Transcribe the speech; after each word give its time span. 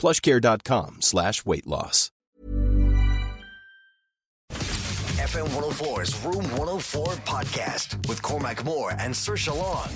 plushcare.com 0.00 0.96
slash 1.00 1.44
weight 1.44 1.66
loss. 1.66 2.10
FM 5.20 5.46
104's 5.48 6.24
Room 6.24 6.42
104 6.56 7.06
podcast 7.26 8.08
with 8.08 8.20
Cormac 8.22 8.64
Moore 8.64 8.92
and 8.98 9.14
Saoirse 9.14 9.54
Long. 9.56 9.88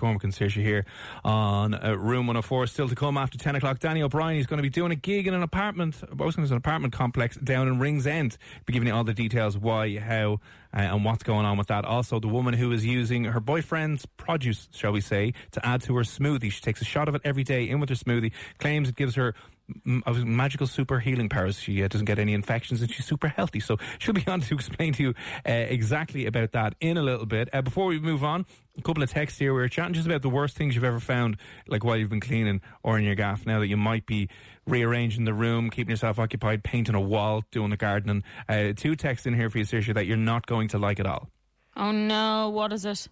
Cormac 0.00 0.24
and 0.24 0.32
Saoirse 0.32 0.62
here 0.62 0.84
on 1.24 1.74
uh, 1.74 1.96
Room 1.96 2.26
104. 2.26 2.66
Still 2.66 2.88
to 2.88 2.94
come 2.94 3.16
after 3.16 3.38
10 3.38 3.56
o'clock. 3.56 3.78
Danny 3.78 4.02
O'Brien 4.02 4.38
is 4.38 4.46
going 4.46 4.58
to 4.58 4.62
be 4.62 4.70
doing 4.70 4.92
a 4.92 4.96
gig 4.96 5.26
in 5.26 5.34
an 5.34 5.42
apartment, 5.42 5.96
I 6.02 6.22
was 6.22 6.36
going 6.36 6.44
to 6.44 6.48
say 6.48 6.54
an 6.54 6.58
apartment 6.58 6.92
complex 6.92 7.36
down 7.36 7.68
in 7.68 7.78
Ringsend. 7.78 8.36
Be 8.66 8.72
giving 8.72 8.88
you 8.88 8.94
all 8.94 9.04
the 9.04 9.14
details 9.14 9.56
why, 9.56 9.98
how, 9.98 10.40
uh, 10.72 10.80
and 10.80 11.04
what's 11.04 11.22
going 11.22 11.46
on 11.46 11.56
with 11.56 11.68
that. 11.68 11.84
Also, 11.84 12.20
the 12.20 12.28
woman 12.28 12.54
who 12.54 12.72
is 12.72 12.84
using 12.84 13.24
her 13.24 13.40
boyfriend's 13.40 14.06
produce, 14.16 14.68
shall 14.72 14.92
we 14.92 15.00
say, 15.00 15.34
to 15.52 15.66
add 15.66 15.82
to 15.82 15.96
her 15.96 16.02
smoothie. 16.02 16.50
She 16.50 16.60
takes 16.60 16.80
a 16.80 16.84
shot 16.84 17.08
of 17.08 17.14
it 17.14 17.22
every 17.24 17.44
day 17.44 17.68
in 17.68 17.80
with 17.80 17.88
her 17.88 17.94
smoothie, 17.94 18.32
claims 18.58 18.88
it 18.88 18.96
gives 18.96 19.14
her 19.14 19.34
magical 19.84 20.66
super 20.66 21.00
healing 21.00 21.28
powers. 21.28 21.58
She 21.58 21.82
uh, 21.82 21.88
doesn't 21.88 22.04
get 22.04 22.18
any 22.18 22.34
infections 22.34 22.82
and 22.82 22.90
she's 22.90 23.06
super 23.06 23.28
healthy. 23.28 23.60
So 23.60 23.78
she'll 23.98 24.14
be 24.14 24.26
on 24.26 24.40
to 24.42 24.54
explain 24.54 24.92
to 24.94 25.02
you 25.02 25.14
uh, 25.46 25.52
exactly 25.52 26.26
about 26.26 26.52
that 26.52 26.74
in 26.80 26.96
a 26.96 27.02
little 27.02 27.26
bit. 27.26 27.48
Uh, 27.52 27.62
before 27.62 27.86
we 27.86 27.98
move 27.98 28.24
on, 28.24 28.46
a 28.76 28.82
couple 28.82 29.02
of 29.02 29.10
texts 29.10 29.38
here. 29.38 29.54
We 29.54 29.62
are 29.62 29.68
chatting 29.68 29.94
just 29.94 30.06
about 30.06 30.22
the 30.22 30.28
worst 30.28 30.56
things 30.56 30.74
you've 30.74 30.84
ever 30.84 31.00
found, 31.00 31.36
like 31.68 31.84
while 31.84 31.96
you've 31.96 32.10
been 32.10 32.20
cleaning 32.20 32.60
or 32.82 32.98
in 32.98 33.04
your 33.04 33.14
gaff. 33.14 33.46
Now 33.46 33.60
that 33.60 33.68
you 33.68 33.76
might 33.76 34.06
be 34.06 34.28
rearranging 34.66 35.24
the 35.24 35.34
room, 35.34 35.70
keeping 35.70 35.90
yourself 35.90 36.18
occupied, 36.18 36.64
painting 36.64 36.94
a 36.94 37.00
wall, 37.00 37.44
doing 37.50 37.70
the 37.70 37.76
gardening. 37.76 38.24
Uh, 38.48 38.72
two 38.74 38.96
texts 38.96 39.26
in 39.26 39.34
here 39.34 39.50
for 39.50 39.58
you, 39.58 39.64
Saoirse, 39.64 39.94
that 39.94 40.06
you're 40.06 40.16
not 40.16 40.46
going 40.46 40.68
to 40.68 40.78
like 40.78 40.98
at 40.98 41.06
all. 41.06 41.28
Oh 41.76 41.92
no, 41.92 42.50
what 42.50 42.72
is 42.72 42.84
it? 42.84 43.08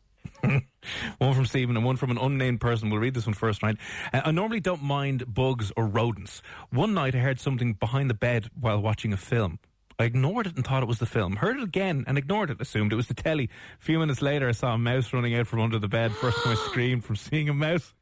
One 1.18 1.34
from 1.34 1.46
Stephen 1.46 1.76
and 1.76 1.84
one 1.84 1.96
from 1.96 2.10
an 2.10 2.18
unnamed 2.18 2.60
person. 2.60 2.90
We'll 2.90 3.00
read 3.00 3.14
this 3.14 3.26
one 3.26 3.34
first, 3.34 3.62
right? 3.62 3.76
Uh, 4.12 4.22
I 4.24 4.30
normally 4.30 4.60
don't 4.60 4.82
mind 4.82 5.32
bugs 5.32 5.72
or 5.76 5.86
rodents. 5.86 6.42
One 6.70 6.94
night 6.94 7.14
I 7.14 7.18
heard 7.18 7.40
something 7.40 7.74
behind 7.74 8.10
the 8.10 8.14
bed 8.14 8.50
while 8.58 8.80
watching 8.80 9.12
a 9.12 9.16
film. 9.16 9.58
I 9.98 10.04
ignored 10.04 10.46
it 10.46 10.56
and 10.56 10.66
thought 10.66 10.82
it 10.82 10.88
was 10.88 10.98
the 10.98 11.06
film. 11.06 11.36
Heard 11.36 11.58
it 11.58 11.62
again 11.62 12.04
and 12.06 12.18
ignored 12.18 12.50
it, 12.50 12.60
assumed 12.60 12.92
it 12.92 12.96
was 12.96 13.06
the 13.06 13.14
telly. 13.14 13.50
A 13.80 13.84
few 13.84 13.98
minutes 13.98 14.22
later, 14.22 14.48
I 14.48 14.52
saw 14.52 14.74
a 14.74 14.78
mouse 14.78 15.12
running 15.12 15.34
out 15.34 15.46
from 15.46 15.60
under 15.60 15.78
the 15.78 15.88
bed. 15.88 16.12
First 16.12 16.42
time 16.42 16.56
I 16.56 16.56
screamed 16.66 17.04
from 17.04 17.16
seeing 17.16 17.48
a 17.48 17.54
mouse. 17.54 17.94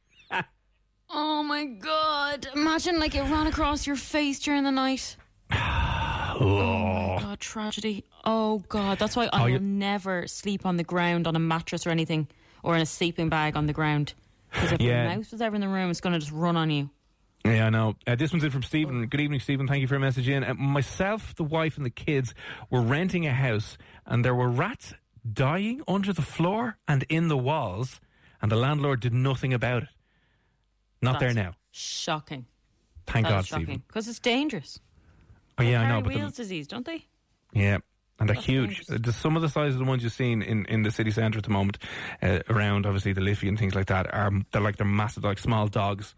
Oh 1.13 1.43
my 1.43 1.65
god! 1.65 2.47
Imagine 2.55 2.97
like 2.97 3.15
it 3.15 3.23
ran 3.23 3.45
across 3.45 3.85
your 3.85 3.97
face 3.97 4.39
during 4.39 4.63
the 4.63 4.71
night. 4.71 5.17
Oh 6.39 7.17
god, 7.19 7.39
tragedy. 7.39 8.05
Oh 8.25 8.59
god, 8.69 8.99
that's 8.99 9.15
why 9.15 9.29
I 9.33 9.43
will 9.43 9.49
you- 9.49 9.59
never 9.59 10.27
sleep 10.27 10.65
on 10.65 10.77
the 10.77 10.83
ground 10.83 11.27
on 11.27 11.35
a 11.35 11.39
mattress 11.39 11.85
or 11.85 11.89
anything 11.89 12.27
or 12.63 12.75
in 12.75 12.81
a 12.81 12.85
sleeping 12.85 13.29
bag 13.29 13.55
on 13.57 13.65
the 13.67 13.73
ground. 13.73 14.13
Because 14.51 14.73
if 14.73 14.81
Yeah. 14.81 15.11
a 15.11 15.17
mouse 15.17 15.31
was 15.31 15.41
ever 15.41 15.55
in 15.55 15.61
the 15.61 15.67
room, 15.69 15.89
it's 15.89 16.01
going 16.01 16.13
to 16.13 16.19
just 16.19 16.31
run 16.31 16.57
on 16.57 16.69
you. 16.69 16.89
Yeah, 17.45 17.67
I 17.67 17.69
know. 17.69 17.95
Uh, 18.05 18.15
this 18.15 18.31
one's 18.31 18.43
in 18.43 18.51
from 18.51 18.61
Stephen. 18.63 19.05
Good 19.07 19.19
evening, 19.21 19.39
Stephen. 19.39 19.67
Thank 19.67 19.81
you 19.81 19.87
for 19.87 19.95
your 19.95 20.01
message 20.01 20.29
in. 20.29 20.43
Uh, 20.43 20.53
myself, 20.53 21.33
the 21.35 21.43
wife, 21.43 21.75
and 21.77 21.85
the 21.85 21.89
kids 21.89 22.35
were 22.69 22.81
renting 22.81 23.25
a 23.25 23.33
house, 23.33 23.77
and 24.05 24.23
there 24.23 24.35
were 24.35 24.49
rats 24.49 24.93
dying 25.33 25.81
under 25.87 26.13
the 26.13 26.21
floor 26.21 26.77
and 26.87 27.03
in 27.09 27.29
the 27.29 27.37
walls, 27.37 27.99
and 28.41 28.51
the 28.51 28.55
landlord 28.55 28.99
did 28.99 29.13
nothing 29.13 29.53
about 29.53 29.83
it. 29.83 29.89
Not 31.01 31.19
there 31.19 31.33
That's 31.33 31.47
now. 31.47 31.53
Shocking. 31.71 32.45
Thank 33.07 33.27
God, 33.27 33.45
shocking. 33.45 33.65
Stephen. 33.65 33.83
Because 33.87 34.07
it's 34.07 34.19
dangerous. 34.19 34.79
Oh, 35.67 35.69
yeah, 35.69 35.81
I 35.81 35.87
know. 35.89 36.01
But 36.01 36.13
the- 36.13 36.31
disease, 36.31 36.67
don't 36.67 36.85
they? 36.85 37.05
Yeah. 37.53 37.79
And 38.19 38.29
they're 38.29 38.35
That's 38.35 38.45
huge. 38.45 38.83
Uh, 38.87 39.11
some 39.11 39.35
of 39.35 39.41
the 39.41 39.49
size 39.49 39.73
of 39.73 39.79
the 39.79 39.85
ones 39.85 40.03
you've 40.03 40.13
seen 40.13 40.43
in, 40.43 40.65
in 40.67 40.83
the 40.83 40.91
city 40.91 41.09
centre 41.09 41.39
at 41.39 41.43
the 41.43 41.49
moment, 41.49 41.79
uh, 42.21 42.39
around 42.49 42.85
obviously 42.85 43.13
the 43.13 43.21
Liffey 43.21 43.47
and 43.47 43.57
things 43.57 43.73
like 43.73 43.87
that, 43.87 44.13
are 44.13 44.31
they're 44.51 44.61
like 44.61 44.77
they're 44.77 44.85
massive, 44.85 45.23
like 45.23 45.39
small 45.39 45.67
dogs. 45.67 46.13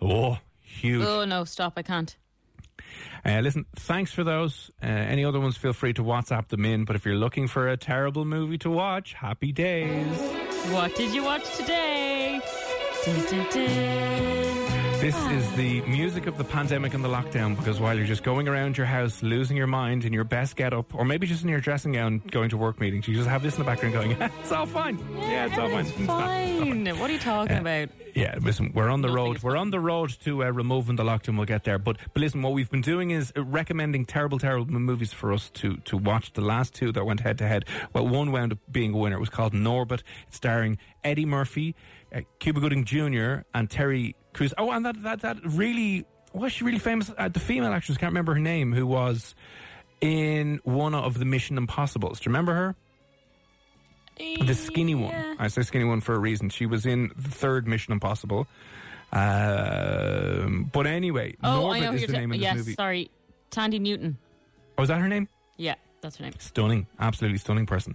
Oh, 0.00 0.38
huge. 0.60 1.04
Oh 1.04 1.24
no, 1.24 1.44
stop! 1.44 1.74
I 1.76 1.82
can't. 1.82 2.16
Uh, 3.24 3.40
listen, 3.40 3.66
thanks 3.76 4.10
for 4.10 4.24
those. 4.24 4.70
Uh, 4.82 4.86
any 4.86 5.24
other 5.24 5.38
ones, 5.38 5.56
feel 5.56 5.72
free 5.72 5.92
to 5.92 6.02
WhatsApp 6.02 6.48
them 6.48 6.64
in. 6.64 6.84
But 6.84 6.96
if 6.96 7.04
you're 7.04 7.14
looking 7.14 7.46
for 7.46 7.68
a 7.68 7.76
terrible 7.76 8.24
movie 8.24 8.58
to 8.58 8.70
watch, 8.70 9.14
happy 9.14 9.52
days. 9.52 10.18
What 10.72 10.96
did 10.96 11.14
you 11.14 11.22
watch 11.24 11.56
today? 11.56 12.40
Dun, 13.04 13.24
dun, 13.26 13.46
dun. 13.52 14.67
This 15.00 15.16
is 15.26 15.50
the 15.52 15.80
music 15.82 16.26
of 16.26 16.36
the 16.38 16.44
pandemic 16.44 16.92
and 16.92 17.04
the 17.04 17.08
lockdown 17.08 17.56
because 17.56 17.78
while 17.78 17.96
you're 17.96 18.06
just 18.06 18.24
going 18.24 18.48
around 18.48 18.76
your 18.76 18.86
house, 18.86 19.22
losing 19.22 19.56
your 19.56 19.68
mind 19.68 20.04
in 20.04 20.12
your 20.12 20.24
best 20.24 20.56
get 20.56 20.72
up, 20.74 20.92
or 20.92 21.04
maybe 21.04 21.24
just 21.26 21.44
in 21.44 21.48
your 21.48 21.60
dressing 21.60 21.92
gown 21.92 22.18
going 22.32 22.50
to 22.50 22.56
work 22.56 22.80
meetings, 22.80 23.06
you 23.06 23.14
just 23.14 23.28
have 23.28 23.40
this 23.42 23.54
in 23.54 23.60
the 23.60 23.64
background 23.64 23.94
going, 23.94 24.10
it's 24.40 24.50
all 24.50 24.66
fine. 24.66 24.98
Yeah, 25.16 25.46
it's 25.46 25.56
all 25.56 25.68
fine. 25.70 25.86
It's 25.88 25.98
not 26.00 26.24
fine. 26.26 26.86
What 26.98 27.10
are 27.10 27.12
you 27.12 27.18
talking 27.20 27.56
Uh, 27.58 27.60
about? 27.60 27.88
Yeah, 28.16 28.38
listen, 28.42 28.72
we're 28.74 28.88
on 28.90 29.00
the 29.02 29.08
Nothing 29.08 29.24
road. 29.24 29.42
We're 29.44 29.56
on 29.56 29.70
the 29.70 29.78
road 29.78 30.10
to 30.24 30.44
uh, 30.44 30.50
removing 30.50 30.96
the 30.96 31.04
lockdown. 31.04 31.36
We'll 31.36 31.46
get 31.46 31.62
there. 31.62 31.78
But 31.78 31.98
but 32.12 32.20
listen, 32.20 32.42
what 32.42 32.52
we've 32.52 32.70
been 32.70 32.80
doing 32.80 33.10
is 33.12 33.32
uh, 33.36 33.44
recommending 33.44 34.04
terrible, 34.04 34.40
terrible 34.40 34.66
movies 34.80 35.12
for 35.12 35.32
us 35.32 35.48
to 35.50 35.76
to 35.76 35.96
watch. 35.96 36.32
The 36.32 36.40
last 36.40 36.74
two 36.74 36.90
that 36.92 37.04
went 37.06 37.20
head 37.20 37.38
to 37.38 37.46
head. 37.46 37.64
Well, 37.92 38.08
one 38.08 38.32
wound 38.32 38.52
up 38.52 38.58
being 38.70 38.92
a 38.94 38.96
winner. 38.96 39.16
It 39.16 39.20
was 39.20 39.28
called 39.28 39.52
Norbit, 39.52 40.02
starring 40.30 40.78
Eddie 41.04 41.26
Murphy, 41.26 41.76
uh, 42.12 42.22
Cuba 42.40 42.58
Gooding 42.58 42.84
Jr. 42.84 43.42
and 43.54 43.70
Terry 43.70 44.16
Oh, 44.58 44.70
and 44.70 44.84
that 44.86 45.02
that 45.02 45.20
that 45.22 45.38
really 45.44 46.04
was 46.32 46.52
she 46.52 46.64
really 46.64 46.78
famous? 46.78 47.10
Uh, 47.16 47.28
the 47.28 47.40
female 47.40 47.72
actress 47.72 47.96
can't 47.98 48.10
remember 48.12 48.34
her 48.34 48.40
name. 48.40 48.72
Who 48.72 48.86
was 48.86 49.34
in 50.00 50.60
one 50.64 50.94
of 50.94 51.18
the 51.18 51.24
Mission 51.24 51.56
Impossibles? 51.58 52.20
Do 52.20 52.24
you 52.28 52.32
remember 52.32 52.54
her? 52.54 52.76
The 54.18 54.54
skinny 54.54 54.94
one. 54.96 55.10
Yeah. 55.12 55.34
I 55.38 55.46
say 55.48 55.62
skinny 55.62 55.84
one 55.84 56.00
for 56.00 56.14
a 56.14 56.18
reason. 56.18 56.50
She 56.50 56.66
was 56.66 56.86
in 56.86 57.12
the 57.16 57.28
third 57.30 57.68
Mission 57.68 57.92
Impossible. 57.92 58.46
Um, 59.12 60.68
but 60.72 60.86
anyway, 60.86 61.34
Oh, 61.42 61.48
Norbit 61.48 61.72
I 61.74 61.80
know 61.80 61.92
is 61.92 62.00
the 62.02 62.12
ta- 62.12 62.18
name 62.18 62.32
of 62.32 62.38
this 62.38 62.42
Yes, 62.42 62.56
movie. 62.56 62.74
sorry, 62.74 63.10
Thandie 63.50 63.80
Newton. 63.80 64.18
Oh, 64.76 64.82
is 64.82 64.88
that 64.88 64.98
her 65.00 65.08
name? 65.08 65.28
Yeah, 65.56 65.74
that's 66.00 66.16
her 66.16 66.24
name. 66.24 66.34
Stunning, 66.38 66.86
absolutely 66.98 67.38
stunning 67.38 67.66
person. 67.66 67.94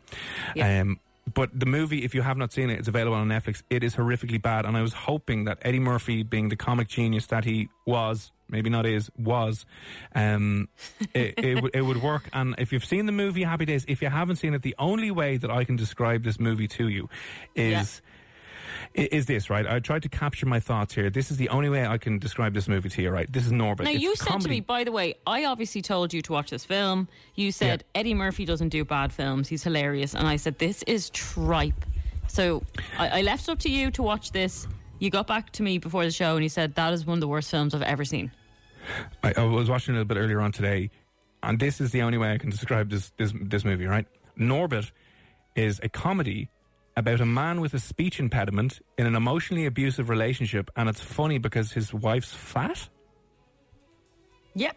Yeah. 0.55 0.81
Um, 0.81 0.99
but 1.31 1.57
the 1.57 1.65
movie, 1.65 2.03
if 2.03 2.13
you 2.15 2.21
have 2.21 2.37
not 2.37 2.51
seen 2.51 2.69
it, 2.69 2.79
it's 2.79 2.87
available 2.87 3.15
on 3.17 3.27
Netflix. 3.27 3.61
It 3.69 3.83
is 3.83 3.95
horrifically 3.95 4.41
bad, 4.41 4.65
and 4.65 4.75
I 4.75 4.81
was 4.81 4.93
hoping 4.93 5.45
that 5.45 5.57
Eddie 5.61 5.79
Murphy, 5.79 6.23
being 6.23 6.49
the 6.49 6.55
comic 6.55 6.87
genius 6.87 7.27
that 7.27 7.45
he 7.45 7.69
was, 7.85 8.31
maybe 8.49 8.69
not 8.69 8.85
is, 8.85 9.09
was, 9.17 9.65
um, 10.15 10.67
it, 11.13 11.33
it, 11.37 11.63
it 11.73 11.81
would 11.81 12.01
work. 12.01 12.29
And 12.33 12.55
if 12.57 12.73
you've 12.73 12.85
seen 12.85 13.05
the 13.05 13.11
movie 13.13 13.43
Happy 13.43 13.65
Days, 13.65 13.85
if 13.87 14.01
you 14.01 14.09
haven't 14.09 14.35
seen 14.37 14.53
it, 14.53 14.61
the 14.63 14.75
only 14.77 15.11
way 15.11 15.37
that 15.37 15.49
I 15.49 15.63
can 15.63 15.75
describe 15.75 16.23
this 16.23 16.39
movie 16.39 16.67
to 16.69 16.87
you 16.87 17.09
is. 17.55 18.01
i- 18.03 18.09
Is 18.93 19.25
this 19.25 19.49
right? 19.49 19.67
I 19.67 19.79
tried 19.79 20.03
to 20.03 20.09
capture 20.09 20.45
my 20.45 20.59
thoughts 20.59 20.93
here. 20.93 21.09
This 21.09 21.31
is 21.31 21.37
the 21.37 21.49
only 21.49 21.69
way 21.69 21.85
I 21.85 21.97
can 21.97 22.19
describe 22.19 22.53
this 22.53 22.67
movie 22.67 22.89
to 22.89 23.01
you, 23.01 23.09
right? 23.09 23.31
This 23.31 23.45
is 23.45 23.51
Norbit. 23.51 23.83
Now, 23.83 23.91
It's 23.91 24.01
you 24.01 24.15
said 24.15 24.41
to 24.41 24.49
me, 24.49 24.59
by 24.59 24.83
the 24.83 24.91
way, 24.91 25.15
I 25.25 25.45
obviously 25.45 25.81
told 25.81 26.13
you 26.13 26.21
to 26.21 26.31
watch 26.31 26.49
this 26.49 26.65
film. 26.65 27.07
You 27.35 27.51
said 27.51 27.83
Eddie 27.95 28.13
Murphy 28.13 28.45
doesn't 28.45 28.69
do 28.69 28.85
bad 28.85 29.11
films. 29.11 29.47
He's 29.47 29.63
hilarious. 29.63 30.13
And 30.13 30.27
I 30.27 30.35
said, 30.35 30.59
this 30.59 30.83
is 30.83 31.09
tripe. 31.09 31.85
So 32.27 32.63
I, 32.97 33.19
I 33.19 33.21
left 33.21 33.43
it 33.43 33.51
up 33.51 33.59
to 33.59 33.69
you 33.69 33.91
to 33.91 34.03
watch 34.03 34.31
this. 34.31 34.67
You 34.99 35.09
got 35.09 35.27
back 35.27 35.51
to 35.51 35.63
me 35.63 35.77
before 35.77 36.05
the 36.05 36.11
show 36.11 36.35
and 36.35 36.43
you 36.43 36.49
said, 36.49 36.75
that 36.75 36.93
is 36.93 37.05
one 37.05 37.17
of 37.17 37.21
the 37.21 37.27
worst 37.27 37.51
films 37.51 37.75
I've 37.75 37.81
ever 37.81 38.05
seen. 38.05 38.31
I, 39.23 39.33
I 39.37 39.43
was 39.43 39.69
watching 39.69 39.95
it 39.95 40.01
a 40.01 40.05
bit 40.05 40.17
earlier 40.17 40.41
on 40.41 40.51
today, 40.51 40.91
and 41.41 41.59
this 41.59 41.79
is 41.79 41.91
the 41.91 42.01
only 42.01 42.17
way 42.17 42.33
I 42.33 42.37
can 42.37 42.49
describe 42.49 42.89
this 42.89 43.11
this, 43.17 43.33
this 43.41 43.63
movie. 43.63 43.85
Right, 43.85 44.05
Norbit 44.37 44.91
is 45.55 45.79
a 45.83 45.89
comedy 45.89 46.49
about 46.95 47.21
a 47.21 47.25
man 47.25 47.59
with 47.61 47.73
a 47.73 47.79
speech 47.79 48.19
impediment 48.19 48.79
in 48.97 49.05
an 49.05 49.15
emotionally 49.15 49.65
abusive 49.65 50.09
relationship, 50.09 50.69
and 50.75 50.87
it's 50.89 51.01
funny 51.01 51.37
because 51.37 51.71
his 51.71 51.93
wife's 51.93 52.33
fat. 52.33 52.89
Yep. 54.55 54.75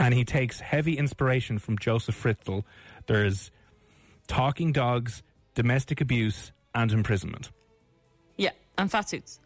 and 0.00 0.12
he 0.12 0.24
takes 0.24 0.58
heavy 0.58 0.98
inspiration 0.98 1.60
from 1.60 1.78
Joseph 1.78 2.20
Fritzl. 2.20 2.64
There's 3.06 3.52
talking 4.26 4.72
dogs, 4.72 5.22
domestic 5.54 6.00
abuse, 6.00 6.50
and 6.74 6.90
imprisonment. 6.90 7.52
Yeah, 8.36 8.50
and 8.76 8.90
fat 8.90 9.08
suits. 9.08 9.38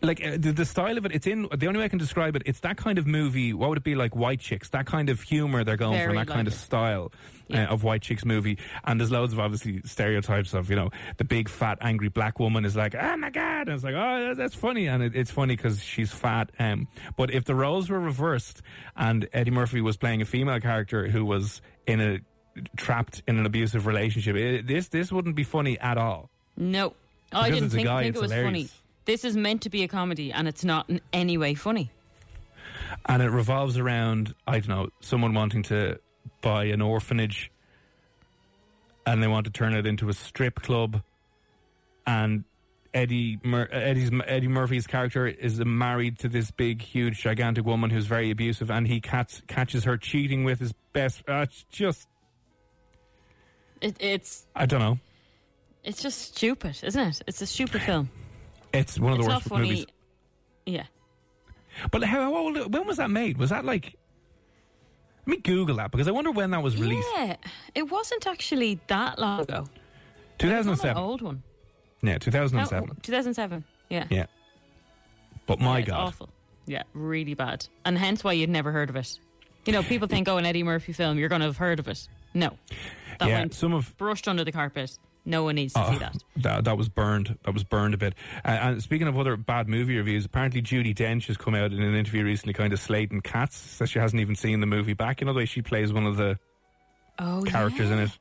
Like 0.00 0.24
uh, 0.24 0.36
the, 0.38 0.52
the 0.52 0.64
style 0.64 0.96
of 0.96 1.06
it, 1.06 1.12
it's 1.12 1.26
in. 1.26 1.48
The 1.56 1.66
only 1.66 1.78
way 1.80 1.86
I 1.86 1.88
can 1.88 1.98
describe 1.98 2.36
it, 2.36 2.42
it's 2.46 2.60
that 2.60 2.76
kind 2.76 2.98
of 2.98 3.06
movie. 3.08 3.52
What 3.52 3.68
would 3.70 3.78
it 3.78 3.84
be 3.84 3.96
like? 3.96 4.14
White 4.14 4.38
Chicks, 4.38 4.68
that 4.68 4.86
kind 4.86 5.08
of 5.10 5.20
humor 5.20 5.64
they're 5.64 5.76
going 5.76 5.94
for, 5.98 6.06
Very 6.06 6.18
and 6.18 6.28
that 6.28 6.32
kind 6.32 6.46
of 6.46 6.54
style 6.54 7.10
Yeah. 7.48 7.64
uh, 7.64 7.72
of 7.72 7.82
White 7.82 8.02
Chicks 8.02 8.24
movie. 8.24 8.58
And 8.84 9.00
there's 9.00 9.10
loads 9.10 9.32
of 9.32 9.40
obviously 9.40 9.82
stereotypes 9.86 10.54
of 10.54 10.70
you 10.70 10.76
know 10.76 10.90
the 11.16 11.24
big 11.24 11.48
fat 11.48 11.78
angry 11.80 12.10
black 12.10 12.38
woman 12.38 12.64
is 12.64 12.76
like, 12.76 12.94
oh 12.94 13.16
my 13.16 13.30
god, 13.30 13.62
and 13.62 13.70
it's 13.70 13.82
like, 13.82 13.96
oh 13.96 14.34
that's 14.36 14.54
funny, 14.54 14.86
and 14.86 15.02
it, 15.02 15.16
it's 15.16 15.32
funny 15.32 15.56
because 15.56 15.82
she's 15.82 16.12
fat. 16.12 16.52
Um, 16.60 16.86
but 17.16 17.32
if 17.32 17.44
the 17.44 17.56
roles 17.56 17.90
were 17.90 17.98
reversed 17.98 18.62
and 18.96 19.28
Eddie 19.32 19.50
Murphy 19.50 19.80
was 19.80 19.96
playing 19.96 20.22
a 20.22 20.26
female 20.26 20.60
character 20.60 21.08
who 21.08 21.24
was 21.24 21.60
in 21.88 22.00
a 22.00 22.20
trapped 22.76 23.22
in 23.26 23.36
an 23.38 23.46
abusive 23.46 23.84
relationship, 23.86 24.36
it, 24.36 24.66
this 24.68 24.86
this 24.88 25.10
wouldn't 25.10 25.34
be 25.34 25.44
funny 25.44 25.76
at 25.80 25.98
all. 25.98 26.30
No, 26.56 26.94
I 27.32 27.50
didn't 27.50 27.70
think, 27.70 27.86
guy, 27.86 28.04
think 28.04 28.16
it 28.16 28.20
was 28.22 28.30
hilarious. 28.30 28.46
funny. 28.46 28.68
This 29.08 29.24
is 29.24 29.38
meant 29.38 29.62
to 29.62 29.70
be 29.70 29.82
a 29.84 29.88
comedy, 29.88 30.32
and 30.32 30.46
it's 30.46 30.66
not 30.66 30.90
in 30.90 31.00
any 31.14 31.38
way 31.38 31.54
funny. 31.54 31.90
and 33.06 33.22
it 33.22 33.30
revolves 33.30 33.78
around 33.78 34.34
I 34.46 34.60
don't 34.60 34.68
know 34.68 34.88
someone 35.00 35.32
wanting 35.32 35.62
to 35.64 35.98
buy 36.42 36.64
an 36.64 36.82
orphanage, 36.82 37.50
and 39.06 39.22
they 39.22 39.26
want 39.26 39.46
to 39.46 39.50
turn 39.50 39.72
it 39.72 39.86
into 39.86 40.10
a 40.10 40.12
strip 40.12 40.60
club, 40.60 41.00
and 42.06 42.44
Eddie 42.92 43.38
Mur- 43.42 43.70
Eddie's 43.72 44.10
Eddie 44.26 44.48
Murphy's 44.48 44.86
character 44.86 45.26
is 45.26 45.58
married 45.64 46.18
to 46.18 46.28
this 46.28 46.50
big, 46.50 46.82
huge, 46.82 47.22
gigantic 47.22 47.64
woman 47.64 47.88
who's 47.88 48.04
very 48.06 48.30
abusive, 48.30 48.70
and 48.70 48.86
he 48.86 49.00
catch, 49.00 49.46
catches 49.46 49.84
her 49.84 49.96
cheating 49.96 50.44
with 50.44 50.60
his 50.60 50.74
best. 50.92 51.22
Uh, 51.26 51.46
it's 51.48 51.64
just 51.70 52.08
It, 53.80 53.96
it's 54.00 54.46
I 54.54 54.66
don't 54.66 54.80
know. 54.80 54.98
it's 55.82 56.02
just 56.02 56.18
stupid, 56.20 56.78
isn't 56.82 57.02
it? 57.08 57.22
It's 57.26 57.40
a 57.40 57.46
stupid 57.46 57.80
film. 57.80 58.10
It's 58.72 58.98
one 58.98 59.12
of 59.12 59.18
It's 59.18 59.26
the 59.26 59.32
not 59.32 59.50
worst 59.50 59.62
movies. 59.62 59.86
Yeah. 60.66 60.84
But 61.90 62.04
how 62.04 62.34
old? 62.34 62.72
When 62.72 62.86
was 62.86 62.96
that 62.96 63.10
made? 63.10 63.38
Was 63.38 63.50
that 63.50 63.64
like? 63.64 63.94
Let 65.26 65.36
me 65.36 65.36
Google 65.42 65.76
that 65.76 65.90
because 65.90 66.08
I 66.08 66.10
wonder 66.10 66.30
when 66.30 66.50
that 66.52 66.62
was 66.62 66.76
released. 66.76 67.06
Yeah, 67.16 67.36
it 67.74 67.90
wasn't 67.90 68.26
actually 68.26 68.80
that 68.86 69.18
long 69.18 69.40
ago. 69.40 69.66
Two 70.38 70.48
It's 70.50 70.66
thousand 70.66 70.88
an 70.90 70.96
old 70.96 71.22
one. 71.22 71.42
Yeah, 72.02 72.18
two 72.18 72.30
thousand 72.30 72.58
and 72.58 72.68
seven. 72.68 72.96
2007. 73.02 73.64
Yeah. 73.90 74.06
Yeah. 74.10 74.26
But 75.46 75.60
my 75.60 75.78
Yeah, 75.78 75.78
it's 75.78 75.88
God. 75.88 76.00
awful. 76.08 76.28
Yeah, 76.66 76.82
really 76.94 77.34
bad. 77.34 77.66
And 77.84 77.96
hence 77.98 78.22
why 78.22 78.32
you'd 78.32 78.50
never 78.50 78.72
heard 78.72 78.90
of 78.90 78.96
it. 78.96 79.18
You 79.64 79.72
know, 79.72 79.82
people 79.82 80.08
think, 80.08 80.28
oh, 80.28 80.36
an 80.38 80.46
Eddie 80.46 80.62
Murphy 80.62 80.92
film, 80.92 81.18
you're 81.18 81.28
going 81.28 81.40
to 81.40 81.46
have 81.46 81.56
heard 81.56 81.78
of 81.78 81.88
it. 81.88 82.08
No. 82.34 82.56
That 83.18 83.28
yeah, 83.28 83.38
went 83.40 83.54
some 83.54 83.72
of 83.72 83.96
brushed 83.98 84.28
under 84.28 84.44
the 84.44 84.52
carpet. 84.52 84.98
No 85.28 85.44
one 85.44 85.56
needs 85.56 85.74
to 85.74 85.84
Oh, 85.86 85.92
see 85.92 85.98
that. 85.98 86.16
that 86.38 86.64
that 86.64 86.78
was 86.78 86.88
burned. 86.88 87.38
That 87.44 87.52
was 87.52 87.62
burned 87.62 87.92
a 87.94 87.98
bit. 87.98 88.14
Uh, 88.44 88.48
and 88.48 88.82
speaking 88.82 89.06
of 89.06 89.18
other 89.18 89.36
bad 89.36 89.68
movie 89.68 89.96
reviews, 89.96 90.24
apparently 90.24 90.62
Judi 90.62 90.94
Dench 90.94 91.26
has 91.26 91.36
come 91.36 91.54
out 91.54 91.72
in 91.72 91.82
an 91.82 91.94
interview 91.94 92.24
recently, 92.24 92.54
kind 92.54 92.72
of 92.72 92.80
slating 92.80 93.20
Cats. 93.20 93.56
Says 93.56 93.90
she 93.90 93.98
hasn't 93.98 94.20
even 94.20 94.34
seen 94.36 94.60
the 94.60 94.66
movie 94.66 94.94
back. 94.94 95.20
In 95.20 95.28
other 95.28 95.36
way, 95.38 95.44
she 95.44 95.60
plays 95.62 95.92
one 95.92 96.06
of 96.06 96.16
the 96.16 96.38
Oh, 97.18 97.42
characters 97.46 97.88
yeah. 97.88 97.94
in 97.96 97.98
it. 98.04 98.18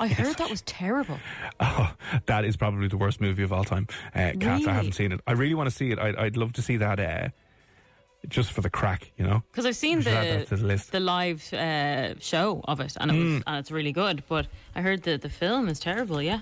I 0.00 0.08
heard 0.08 0.36
that 0.38 0.50
was 0.50 0.62
terrible. 0.62 1.18
Oh, 1.60 1.94
that 2.26 2.44
is 2.44 2.56
probably 2.56 2.88
the 2.88 2.96
worst 2.96 3.20
movie 3.20 3.44
of 3.44 3.52
all 3.52 3.62
time. 3.62 3.86
Uh, 4.12 4.32
Cats. 4.40 4.66
I 4.66 4.72
haven't 4.72 4.92
seen 4.92 5.12
it. 5.12 5.20
I 5.28 5.32
really 5.32 5.54
want 5.54 5.70
to 5.70 5.74
see 5.74 5.92
it. 5.92 6.00
I'd, 6.00 6.16
I'd 6.16 6.36
love 6.36 6.52
to 6.54 6.62
see 6.62 6.78
that. 6.78 6.98
Uh, 6.98 7.28
just 8.28 8.52
for 8.52 8.60
the 8.60 8.70
crack, 8.70 9.10
you 9.18 9.24
know. 9.26 9.42
Because 9.50 9.66
I've 9.66 9.76
seen 9.76 9.98
We 9.98 10.04
should 10.04 10.12
add 10.14 10.40
that 10.40 10.48
to 10.48 10.56
the 10.56 10.62
the 10.62 10.66
list. 10.68 10.92
the 10.92 11.00
live 11.00 11.52
uh, 11.52 12.18
show 12.20 12.60
of 12.66 12.80
it, 12.80 12.96
and 13.00 13.10
it 13.10 13.14
was 13.14 13.42
and 13.46 13.56
it's 13.58 13.70
really 13.70 13.92
good. 13.92 14.22
But 14.28 14.46
I 14.74 14.80
heard 14.82 15.02
the 15.02 15.16
the 15.18 15.28
film 15.28 15.68
is 15.68 15.78
terrible. 15.80 16.20
Yeah, 16.22 16.40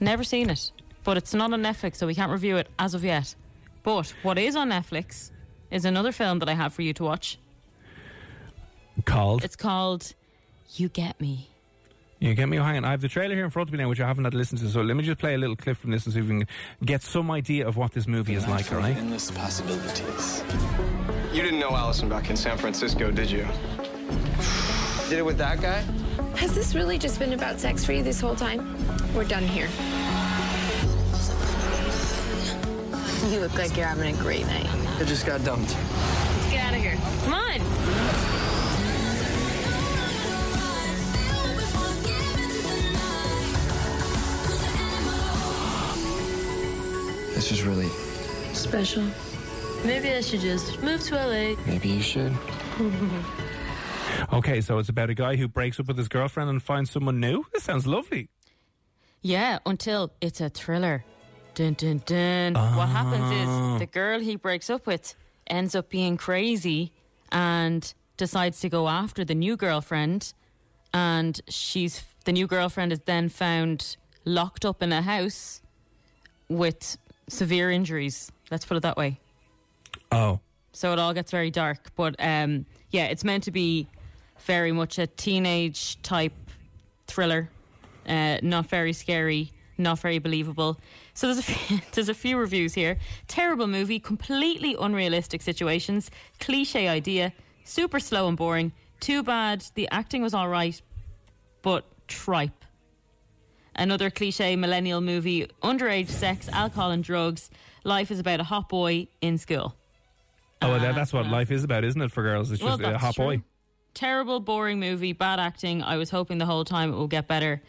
never 0.00 0.24
seen 0.24 0.50
it, 0.50 0.70
but 1.04 1.16
it's 1.16 1.34
not 1.34 1.52
on 1.52 1.62
Netflix, 1.62 1.96
so 1.96 2.06
we 2.06 2.14
can't 2.14 2.32
review 2.32 2.56
it 2.56 2.68
as 2.78 2.94
of 2.94 3.04
yet. 3.04 3.34
But 3.82 4.12
what 4.22 4.38
is 4.38 4.56
on 4.56 4.70
Netflix 4.70 5.30
is 5.70 5.84
another 5.84 6.12
film 6.12 6.38
that 6.40 6.48
I 6.48 6.54
have 6.54 6.72
for 6.74 6.82
you 6.82 6.92
to 6.94 7.04
watch. 7.04 7.38
Called. 9.04 9.44
It's 9.44 9.56
called 9.56 10.14
You 10.74 10.88
Get 10.90 11.20
Me. 11.20 11.48
You 12.18 12.34
get 12.34 12.50
me 12.50 12.58
Oh, 12.58 12.62
hanging. 12.64 12.84
I 12.84 12.90
have 12.90 13.00
the 13.00 13.08
trailer 13.08 13.34
here 13.34 13.44
in 13.46 13.50
front 13.50 13.70
of 13.70 13.72
me 13.72 13.78
now, 13.78 13.88
which 13.88 13.98
I 14.00 14.06
haven't 14.06 14.24
had 14.24 14.32
to 14.32 14.36
listen 14.36 14.58
to. 14.58 14.68
So 14.68 14.82
let 14.82 14.94
me 14.94 15.02
just 15.02 15.18
play 15.18 15.32
a 15.32 15.38
little 15.38 15.56
clip 15.56 15.78
from 15.78 15.90
this 15.90 16.04
and 16.04 16.12
see 16.12 16.20
if 16.20 16.26
we 16.26 16.32
can 16.40 16.48
get 16.84 17.02
some 17.02 17.30
idea 17.30 17.66
of 17.66 17.78
what 17.78 17.92
this 17.92 18.06
movie 18.06 18.34
is 18.34 18.46
like. 18.46 18.70
All 18.70 18.78
right. 18.78 18.94
Endless 18.94 19.30
possibilities. 19.30 20.42
You 21.32 21.42
didn't 21.42 21.60
know 21.60 21.76
Allison 21.76 22.08
back 22.08 22.28
in 22.28 22.36
San 22.36 22.58
Francisco, 22.58 23.12
did 23.12 23.30
you? 23.30 23.46
Did 25.08 25.20
it 25.20 25.24
with 25.24 25.38
that 25.38 25.60
guy? 25.60 25.78
Has 26.34 26.56
this 26.56 26.74
really 26.74 26.98
just 26.98 27.20
been 27.20 27.34
about 27.34 27.60
sex 27.60 27.84
for 27.84 27.92
you 27.92 28.02
this 28.02 28.20
whole 28.20 28.34
time? 28.34 28.76
We're 29.14 29.22
done 29.22 29.44
here. 29.44 29.68
You 33.30 33.38
look 33.38 33.54
like 33.56 33.76
you're 33.76 33.86
having 33.86 34.12
a 34.12 34.18
great 34.20 34.44
night. 34.46 34.66
I 34.98 35.04
just 35.04 35.24
got 35.24 35.44
dumped. 35.44 35.76
Let's 35.76 36.50
get 36.50 36.64
out 36.64 36.74
of 36.74 36.80
here. 36.80 36.98
Come 37.22 37.34
on. 37.34 37.60
This 47.34 47.52
is 47.52 47.62
really. 47.62 47.88
Special. 48.52 49.04
Maybe 49.84 50.12
I 50.12 50.20
should 50.20 50.40
just 50.40 50.82
move 50.82 51.02
to 51.04 51.14
LA. 51.16 51.56
Maybe 51.66 51.88
you 51.88 52.02
should. 52.02 52.32
Okay, 54.32 54.60
so 54.60 54.78
it's 54.78 54.88
about 54.88 55.10
a 55.10 55.14
guy 55.14 55.36
who 55.36 55.48
breaks 55.48 55.80
up 55.80 55.88
with 55.88 55.96
his 55.96 56.08
girlfriend 56.08 56.50
and 56.50 56.62
finds 56.62 56.90
someone 56.90 57.20
new. 57.20 57.44
This 57.52 57.64
sounds 57.64 57.86
lovely. 57.86 58.28
Yeah, 59.22 59.58
until 59.66 60.12
it's 60.20 60.40
a 60.40 60.48
thriller. 60.48 61.04
Dun 61.54 61.74
dun 61.74 62.02
dun. 62.06 62.54
What 62.54 62.88
happens 62.88 63.30
is 63.32 63.48
ah. 63.48 63.78
the 63.78 63.86
girl 63.86 64.20
he 64.20 64.36
breaks 64.36 64.70
up 64.70 64.86
with 64.86 65.14
ends 65.46 65.74
up 65.74 65.90
being 65.90 66.16
crazy 66.16 66.92
and 67.32 67.92
decides 68.16 68.60
to 68.60 68.68
go 68.68 68.88
after 68.88 69.24
the 69.24 69.34
new 69.34 69.56
girlfriend. 69.56 70.32
And 70.94 71.40
she's 71.48 72.02
the 72.24 72.32
new 72.32 72.46
girlfriend 72.46 72.92
is 72.92 73.00
then 73.00 73.28
found 73.28 73.96
locked 74.24 74.64
up 74.64 74.82
in 74.82 74.92
a 74.92 75.02
house 75.02 75.60
with 76.48 76.98
severe 77.28 77.70
injuries. 77.70 78.30
Let's 78.50 78.64
put 78.64 78.76
it 78.76 78.82
that 78.82 78.96
way. 78.96 79.18
Oh, 80.12 80.40
So 80.72 80.92
it 80.92 80.98
all 80.98 81.14
gets 81.14 81.30
very 81.30 81.50
dark. 81.50 81.90
But 81.96 82.16
um, 82.18 82.66
yeah, 82.90 83.06
it's 83.06 83.24
meant 83.24 83.44
to 83.44 83.50
be 83.50 83.88
very 84.40 84.72
much 84.72 84.98
a 84.98 85.06
teenage 85.06 86.00
type 86.02 86.32
thriller. 87.06 87.50
Uh, 88.06 88.38
not 88.42 88.66
very 88.66 88.92
scary, 88.92 89.52
not 89.78 89.98
very 89.98 90.18
believable. 90.18 90.78
So 91.14 91.26
there's 91.26 91.38
a 91.38 91.42
few, 91.52 91.78
there's 91.92 92.08
a 92.08 92.14
few 92.14 92.38
reviews 92.38 92.74
here. 92.74 92.98
Terrible 93.28 93.66
movie, 93.66 93.98
completely 93.98 94.76
unrealistic 94.78 95.42
situations, 95.42 96.10
cliche 96.38 96.88
idea, 96.88 97.32
super 97.64 98.00
slow 98.00 98.28
and 98.28 98.36
boring. 98.36 98.72
Too 99.00 99.22
bad 99.22 99.64
the 99.74 99.88
acting 99.90 100.22
was 100.22 100.34
all 100.34 100.48
right, 100.48 100.80
but 101.62 101.84
tripe. 102.08 102.64
Another 103.74 104.10
cliche 104.10 104.56
millennial 104.56 105.00
movie, 105.00 105.46
underage 105.62 106.08
sex, 106.08 106.48
alcohol 106.48 106.90
and 106.90 107.02
drugs. 107.04 107.50
Life 107.84 108.10
is 108.10 108.18
about 108.18 108.40
a 108.40 108.44
hot 108.44 108.68
boy 108.68 109.08
in 109.22 109.38
school. 109.38 109.74
Oh, 110.62 110.78
that, 110.78 110.90
uh, 110.90 110.92
that's 110.92 111.12
what 111.12 111.26
life 111.26 111.50
is 111.50 111.64
about, 111.64 111.84
isn't 111.84 112.00
it? 112.00 112.10
For 112.12 112.22
girls, 112.22 112.50
it's 112.50 112.62
Well, 112.62 112.76
just 112.78 112.80
a 112.88 112.92
that's 112.92 113.02
hot 113.02 113.14
true. 113.14 113.24
boy. 113.24 113.42
Terrible, 113.94 114.40
boring 114.40 114.78
movie, 114.78 115.12
bad 115.12 115.40
acting. 115.40 115.82
I 115.82 115.96
was 115.96 116.10
hoping 116.10 116.38
the 116.38 116.46
whole 116.46 116.64
time 116.64 116.92
it 116.92 116.96
will 116.96 117.08
get 117.08 117.26
better. 117.26 117.60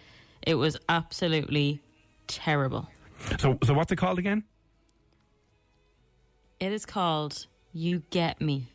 It 0.43 0.55
was 0.55 0.77
absolutely 0.89 1.81
terrible. 2.27 2.87
So, 3.39 3.57
so 3.63 3.73
what's 3.73 3.91
it 3.91 3.95
called 3.97 4.19
again? 4.19 4.43
It 6.59 6.71
is 6.71 6.85
called 6.85 7.47
You 7.73 8.03
Get 8.11 8.39
Me. 8.41 8.67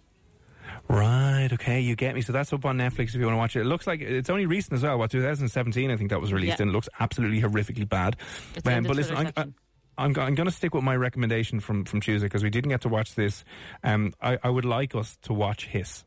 Right. 0.89 1.49
Okay, 1.53 1.81
you 1.81 1.95
get 1.97 2.15
me. 2.15 2.23
So 2.23 2.33
that's 2.33 2.53
up 2.53 2.65
on 2.65 2.77
Netflix 2.79 3.09
if 3.09 3.15
you 3.17 3.25
want 3.27 3.35
to 3.35 3.39
watch 3.39 3.57
it. 3.57 3.61
It 3.61 3.67
looks 3.67 3.87
like 3.87 4.01
it's 4.01 4.29
only 4.31 4.47
recent 4.47 4.75
as 4.75 4.83
well. 4.83 4.99
What 4.99 5.11
2017? 5.11 5.91
I 5.91 5.97
think 5.97 6.11
that 6.11 6.21
was 6.21 6.33
released, 6.33 6.59
Yeah. 6.59 6.63
and 6.63 6.71
it 6.71 6.73
looks 6.75 6.89
absolutely 6.99 7.41
horrifically 7.41 7.89
bad. 7.89 8.17
The 8.63 8.77
um, 8.77 8.85
but 8.85 8.97
listen, 8.97 9.17
uh, 9.17 9.25
section. 9.27 9.55
I'm, 9.99 10.13
go- 10.13 10.23
I'm 10.23 10.35
going 10.35 10.49
to 10.49 10.55
stick 10.55 10.75
with 10.75 10.85
my 10.85 10.97
recommendation 10.97 11.61
from 11.61 11.85
from 11.85 12.01
Tuesday 12.01 12.27
because 12.27 12.43
we 12.43 12.51
didn't 12.51 12.71
get 12.71 12.83
to 12.83 12.89
watch 12.89 13.15
this. 13.15 13.45
Um, 13.83 14.13
I, 14.21 14.39
I 14.43 14.51
would 14.51 14.65
like 14.65 14.95
us 14.95 15.17
to 15.23 15.33
watch 15.33 15.67
Hiss. 15.67 16.05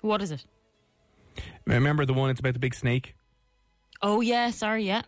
What 0.00 0.22
is 0.22 0.30
it? 0.30 0.44
Remember 1.66 2.06
the 2.06 2.14
one? 2.14 2.30
It's 2.30 2.40
about 2.40 2.54
the 2.54 2.58
big 2.58 2.74
snake. 2.74 3.14
Oh, 4.02 4.20
yeah, 4.20 4.50
sorry, 4.50 4.84
yeah. 4.84 5.02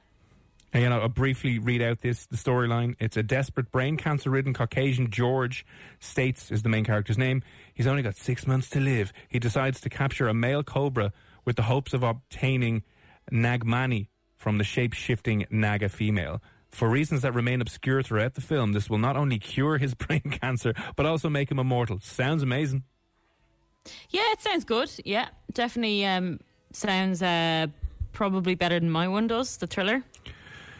And, 0.73 0.83
you 0.83 0.89
know, 0.91 1.01
I'll 1.01 1.09
briefly 1.09 1.59
read 1.59 1.81
out 1.81 2.01
this 2.01 2.27
the 2.27 2.37
storyline. 2.37 2.95
It's 2.99 3.17
a 3.17 3.23
desperate 3.23 3.73
brain 3.73 3.97
cancer 3.97 4.29
ridden 4.29 4.53
Caucasian 4.53 5.11
George 5.11 5.65
States 5.99 6.51
is 6.51 6.63
the 6.63 6.69
main 6.69 6.85
character's 6.85 7.17
name. 7.17 7.43
He's 7.73 7.87
only 7.87 8.03
got 8.03 8.17
six 8.17 8.47
months 8.47 8.69
to 8.71 8.81
live. 8.81 9.13
He 9.29 9.39
decides 9.39 9.81
to 9.81 9.89
capture 9.89 10.29
a 10.29 10.35
male 10.35 10.63
cobra 10.63 11.13
with 11.45 11.57
the 11.57 11.63
hopes 11.63 11.95
of 11.95 12.03
obtaining 12.03 12.83
Nagmani 13.33 14.09
from 14.37 14.59
the 14.59 14.65
shape 14.65 14.93
shifting 14.93 15.47
Naga 15.51 15.89
female. 15.89 16.43
For 16.71 16.89
reasons 16.89 17.23
that 17.23 17.33
remain 17.33 17.61
obscure 17.61 18.03
throughout 18.03 18.35
the 18.35 18.41
film, 18.41 18.73
this 18.73 18.91
will 18.91 18.99
not 18.99 19.17
only 19.17 19.39
cure 19.39 19.79
his 19.79 19.95
brain 20.07 20.21
cancer, 20.21 20.75
but 20.97 21.07
also 21.07 21.29
make 21.29 21.51
him 21.51 21.59
immortal. 21.59 21.99
Sounds 22.01 22.43
amazing. 22.43 22.85
Yeah, 24.11 24.31
it 24.33 24.41
sounds 24.43 24.65
good. 24.65 24.91
Yeah, 25.05 25.29
definitely 25.55 26.05
um, 26.05 26.41
sounds 26.73 27.23
uh, 27.23 27.69
probably 28.13 28.55
better 28.55 28.79
than 28.79 28.91
my 28.91 29.09
one 29.09 29.27
does, 29.27 29.57
the 29.57 29.67
thriller. 29.67 30.03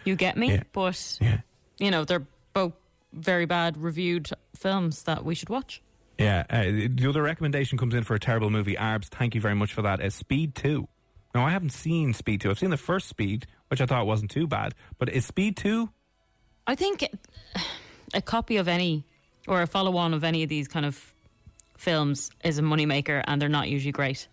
You 0.05 0.15
get 0.15 0.37
me? 0.37 0.53
Yeah. 0.53 0.63
But, 0.73 1.19
Yeah. 1.21 1.39
you 1.79 1.91
know, 1.91 2.05
they're 2.05 2.27
both 2.53 2.75
very 3.15 3.47
bad 3.47 3.77
reviewed 3.79 4.29
films 4.55 5.05
that 5.05 5.25
we 5.25 5.35
should 5.35 5.49
watch. 5.49 5.81
Yeah, 6.19 6.45
uh, 6.51 6.65
the 6.65 7.07
other 7.09 7.23
recommendation 7.23 7.79
comes 7.79 7.95
in 7.95 8.03
for 8.05 8.15
a 8.15 8.21
terrible 8.21 8.51
movie. 8.51 8.77
Arbs, 8.77 9.09
thank 9.09 9.35
you 9.35 9.41
very 9.41 9.55
much 9.55 9.73
for 9.73 9.83
that. 9.83 10.01
Uh, 10.03 10.11
Speed 10.11 10.55
2. 10.55 10.87
Now, 11.35 11.47
I 11.47 11.51
haven't 11.51 11.71
seen 11.73 12.13
Speed 12.13 12.41
2. 12.43 12.51
I've 12.51 12.59
seen 12.59 12.71
the 12.71 12.77
first 12.77 13.09
Speed, 13.09 13.47
which 13.69 13.81
I 13.81 13.87
thought 13.87 14.07
wasn't 14.07 14.31
too 14.31 14.47
bad. 14.47 14.75
But 14.99 15.09
is 15.11 15.25
Speed 15.27 15.57
2? 15.57 15.89
I 16.67 16.75
think 16.75 17.09
a 18.15 18.21
copy 18.23 18.57
of 18.59 18.69
any 18.69 19.05
or 19.47 19.63
a 19.63 19.67
follow 19.67 19.97
on 19.97 20.13
of 20.15 20.25
any 20.25 20.43
of 20.43 20.49
these 20.49 20.69
kind 20.69 20.85
of 20.85 21.15
films 21.77 22.31
is 22.45 22.59
a 22.59 22.63
moneymaker 22.63 23.23
and 23.27 23.41
they're 23.41 23.49
not 23.49 23.69
usually 23.69 23.93
great. 23.93 24.29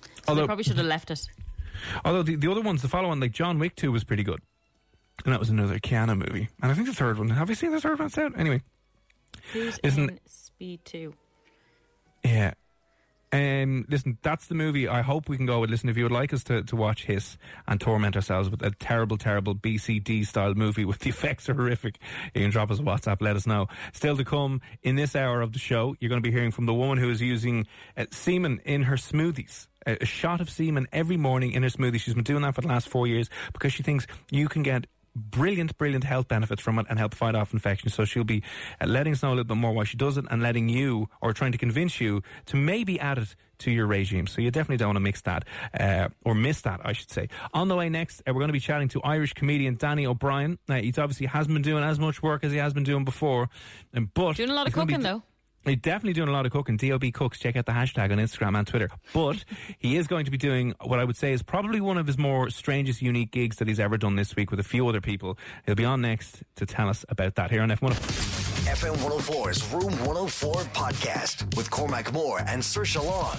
So 0.00 0.10
Although- 0.28 0.42
they 0.42 0.46
probably 0.46 0.64
should 0.64 0.76
have 0.78 0.86
left 0.86 1.10
it. 1.10 1.26
Although 2.04 2.22
the, 2.22 2.36
the 2.36 2.50
other 2.50 2.60
ones, 2.60 2.82
the 2.82 2.88
follow 2.88 3.08
on, 3.08 3.20
like 3.20 3.32
John 3.32 3.58
Wick 3.58 3.74
2 3.76 3.90
was 3.90 4.04
pretty 4.04 4.22
good. 4.22 4.40
And 5.24 5.32
that 5.34 5.40
was 5.40 5.50
another 5.50 5.78
Keanu 5.78 6.16
movie. 6.16 6.48
And 6.62 6.70
I 6.70 6.74
think 6.74 6.86
the 6.86 6.94
third 6.94 7.18
one, 7.18 7.30
have 7.30 7.48
you 7.48 7.54
seen 7.54 7.72
the 7.72 7.80
third 7.80 7.98
one? 7.98 8.06
It's 8.06 8.18
out? 8.18 8.38
Anyway, 8.38 8.62
Who's 9.52 9.78
Isn't- 9.82 10.10
in 10.10 10.20
Speed 10.26 10.80
2? 10.84 11.14
yeah. 12.24 12.52
Um, 13.32 13.86
listen, 13.88 14.18
that's 14.22 14.46
the 14.46 14.56
movie 14.56 14.88
I 14.88 15.02
hope 15.02 15.28
we 15.28 15.36
can 15.36 15.46
go 15.46 15.60
with. 15.60 15.70
Listen, 15.70 15.88
if 15.88 15.96
you 15.96 16.02
would 16.02 16.12
like 16.12 16.32
us 16.32 16.42
to, 16.44 16.62
to 16.64 16.76
watch 16.76 17.04
Hiss 17.04 17.38
and 17.68 17.80
torment 17.80 18.16
ourselves 18.16 18.50
with 18.50 18.62
a 18.62 18.72
terrible, 18.72 19.16
terrible 19.16 19.54
BCD 19.54 20.26
style 20.26 20.54
movie 20.54 20.84
with 20.90 21.00
the 21.00 21.10
effects 21.10 21.48
are 21.48 21.54
horrific, 21.54 21.98
you 22.34 22.42
can 22.42 22.50
drop 22.50 22.70
us 22.70 22.80
a 22.80 22.82
WhatsApp, 22.82 23.20
let 23.20 23.36
us 23.36 23.46
know. 23.46 23.68
Still 23.92 24.16
to 24.16 24.24
come 24.24 24.60
in 24.82 24.96
this 24.96 25.14
hour 25.14 25.42
of 25.42 25.52
the 25.52 25.60
show, 25.60 25.94
you're 26.00 26.08
going 26.08 26.22
to 26.22 26.28
be 26.28 26.32
hearing 26.32 26.50
from 26.50 26.66
the 26.66 26.74
woman 26.74 26.98
who 26.98 27.10
is 27.10 27.20
using 27.20 27.66
uh, 27.96 28.06
semen 28.10 28.60
in 28.64 28.82
her 28.82 28.96
smoothies. 28.96 29.68
A, 29.86 30.04
shot 30.04 30.42
of 30.42 30.50
semen 30.50 30.88
every 30.92 31.16
morning 31.16 31.52
in 31.52 31.62
her 31.62 31.70
smoothie. 31.70 31.98
She's 31.98 32.12
been 32.14 32.24
doing 32.24 32.42
that 32.42 32.54
for 32.54 32.60
the 32.60 32.68
last 32.68 32.88
four 32.88 33.06
years 33.06 33.30
because 33.52 33.72
she 33.72 33.82
thinks 33.82 34.06
you 34.30 34.46
can 34.46 34.62
get 34.62 34.86
brilliant, 35.14 35.76
brilliant 35.78 36.04
health 36.04 36.28
benefits 36.28 36.62
from 36.62 36.78
it 36.78 36.86
and 36.88 36.98
help 36.98 37.14
fight 37.14 37.34
off 37.34 37.52
infections. 37.52 37.94
So 37.94 38.04
she'll 38.04 38.24
be 38.24 38.42
uh, 38.80 38.86
letting 38.86 39.12
us 39.12 39.22
know 39.22 39.30
a 39.30 39.30
little 39.30 39.44
bit 39.44 39.56
more 39.56 39.72
why 39.72 39.84
she 39.84 39.96
does 39.96 40.16
it 40.16 40.24
and 40.30 40.42
letting 40.42 40.68
you, 40.68 41.08
or 41.20 41.32
trying 41.32 41.52
to 41.52 41.58
convince 41.58 42.00
you, 42.00 42.22
to 42.46 42.56
maybe 42.56 42.98
add 43.00 43.18
it 43.18 43.36
to 43.58 43.70
your 43.70 43.86
regime. 43.86 44.26
So 44.26 44.40
you 44.40 44.50
definitely 44.50 44.78
don't 44.78 44.88
want 44.88 44.96
to 44.96 45.00
mix 45.00 45.20
that, 45.22 45.44
uh, 45.78 46.08
or 46.24 46.34
miss 46.34 46.62
that, 46.62 46.80
I 46.84 46.92
should 46.92 47.10
say. 47.10 47.28
On 47.52 47.68
the 47.68 47.76
way 47.76 47.88
next, 47.88 48.20
uh, 48.20 48.32
we're 48.32 48.40
going 48.40 48.48
to 48.48 48.52
be 48.52 48.60
chatting 48.60 48.88
to 48.88 49.02
Irish 49.02 49.34
comedian 49.34 49.76
Danny 49.76 50.06
O'Brien. 50.06 50.58
Now, 50.68 50.76
he 50.76 50.88
obviously 50.96 51.26
hasn't 51.26 51.54
been 51.54 51.62
doing 51.62 51.84
as 51.84 51.98
much 51.98 52.22
work 52.22 52.44
as 52.44 52.52
he 52.52 52.58
has 52.58 52.72
been 52.72 52.84
doing 52.84 53.04
before, 53.04 53.48
and 53.92 54.12
but 54.14 54.36
Doing 54.36 54.50
a 54.50 54.54
lot 54.54 54.66
of 54.66 54.72
cooking, 54.72 55.00
though. 55.00 55.22
He's 55.64 55.76
definitely 55.76 56.14
doing 56.14 56.28
a 56.28 56.32
lot 56.32 56.46
of 56.46 56.52
cooking. 56.52 56.76
DOB 56.76 57.12
Cooks. 57.12 57.38
Check 57.38 57.56
out 57.56 57.66
the 57.66 57.72
hashtag 57.72 58.10
on 58.10 58.18
Instagram 58.18 58.56
and 58.58 58.66
Twitter. 58.66 58.90
But 59.12 59.44
he 59.78 59.96
is 59.96 60.06
going 60.06 60.24
to 60.24 60.30
be 60.30 60.38
doing 60.38 60.74
what 60.80 60.98
I 60.98 61.04
would 61.04 61.16
say 61.16 61.32
is 61.32 61.42
probably 61.42 61.80
one 61.80 61.98
of 61.98 62.06
his 62.06 62.16
more 62.16 62.48
strangest, 62.50 63.02
unique 63.02 63.30
gigs 63.30 63.56
that 63.56 63.68
he's 63.68 63.80
ever 63.80 63.98
done 63.98 64.16
this 64.16 64.34
week 64.34 64.50
with 64.50 64.60
a 64.60 64.64
few 64.64 64.88
other 64.88 65.00
people. 65.00 65.36
He'll 65.66 65.74
be 65.74 65.84
on 65.84 66.00
next 66.00 66.42
to 66.56 66.66
tell 66.66 66.88
us 66.88 67.04
about 67.08 67.34
that 67.34 67.50
here 67.50 67.62
on 67.62 67.68
F1. 67.68 67.90
FM 68.70 68.96
104's 68.96 69.72
Room 69.72 69.92
104 70.06 70.54
podcast 70.72 71.56
with 71.56 71.70
Cormac 71.70 72.12
Moore 72.12 72.40
and 72.46 72.62
Saoirse 72.62 73.04
Long. 73.04 73.36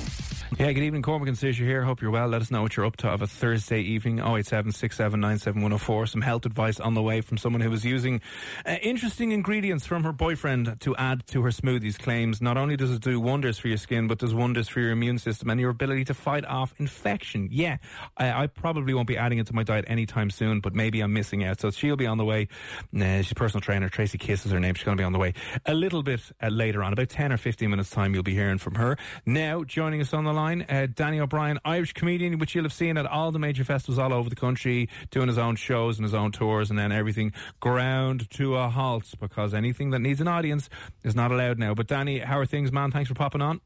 Yeah, 0.59 0.73
good 0.73 0.83
evening, 0.83 1.01
Cormac 1.01 1.29
and 1.29 1.37
Saoirse 1.37 1.55
here. 1.55 1.83
Hope 1.83 2.01
you're 2.01 2.11
well. 2.11 2.27
Let 2.27 2.41
us 2.41 2.51
know 2.51 2.61
what 2.61 2.75
you're 2.75 2.85
up 2.85 2.97
to 2.97 3.07
of 3.07 3.21
a 3.21 3.27
Thursday 3.27 3.79
evening. 3.79 4.19
087 4.19 4.73
Some 4.73 6.21
health 6.21 6.45
advice 6.45 6.77
on 6.77 6.93
the 6.93 7.01
way 7.01 7.21
from 7.21 7.37
someone 7.37 7.61
who 7.61 7.69
was 7.69 7.85
using 7.85 8.19
uh, 8.65 8.75
interesting 8.81 9.31
ingredients 9.31 9.85
from 9.85 10.03
her 10.03 10.11
boyfriend 10.11 10.77
to 10.81 10.93
add 10.97 11.25
to 11.27 11.41
her 11.43 11.51
smoothies. 11.51 11.97
Claims 11.97 12.41
not 12.41 12.57
only 12.57 12.75
does 12.75 12.91
it 12.91 13.01
do 13.01 13.17
wonders 13.17 13.59
for 13.59 13.69
your 13.69 13.77
skin, 13.77 14.07
but 14.07 14.17
does 14.17 14.33
wonders 14.33 14.67
for 14.67 14.81
your 14.81 14.91
immune 14.91 15.19
system 15.19 15.49
and 15.49 15.59
your 15.59 15.69
ability 15.69 16.03
to 16.03 16.13
fight 16.13 16.43
off 16.43 16.73
infection. 16.79 17.47
Yeah, 17.49 17.77
I, 18.17 18.43
I 18.43 18.47
probably 18.47 18.93
won't 18.93 19.07
be 19.07 19.17
adding 19.17 19.37
it 19.39 19.47
to 19.47 19.55
my 19.55 19.63
diet 19.63 19.85
anytime 19.87 20.29
soon, 20.29 20.59
but 20.59 20.75
maybe 20.75 20.99
I'm 20.99 21.13
missing 21.13 21.45
out. 21.45 21.61
So 21.61 21.71
she'll 21.71 21.95
be 21.95 22.07
on 22.07 22.17
the 22.17 22.25
way. 22.25 22.49
Uh, 22.93 23.21
she's 23.21 23.33
personal 23.33 23.61
trainer. 23.61 23.87
Tracy 23.87 24.17
Kiss 24.17 24.45
is 24.45 24.51
her 24.51 24.59
name. 24.59 24.75
She's 24.75 24.83
going 24.83 24.97
to 24.97 25.01
be 25.01 25.05
on 25.05 25.13
the 25.13 25.19
way 25.19 25.33
a 25.65 25.73
little 25.73 26.03
bit 26.03 26.19
uh, 26.43 26.49
later 26.49 26.83
on. 26.83 26.91
About 26.91 27.07
10 27.07 27.31
or 27.31 27.37
15 27.37 27.69
minutes 27.69 27.89
time, 27.89 28.13
you'll 28.13 28.21
be 28.21 28.33
hearing 28.33 28.57
from 28.57 28.75
her. 28.75 28.97
Now, 29.25 29.63
joining 29.63 30.01
us 30.01 30.13
on 30.13 30.25
the 30.25 30.33
line, 30.33 30.40
uh, 30.49 30.87
Danny 30.93 31.19
O'Brien, 31.19 31.59
Irish 31.63 31.93
comedian, 31.93 32.37
which 32.37 32.55
you'll 32.55 32.63
have 32.65 32.73
seen 32.73 32.97
at 32.97 33.05
all 33.05 33.31
the 33.31 33.39
major 33.39 33.63
festivals 33.63 33.99
all 33.99 34.13
over 34.13 34.29
the 34.29 34.35
country, 34.35 34.89
doing 35.09 35.27
his 35.27 35.37
own 35.37 35.55
shows 35.55 35.97
and 35.97 36.03
his 36.03 36.13
own 36.13 36.31
tours, 36.31 36.69
and 36.69 36.77
then 36.77 36.91
everything 36.91 37.33
ground 37.59 38.29
to 38.31 38.55
a 38.55 38.69
halt 38.69 39.13
because 39.19 39.53
anything 39.53 39.91
that 39.91 39.99
needs 39.99 40.19
an 40.21 40.27
audience 40.27 40.69
is 41.03 41.15
not 41.15 41.31
allowed 41.31 41.59
now. 41.59 41.73
But 41.73 41.87
Danny, 41.87 42.19
how 42.19 42.39
are 42.39 42.45
things, 42.45 42.71
man? 42.71 42.91
Thanks 42.91 43.07
for 43.07 43.15
popping 43.15 43.41
on. 43.41 43.61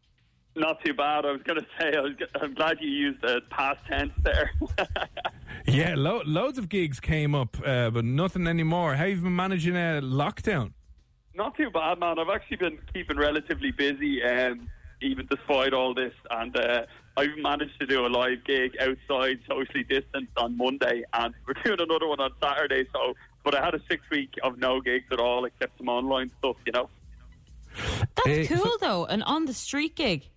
Not 0.55 0.84
too 0.86 0.94
bad. 0.94 1.25
I 1.25 1.32
was 1.32 1.41
going 1.44 1.60
to 1.60 1.65
say, 1.79 1.94
I 1.98 2.39
I'm 2.44 2.53
glad 2.53 2.77
you 2.79 2.89
used 2.89 3.22
the 3.22 3.41
past 3.50 3.79
tense 3.89 4.13
there. 4.24 4.51
Yeah, 5.67 5.96
lo- 5.98 6.22
loads 6.25 6.60
of 6.60 6.70
gigs 6.70 7.00
came 7.00 7.34
up, 7.34 7.58
uh, 7.65 7.89
but 7.89 8.05
nothing 8.05 8.46
anymore. 8.46 8.96
How 8.96 9.05
have 9.08 9.17
you 9.17 9.24
been 9.24 9.36
managing 9.36 9.75
a 9.75 10.00
lockdown? 10.01 10.74
Not 11.34 11.58
too 11.58 11.70
bad, 11.72 12.00
man. 12.00 12.20
I've 12.20 12.29
actually 12.29 12.58
been 12.58 12.77
keeping 12.94 13.17
relatively 13.17 13.72
busy, 13.72 14.22
um, 14.24 14.70
even 15.05 15.27
despite 15.29 15.74
all 15.74 15.93
this. 15.93 16.13
And 16.29 16.55
uh, 16.57 16.83
I've 17.17 17.38
managed 17.38 17.79
to 17.79 17.85
do 17.85 18.05
a 18.05 18.09
live 18.09 18.43
gig 18.45 18.75
outside, 18.79 19.39
socially 19.47 19.83
distanced, 19.83 20.31
on 20.38 20.57
Monday, 20.57 21.03
and 21.13 21.33
we're 21.47 21.53
doing 21.63 21.79
another 21.79 22.07
one 22.07 22.19
on 22.19 22.31
Saturday. 22.41 22.85
So, 22.93 23.13
but 23.43 23.55
I 23.55 23.63
had 23.63 23.75
a 23.75 23.81
six 23.89 24.03
week 24.12 24.33
of 24.43 24.57
no 24.57 24.81
gigs 24.81 25.05
at 25.12 25.19
all, 25.19 25.45
except 25.45 25.77
some 25.77 25.89
online 25.89 26.31
stuff, 26.39 26.57
you 26.65 26.71
know. 26.74 26.89
That's 28.15 28.27
Eh, 28.27 28.45
cool, 28.47 28.63
so- 28.63 28.77
though. 28.81 29.05
An 29.05 29.21
on 29.24 29.45
the 29.45 29.53
street 29.53 29.95
gig. 29.95 30.27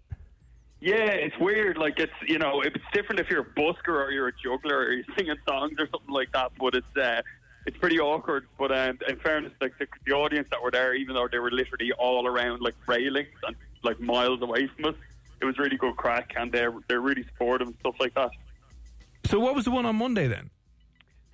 Yeah, 0.80 0.94
it's 1.06 1.36
weird. 1.38 1.76
Like 1.76 1.98
it's 1.98 2.12
you 2.26 2.38
know, 2.38 2.60
it's 2.60 2.76
different 2.92 3.18
if 3.20 3.28
you're 3.28 3.40
a 3.40 3.44
busker 3.44 3.88
or 3.88 4.12
you're 4.12 4.28
a 4.28 4.32
juggler 4.32 4.78
or 4.78 4.92
you're 4.92 5.04
singing 5.18 5.34
songs 5.48 5.72
or 5.78 5.88
something 5.90 6.14
like 6.14 6.30
that. 6.32 6.52
But 6.58 6.74
it's 6.76 6.96
uh, 6.96 7.20
it's 7.66 7.76
pretty 7.78 7.98
awkward. 7.98 8.46
But 8.58 8.70
um, 8.70 8.98
in 9.08 9.16
fairness, 9.18 9.52
like 9.60 9.72
the, 9.80 9.88
the 10.06 10.12
audience 10.12 10.46
that 10.52 10.62
were 10.62 10.70
there, 10.70 10.94
even 10.94 11.16
though 11.16 11.26
they 11.30 11.40
were 11.40 11.50
literally 11.50 11.90
all 11.98 12.28
around 12.28 12.60
like 12.60 12.74
railings 12.86 13.26
and 13.44 13.56
like 13.82 14.00
miles 14.00 14.40
away 14.42 14.68
from 14.76 14.86
us, 14.86 14.94
it 15.40 15.44
was 15.44 15.58
really 15.58 15.76
good 15.76 15.96
crack, 15.96 16.32
and 16.36 16.50
they're 16.52 16.74
they're 16.88 17.00
really 17.00 17.22
supportive 17.24 17.68
and 17.68 17.76
stuff 17.80 17.94
like 18.00 18.14
that. 18.14 18.30
So, 19.26 19.38
what 19.40 19.54
was 19.54 19.64
the 19.64 19.70
one 19.70 19.86
on 19.86 19.96
Monday 19.96 20.26
then? 20.28 20.50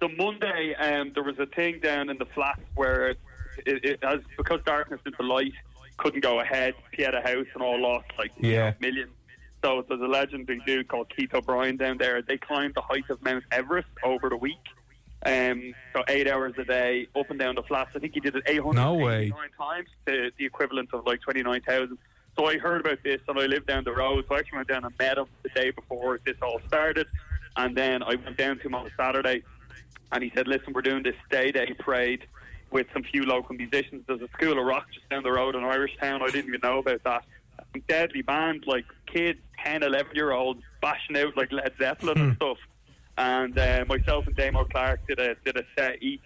So 0.01 0.09
Monday, 0.09 0.75
um, 0.75 1.13
there 1.15 1.23
was 1.23 1.39
a 1.39 1.47
thing 1.47 1.79
down 1.81 2.11
in 2.11 2.19
the 2.19 2.27
flats 2.27 2.61
where 2.75 3.11
it, 3.11 3.19
it, 3.65 3.85
it 3.85 3.99
has 4.05 4.21
because 4.37 4.61
darkness 4.67 5.01
into 5.07 5.23
light 5.23 5.53
couldn't 5.97 6.21
go 6.21 6.41
ahead. 6.41 6.75
Pieta 6.93 7.21
House 7.25 7.47
and 7.55 7.63
all 7.63 7.81
lost 7.81 8.07
like 8.19 8.33
Yeah. 8.39 8.71
know, 8.71 8.77
millions. 8.81 9.13
So 9.63 9.85
there's 9.89 10.01
a 10.01 10.05
legendary 10.07 10.61
dude 10.67 10.89
called 10.89 11.11
Keith 11.17 11.33
O'Brien 11.33 11.77
down 11.79 11.97
there. 11.97 12.21
They 12.21 12.37
climbed 12.37 12.75
the 12.75 12.83
height 12.83 13.05
of 13.09 13.23
Mount 13.23 13.45
Everest 13.51 13.89
over 14.03 14.29
the 14.29 14.37
week. 14.37 14.59
Um, 15.25 15.73
so 15.95 16.05
eight 16.09 16.29
hours 16.29 16.53
a 16.59 16.65
day, 16.65 17.07
up 17.19 17.31
and 17.31 17.39
down 17.39 17.55
the 17.55 17.63
flats. 17.63 17.93
I 17.95 17.99
think 18.01 18.13
he 18.13 18.21
did 18.21 18.35
it 18.37 18.43
889 18.47 18.75
No 18.75 18.95
way. 19.03 19.33
times, 19.57 19.89
the, 20.05 20.33
the 20.37 20.45
equivalent 20.45 20.91
of 20.93 21.07
like 21.07 21.23
29,000. 21.23 21.97
So 22.37 22.47
I 22.47 22.59
heard 22.59 22.81
about 22.81 22.99
this 23.05 23.21
and 23.29 23.39
I 23.39 23.47
lived 23.47 23.67
down 23.67 23.85
the 23.85 23.93
road. 23.93 24.25
So 24.29 24.35
I 24.35 24.39
actually 24.39 24.57
went 24.57 24.69
down 24.69 24.85
and 24.85 24.95
met 24.99 25.19
him 25.19 25.27
the 25.43 25.51
day 25.51 25.71
before 25.71 26.19
this 26.25 26.37
all 26.43 26.61
started. 26.67 27.07
And 27.57 27.77
then 27.77 28.03
I 28.03 28.17
went 28.17 28.37
down 28.37 28.59
to 28.59 28.63
him 28.67 28.75
on 28.75 28.91
Saturday 28.97 29.43
and 30.11 30.23
he 30.23 30.33
said, 30.35 30.49
listen, 30.49 30.73
we're 30.73 30.83
doing 30.83 31.03
this 31.03 31.15
day 31.31 31.53
day 31.53 31.75
parade 31.79 32.27
with 32.71 32.87
some 32.93 33.05
few 33.05 33.23
local 33.25 33.55
musicians. 33.55 34.03
There's 34.07 34.21
a 34.21 34.29
school 34.37 34.59
of 34.59 34.67
rock 34.67 34.87
just 34.93 35.09
down 35.09 35.23
the 35.23 35.33
road 35.33 35.55
in 35.55 35.63
Irish 35.65 35.97
Town. 36.01 36.23
I 36.23 36.27
didn't 36.27 36.49
even 36.49 36.61
know 36.63 36.79
about 36.79 37.03
that. 37.05 37.25
A 37.75 37.79
deadly 37.81 38.23
band, 38.23 38.65
like 38.67 38.85
kids, 39.07 39.39
10, 39.65 39.85
11 39.85 40.15
year 40.15 40.33
olds, 40.33 40.61
bashing 40.83 41.17
out 41.17 41.37
like 41.37 41.53
Led 41.53 41.73
Zeppelin 41.79 42.19
and 42.19 42.37
stuff. 42.37 42.59
And 43.17 43.57
uh, 43.57 43.85
myself 43.89 44.27
and 44.27 44.35
Damo 44.35 44.65
Clark 44.65 45.07
did 45.07 45.21
a 45.21 45.37
did 45.45 45.57
a 45.57 45.65
set 45.79 46.03
each. 46.03 46.21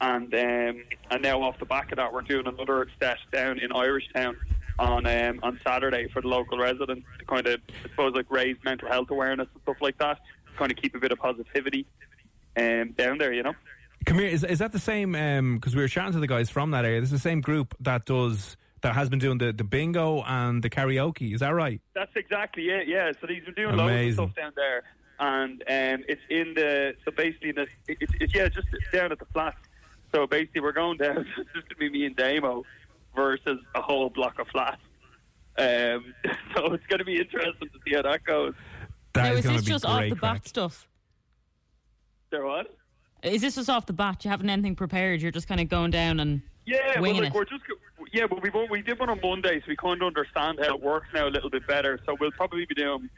And 0.00 0.34
um, 0.34 0.82
and 1.10 1.22
now 1.22 1.40
off 1.42 1.58
the 1.60 1.66
back 1.66 1.92
of 1.92 1.98
that, 1.98 2.12
we're 2.12 2.22
doing 2.22 2.48
another 2.48 2.88
set 3.00 3.18
down 3.32 3.60
in 3.60 3.70
Irish 3.72 4.08
Town 4.12 4.36
on 4.78 5.06
um, 5.06 5.40
on 5.42 5.60
Saturday 5.66 6.08
for 6.08 6.22
the 6.22 6.28
local 6.28 6.58
residents 6.58 7.06
to 7.18 7.24
kind 7.24 7.46
of, 7.46 7.60
I 7.84 7.88
suppose, 7.88 8.14
like 8.14 8.30
raise 8.30 8.56
mental 8.64 8.88
health 8.88 9.10
awareness 9.10 9.48
and 9.52 9.62
stuff 9.62 9.76
like 9.80 9.98
that. 9.98 10.20
Kind 10.56 10.70
of 10.70 10.78
keep 10.78 10.94
a 10.94 10.98
bit 10.98 11.12
of 11.12 11.18
positivity 11.18 11.86
um, 12.56 12.92
down 12.92 13.18
there, 13.18 13.32
you 13.32 13.42
know. 13.42 13.54
Come 14.04 14.18
here. 14.18 14.28
Is, 14.28 14.44
is 14.44 14.60
that 14.60 14.72
the 14.72 14.78
same? 14.78 15.12
Because 15.54 15.74
we 15.74 15.82
were 15.82 15.88
chatting 15.88 16.12
to 16.12 16.20
the 16.20 16.26
guys 16.26 16.48
from 16.50 16.70
that 16.70 16.84
area. 16.84 17.00
This 17.00 17.08
is 17.08 17.20
the 17.22 17.28
same 17.28 17.40
group 17.40 17.74
that 17.80 18.04
does 18.04 18.56
that 18.82 18.94
has 18.94 19.08
been 19.08 19.18
doing 19.18 19.38
the, 19.38 19.52
the 19.52 19.64
bingo 19.64 20.22
and 20.22 20.62
the 20.62 20.70
karaoke. 20.70 21.34
Is 21.34 21.40
that 21.40 21.50
right? 21.50 21.80
That's 21.94 22.14
exactly 22.14 22.68
it. 22.68 22.86
Yeah. 22.88 23.12
So 23.20 23.26
these 23.26 23.42
are 23.48 23.52
doing 23.52 23.76
loads 23.76 23.90
Amazing. 23.90 24.24
of 24.24 24.30
stuff 24.30 24.36
down 24.36 24.52
there, 24.54 24.82
and 25.18 25.62
um, 25.62 26.04
it's 26.08 26.22
in 26.30 26.54
the 26.54 26.94
so 27.04 27.10
basically 27.10 27.50
in 27.50 27.56
the 27.56 27.66
it, 27.88 27.98
it's 28.00 28.12
it's 28.20 28.34
yeah 28.34 28.48
just 28.48 28.68
down 28.92 29.12
at 29.12 29.18
the 29.18 29.26
flats. 29.32 29.58
So 30.14 30.26
basically 30.26 30.60
we're 30.60 30.72
going 30.72 30.98
down. 30.98 31.26
Just 31.36 31.68
gonna 31.68 31.78
be 31.78 31.90
me 31.90 32.06
and 32.06 32.16
Damo 32.16 32.64
versus 33.20 33.58
a 33.74 33.80
whole 33.82 34.10
block 34.10 34.38
of 34.38 34.46
flats. 34.48 34.80
Um, 35.58 36.14
so 36.54 36.72
it's 36.74 36.86
going 36.86 36.98
to 36.98 37.04
be 37.04 37.18
interesting 37.18 37.68
to 37.68 37.78
see 37.86 37.94
how 37.94 38.02
that 38.02 38.22
goes. 38.24 38.54
That 39.14 39.24
now, 39.24 39.32
is 39.32 39.44
is 39.46 39.52
this 39.52 39.62
just 39.62 39.84
off 39.84 40.02
the 40.08 40.14
crack. 40.14 40.34
bat 40.42 40.48
stuff? 40.48 40.86
There 42.30 42.44
what? 42.44 42.76
Is 43.22 43.40
this 43.40 43.54
just 43.56 43.70
off 43.70 43.86
the 43.86 43.92
bat? 43.94 44.24
You 44.24 44.30
haven't 44.30 44.50
anything 44.50 44.76
prepared. 44.76 45.22
You're 45.22 45.32
just 45.32 45.48
kind 45.48 45.60
of 45.60 45.68
going 45.68 45.90
down 45.90 46.20
and 46.20 46.42
Yeah, 46.66 47.00
well, 47.00 47.14
like 47.14 47.28
it. 47.28 47.32
we're 47.34 47.44
just 47.46 47.62
yeah, 48.12 48.26
but 48.26 48.42
we 48.42 48.50
we 48.70 48.82
did 48.82 48.98
one 49.00 49.08
on 49.10 49.18
Monday, 49.22 49.58
so 49.60 49.64
we 49.68 49.76
kind 49.76 50.00
of 50.00 50.06
understand 50.06 50.58
how 50.60 50.74
it 50.76 50.82
works 50.82 51.08
now 51.14 51.26
a 51.26 51.30
little 51.30 51.50
bit 51.50 51.66
better. 51.66 51.98
So 52.06 52.16
we'll 52.20 52.30
probably 52.32 52.66
be 52.66 52.74
doing 52.74 53.08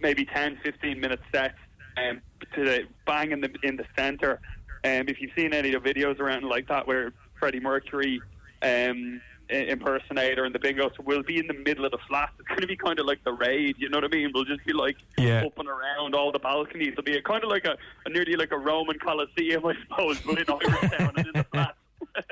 maybe 0.00 0.24
10, 0.24 0.58
15 0.62 1.00
minute 1.00 1.20
sets 1.32 1.54
um, 1.96 2.20
to 2.54 2.64
the, 2.64 2.80
bang 3.06 3.30
in 3.30 3.40
the 3.40 3.54
in 3.62 3.76
the 3.76 3.84
centre. 3.96 4.40
Um, 4.84 5.08
if 5.08 5.20
you've 5.20 5.30
seen 5.36 5.54
any 5.54 5.72
of 5.72 5.82
the 5.82 5.94
videos 5.94 6.18
around 6.18 6.44
like 6.44 6.68
that, 6.68 6.86
where 6.86 7.12
Freddie 7.38 7.60
Mercury 7.60 8.20
um, 8.62 8.68
i- 8.68 9.20
impersonator 9.54 10.44
and 10.44 10.54
the 10.54 10.58
bingo, 10.58 10.88
so 10.90 11.02
we'll 11.04 11.22
be 11.22 11.38
in 11.38 11.46
the 11.46 11.54
middle 11.54 11.84
of 11.84 11.90
the 11.92 11.98
flat. 12.08 12.30
It's 12.38 12.48
going 12.48 12.60
to 12.60 12.66
be 12.66 12.76
kind 12.76 12.98
of 12.98 13.06
like 13.06 13.22
the 13.24 13.32
raid, 13.32 13.76
you 13.78 13.88
know 13.88 13.98
what 13.98 14.04
I 14.04 14.08
mean? 14.08 14.30
We'll 14.34 14.44
just 14.44 14.64
be 14.66 14.72
like 14.72 14.96
Yeah. 15.18 15.44
up 15.46 15.58
and 15.58 15.68
around 15.68 16.14
all 16.14 16.32
the 16.32 16.38
balconies. 16.38 16.88
It'll 16.92 17.02
be 17.04 17.16
a, 17.16 17.22
kind 17.22 17.42
of 17.44 17.50
like 17.50 17.64
a, 17.64 17.76
a 18.06 18.10
nearly 18.10 18.34
like 18.36 18.52
a 18.52 18.58
Roman 18.58 18.98
Colosseum, 18.98 19.64
I 19.66 19.74
suppose, 19.82 20.20
but 20.20 20.38
in 20.38 20.44
Irishtown 20.46 21.16
and 21.18 21.26
in 21.26 21.32
the 21.34 21.44
flat. 21.44 21.74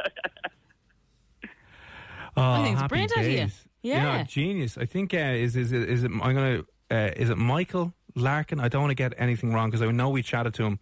Oh, 2.35 2.43
I 2.53 2.63
think 2.63 2.73
it's 2.73 2.79
a 2.79 2.83
happy 2.85 2.89
brilliant 2.89 3.19
idea. 3.19 3.37
days. 3.43 3.65
Yeah. 3.83 4.13
You 4.13 4.19
know, 4.19 4.25
genius. 4.25 4.79
I 4.79 4.87
think 4.87 5.13
uh, 5.13 5.19
is 5.19 5.55
is 5.55 5.71
it, 5.73 5.89
is 5.89 6.03
it? 6.05 6.11
I'm 6.11 6.35
gonna. 6.35 6.63
Uh, 6.91 7.11
is 7.17 7.29
it 7.31 7.37
Michael 7.37 7.93
Larkin? 8.15 8.59
I 8.59 8.69
don't 8.69 8.81
want 8.83 8.91
to 8.91 8.95
get 8.95 9.13
anything 9.19 9.53
wrong 9.53 9.69
because 9.71 9.83
I 9.87 9.91
know 9.91 10.09
we 10.09 10.23
chatted 10.23 10.55
to 10.55 10.65
him 10.65 10.79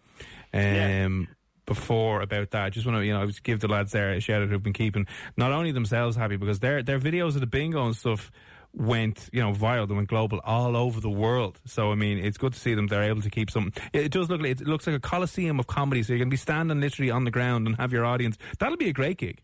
um, 0.53 1.27
before 1.73 2.21
about 2.21 2.51
that. 2.51 2.73
Just 2.73 2.85
want 2.85 2.97
to, 2.97 3.05
you 3.05 3.13
know, 3.13 3.29
give 3.43 3.61
the 3.61 3.69
lads 3.69 3.93
there 3.93 4.11
a 4.11 4.19
shout 4.19 4.41
out 4.41 4.49
who've 4.49 4.61
been 4.61 4.73
keeping 4.73 5.07
not 5.37 5.53
only 5.53 5.71
themselves 5.71 6.17
happy 6.17 6.35
because 6.35 6.59
their 6.59 6.83
their 6.83 6.99
videos 6.99 7.35
of 7.35 7.39
the 7.39 7.47
bingo 7.47 7.85
and 7.85 7.95
stuff 7.95 8.29
went, 8.73 9.29
you 9.31 9.41
know, 9.41 9.53
viral. 9.53 9.87
They 9.87 9.95
went 9.95 10.09
global 10.09 10.41
all 10.43 10.75
over 10.75 10.99
the 10.99 11.09
world. 11.09 11.61
So 11.65 11.93
I 11.93 11.95
mean, 11.95 12.17
it's 12.17 12.37
good 12.37 12.51
to 12.51 12.59
see 12.59 12.73
them. 12.73 12.87
They're 12.87 13.03
able 13.03 13.21
to 13.21 13.29
keep 13.29 13.49
something. 13.49 13.81
It, 13.93 14.05
it 14.05 14.11
does 14.11 14.29
look 14.29 14.41
like 14.41 14.59
it 14.59 14.67
looks 14.67 14.85
like 14.85 14.97
a 14.97 14.99
coliseum 14.99 15.59
of 15.61 15.67
comedy. 15.67 16.03
So 16.03 16.11
you're 16.11 16.19
going 16.19 16.29
to 16.29 16.33
be 16.33 16.37
standing 16.37 16.81
literally 16.81 17.09
on 17.09 17.23
the 17.23 17.31
ground 17.31 17.67
and 17.67 17.77
have 17.77 17.93
your 17.93 18.03
audience. 18.03 18.37
That'll 18.59 18.77
be 18.77 18.89
a 18.89 18.93
great 18.93 19.17
gig. 19.17 19.41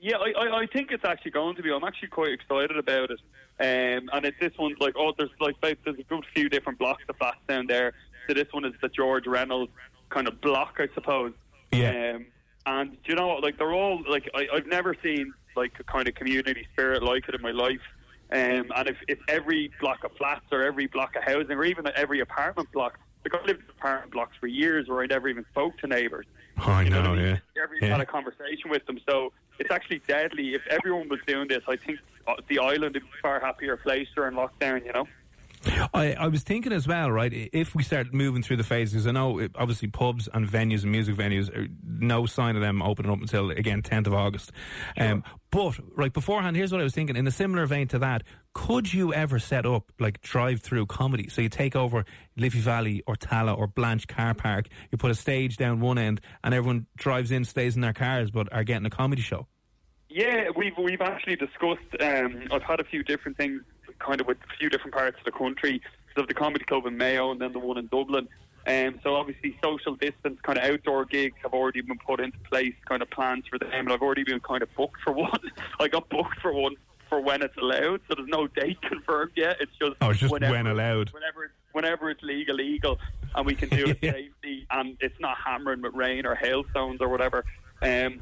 Yeah, 0.00 0.16
I, 0.16 0.32
I, 0.40 0.58
I 0.60 0.66
think 0.66 0.90
it's 0.92 1.04
actually 1.04 1.32
going 1.32 1.56
to 1.56 1.62
be. 1.62 1.70
I'm 1.70 1.84
actually 1.84 2.08
quite 2.08 2.32
excited 2.32 2.78
about 2.78 3.10
it. 3.10 3.20
Um, 3.60 4.08
and 4.12 4.24
it's 4.24 4.38
this 4.40 4.52
one's 4.58 4.78
like, 4.80 4.94
oh, 4.96 5.12
there's 5.18 5.30
like 5.38 5.56
there's 5.60 5.98
a 5.98 6.04
good 6.04 6.24
few 6.34 6.48
different 6.48 6.78
blocks 6.78 7.02
of 7.08 7.16
flats 7.16 7.40
down 7.46 7.66
there. 7.66 7.92
So 8.26 8.34
this 8.34 8.46
one 8.52 8.64
is 8.64 8.74
the 8.80 8.88
George 8.88 9.26
Reynolds 9.26 9.72
kind 10.10 10.28
of 10.28 10.40
block, 10.40 10.76
I 10.78 10.88
suppose. 10.94 11.32
Yeah. 11.72 12.14
Um, 12.16 12.26
and 12.66 12.90
do 12.92 12.98
you 13.12 13.14
know 13.14 13.28
what? 13.28 13.42
Like 13.42 13.58
they're 13.58 13.72
all 13.72 14.02
like 14.08 14.28
I, 14.34 14.46
I've 14.54 14.66
never 14.66 14.94
seen 15.02 15.32
like 15.56 15.72
a 15.80 15.84
kind 15.84 16.06
of 16.08 16.14
community 16.14 16.66
spirit 16.72 17.02
like 17.02 17.28
it 17.28 17.34
in 17.34 17.42
my 17.42 17.50
life. 17.50 17.80
Um, 18.30 18.66
and 18.76 18.88
if, 18.88 18.96
if 19.08 19.18
every 19.28 19.70
block 19.80 20.04
of 20.04 20.12
flats 20.18 20.44
or 20.52 20.62
every 20.62 20.86
block 20.86 21.16
of 21.16 21.24
housing 21.24 21.52
or 21.52 21.64
even 21.64 21.90
every 21.96 22.20
apartment 22.20 22.70
block, 22.72 22.98
like 23.24 23.42
I 23.42 23.46
lived 23.46 23.60
in 23.60 23.70
apartment 23.70 24.12
blocks 24.12 24.36
for 24.38 24.46
years 24.46 24.86
where 24.86 25.00
I 25.02 25.06
never 25.06 25.28
even 25.28 25.46
spoke 25.50 25.78
to 25.78 25.86
neighbours. 25.86 26.26
Oh, 26.58 26.72
I 26.72 26.82
You 26.82 26.90
know 26.90 27.02
know, 27.02 27.12
I 27.12 27.16
mean? 27.16 27.24
yeah. 27.24 27.36
Never 27.56 27.74
Yeah. 27.80 27.88
had 27.88 28.00
a 28.00 28.06
conversation 28.06 28.68
with 28.70 28.84
them. 28.86 29.00
So 29.08 29.32
it's 29.58 29.70
actually 29.70 30.02
deadly. 30.06 30.54
If 30.54 30.62
everyone 30.68 31.08
was 31.08 31.20
doing 31.26 31.48
this, 31.48 31.62
I 31.66 31.76
think 31.76 31.98
the 32.48 32.58
island 32.58 32.82
would 32.82 32.92
be 32.94 32.98
a 33.00 33.22
far 33.22 33.40
happier 33.40 33.78
place 33.78 34.08
during 34.14 34.34
lockdown. 34.34 34.84
You 34.84 34.92
know. 34.92 35.06
I, 35.94 36.12
I 36.14 36.26
was 36.28 36.42
thinking 36.42 36.72
as 36.72 36.86
well, 36.86 37.10
right? 37.10 37.32
If 37.52 37.74
we 37.74 37.82
start 37.82 38.12
moving 38.14 38.42
through 38.42 38.56
the 38.58 38.64
phases, 38.64 39.06
I 39.06 39.12
know 39.12 39.38
it- 39.38 39.52
obviously 39.54 39.88
pubs 39.88 40.28
and 40.32 40.46
venues 40.48 40.82
and 40.82 40.92
music 40.92 41.14
venues, 41.16 41.54
are 41.56 41.66
no 41.84 42.26
sign 42.26 42.56
of 42.56 42.62
them 42.62 42.82
opening 42.82 43.10
up 43.10 43.20
until 43.20 43.50
again 43.50 43.82
10th 43.82 44.06
of 44.06 44.14
August. 44.14 44.52
Um, 44.96 45.24
but 45.50 45.78
right 45.96 46.12
beforehand, 46.12 46.56
here's 46.56 46.70
what 46.72 46.80
I 46.80 46.84
was 46.84 46.94
thinking. 46.94 47.16
In 47.16 47.26
a 47.26 47.30
similar 47.30 47.66
vein 47.66 47.88
to 47.88 47.98
that, 48.00 48.22
could 48.52 48.92
you 48.92 49.12
ever 49.14 49.38
set 49.38 49.64
up 49.66 49.90
like 49.98 50.20
drive-through 50.20 50.86
comedy? 50.86 51.28
So 51.28 51.42
you 51.42 51.48
take 51.48 51.74
over 51.76 52.04
Liffey 52.36 52.60
Valley 52.60 53.02
or 53.06 53.14
Tallaght 53.16 53.56
or 53.58 53.66
Blanch 53.66 54.08
Car 54.08 54.34
Park, 54.34 54.66
you 54.90 54.98
put 54.98 55.10
a 55.10 55.14
stage 55.14 55.56
down 55.56 55.80
one 55.80 55.98
end, 55.98 56.20
and 56.44 56.54
everyone 56.54 56.86
drives 56.96 57.30
in, 57.30 57.44
stays 57.44 57.74
in 57.76 57.80
their 57.82 57.92
cars, 57.92 58.30
but 58.30 58.52
are 58.52 58.64
getting 58.64 58.86
a 58.86 58.90
comedy 58.90 59.22
show. 59.22 59.46
Yeah, 60.10 60.48
we've 60.56 60.72
we've 60.78 61.02
actually 61.02 61.36
discussed. 61.36 61.80
Um, 62.00 62.44
I've 62.50 62.62
had 62.62 62.80
a 62.80 62.84
few 62.84 63.02
different 63.02 63.36
things, 63.36 63.60
kind 63.98 64.20
of 64.20 64.26
with 64.26 64.38
a 64.38 64.56
few 64.58 64.68
different 64.68 64.94
parts 64.94 65.18
of 65.18 65.24
the 65.24 65.32
country. 65.32 65.80
So 66.16 66.24
the 66.26 66.34
comedy 66.34 66.64
club 66.64 66.86
in 66.86 66.96
Mayo, 66.96 67.30
and 67.30 67.40
then 67.40 67.52
the 67.52 67.58
one 67.58 67.78
in 67.78 67.86
Dublin. 67.86 68.28
Um, 68.66 69.00
so 69.02 69.14
obviously, 69.14 69.56
social 69.62 69.94
distance, 69.94 70.38
kind 70.42 70.58
of 70.58 70.64
outdoor 70.64 71.06
gigs 71.06 71.36
have 71.42 71.54
already 71.54 71.80
been 71.80 71.98
put 71.98 72.20
into 72.20 72.38
place, 72.50 72.74
kind 72.86 73.00
of 73.00 73.10
plans 73.10 73.44
for 73.48 73.58
them, 73.58 73.70
and 73.72 73.92
I've 73.92 74.02
already 74.02 74.24
been 74.24 74.40
kind 74.40 74.62
of 74.62 74.74
booked 74.74 75.00
for 75.02 75.12
one. 75.12 75.40
I 75.80 75.88
got 75.88 76.08
booked 76.10 76.40
for 76.40 76.52
one 76.52 76.74
for 77.08 77.20
when 77.20 77.42
it's 77.42 77.56
allowed, 77.56 78.02
so 78.08 78.14
there's 78.16 78.28
no 78.28 78.46
date 78.46 78.80
confirmed 78.88 79.32
yet. 79.36 79.56
It's 79.60 79.72
just 79.80 79.92
Oh, 80.02 80.10
it's 80.10 80.20
just 80.20 80.32
whenever, 80.32 80.52
when 80.52 80.66
allowed. 80.66 81.10
Whenever 81.10 81.44
it's, 81.44 81.54
whenever 81.72 82.10
it's 82.10 82.22
legal, 82.22 82.56
legal, 82.56 82.98
and 83.34 83.46
we 83.46 83.54
can 83.54 83.70
do 83.70 83.86
it 83.86 84.00
safely, 84.02 84.66
and 84.70 84.96
it's 85.00 85.18
not 85.18 85.38
hammering 85.38 85.80
with 85.80 85.94
rain 85.94 86.26
or 86.26 86.34
hailstones 86.34 87.00
or 87.00 87.08
whatever. 87.08 87.44
Um, 87.80 88.20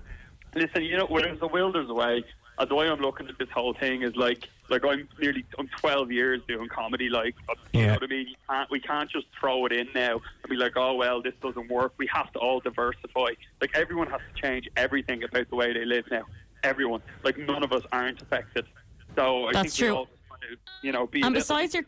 listen, 0.54 0.84
you 0.84 0.96
know, 0.96 1.06
when 1.06 1.24
there's 1.24 1.42
a 1.42 1.48
will, 1.48 1.72
there's 1.72 1.90
a 1.90 1.94
way. 1.94 2.24
And 2.58 2.70
the 2.70 2.74
way 2.74 2.88
I'm 2.88 3.00
looking 3.00 3.28
at 3.28 3.38
this 3.38 3.50
whole 3.52 3.74
thing 3.74 4.02
is 4.02 4.16
like, 4.16 4.48
like 4.68 4.84
I'm 4.84 5.08
nearly, 5.20 5.44
I'm 5.58 5.68
12 5.78 6.10
years 6.12 6.40
doing 6.48 6.68
comedy. 6.68 7.08
Like, 7.08 7.34
you 7.72 7.80
Yeah. 7.80 7.86
know 7.88 7.92
what 7.94 8.02
I 8.04 8.06
mean? 8.06 8.28
You 8.28 8.34
can't, 8.48 8.70
we 8.70 8.80
can't 8.80 9.10
just 9.10 9.26
throw 9.38 9.64
it 9.66 9.72
in 9.72 9.88
now 9.94 10.14
and 10.42 10.50
be 10.50 10.56
like, 10.56 10.72
oh 10.76 10.94
well, 10.94 11.22
this 11.22 11.34
doesn't 11.42 11.70
work. 11.70 11.92
We 11.98 12.08
have 12.12 12.32
to 12.32 12.38
all 12.38 12.60
diversify. 12.60 13.30
Like 13.60 13.70
everyone 13.74 14.08
has 14.10 14.20
to 14.34 14.40
change 14.42 14.68
everything 14.76 15.22
about 15.24 15.48
the 15.50 15.56
way 15.56 15.72
they 15.72 15.84
live 15.84 16.04
now. 16.10 16.22
Everyone. 16.62 17.00
Like 17.22 17.38
none 17.38 17.62
of 17.62 17.72
us 17.72 17.82
aren't 17.92 18.20
affected. 18.22 18.66
So 19.14 19.46
I 19.48 19.52
That's 19.52 19.76
think 19.76 19.80
we 19.82 19.86
true. 19.88 19.96
all 19.96 20.04
just 20.06 20.18
want 20.30 20.42
to, 20.42 20.56
you 20.82 20.92
know, 20.92 21.06
be. 21.06 21.20
a 21.22 21.24
And 21.26 21.34
little- 21.34 21.42
besides 21.44 21.74
your, 21.74 21.84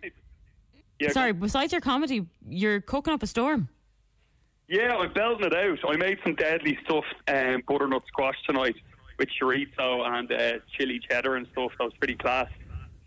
Yeah, 1.01 1.11
sorry, 1.11 1.33
besides 1.33 1.73
your 1.73 1.81
comedy, 1.81 2.27
you're 2.49 2.81
cooking 2.81 3.13
up 3.13 3.23
a 3.23 3.27
storm. 3.27 3.69
Yeah, 4.69 4.97
I'm 4.97 5.13
belting 5.15 5.47
it 5.47 5.55
out. 5.55 5.79
I 5.89 5.97
made 5.97 6.19
some 6.23 6.35
deadly 6.35 6.79
stuff, 6.85 7.05
um, 7.29 7.63
butternut 7.67 8.03
squash 8.07 8.37
tonight 8.47 8.77
with 9.19 9.29
chorizo 9.41 10.07
and 10.07 10.31
uh, 10.31 10.59
chili 10.77 11.01
cheddar 11.11 11.37
and 11.37 11.47
stuff. 11.53 11.73
That 11.79 11.85
was 11.85 11.95
pretty 11.99 12.15
class. 12.17 12.49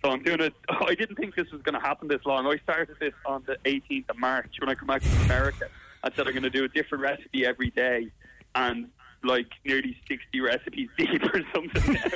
So 0.03 0.09
I'm 0.09 0.23
doing 0.23 0.41
it. 0.41 0.53
I 0.69 0.95
didn't 0.95 1.15
think 1.15 1.35
this 1.35 1.51
was 1.51 1.61
going 1.61 1.75
to 1.75 1.79
happen 1.79 2.07
this 2.07 2.25
long. 2.25 2.47
I 2.47 2.57
started 2.57 2.97
this 2.99 3.13
on 3.25 3.43
the 3.45 3.57
18th 3.65 4.09
of 4.09 4.17
March 4.17 4.55
when 4.59 4.69
I 4.69 4.75
come 4.75 4.87
back 4.87 5.01
from 5.01 5.25
America. 5.25 5.67
I 6.03 6.09
said 6.15 6.27
I'm 6.27 6.33
going 6.33 6.43
to 6.43 6.49
do 6.49 6.63
a 6.63 6.67
different 6.67 7.03
recipe 7.03 7.45
every 7.45 7.69
day, 7.69 8.11
and 8.55 8.89
like 9.23 9.47
nearly 9.65 9.95
60 10.07 10.41
recipes 10.41 10.89
deep 10.97 11.23
or 11.23 11.41
something. 11.53 11.97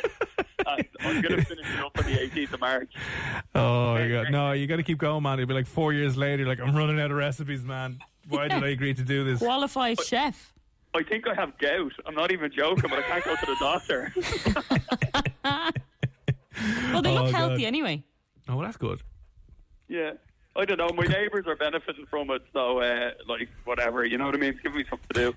I'm 0.67 1.21
going 1.21 1.35
to 1.35 1.45
finish 1.45 1.67
it 1.67 1.79
up 1.79 1.95
on 1.97 2.05
the 2.05 2.17
18th 2.17 2.53
of 2.53 2.59
March. 2.59 2.91
Oh, 3.53 3.93
my 3.93 4.07
God. 4.07 4.31
no, 4.31 4.51
you 4.53 4.65
got 4.65 4.77
to 4.77 4.83
keep 4.83 4.97
going, 4.97 5.21
man. 5.21 5.39
It'll 5.39 5.47
be 5.47 5.53
like 5.53 5.67
four 5.67 5.93
years 5.93 6.17
later, 6.17 6.47
like, 6.47 6.59
I'm 6.59 6.75
running 6.75 6.99
out 6.99 7.11
of 7.11 7.17
recipes, 7.17 7.63
man. 7.63 7.99
Why 8.27 8.47
did 8.47 8.63
I 8.63 8.69
agree 8.69 8.95
to 8.95 9.03
do 9.03 9.23
this? 9.23 9.37
Qualified 9.37 10.01
chef. 10.01 10.53
I 10.95 11.03
think 11.03 11.27
I 11.27 11.35
have 11.35 11.55
gout. 11.59 11.91
I'm 12.07 12.15
not 12.15 12.31
even 12.31 12.51
joking, 12.51 12.89
but 12.89 12.97
I 12.97 13.03
can't 13.03 13.23
go 13.23 13.35
to 13.35 13.45
the 13.45 13.55
doctor. 15.43 15.75
Well, 16.91 17.01
they 17.01 17.09
Oh, 17.11 17.23
look 17.23 17.31
God. 17.31 17.35
healthy 17.35 17.65
anyway. 17.65 18.03
Oh, 18.47 18.55
well, 18.57 18.65
that's 18.65 18.77
good. 18.77 19.01
Yeah. 19.87 20.11
I 20.55 20.63
don't 20.65 20.77
know. 20.77 20.89
My 20.95 21.05
neighbours 21.05 21.45
are 21.47 21.55
benefiting 21.55 22.05
from 22.09 22.29
it, 22.31 22.41
so 22.53 22.79
uh, 22.79 23.11
like 23.27 23.49
whatever. 23.65 24.05
You 24.05 24.17
know 24.17 24.25
what 24.25 24.35
I 24.35 24.37
mean? 24.37 24.51
It's 24.51 24.59
giving 24.61 24.77
me 24.77 24.85
something 24.89 25.07
to 25.13 25.31
do. 25.31 25.35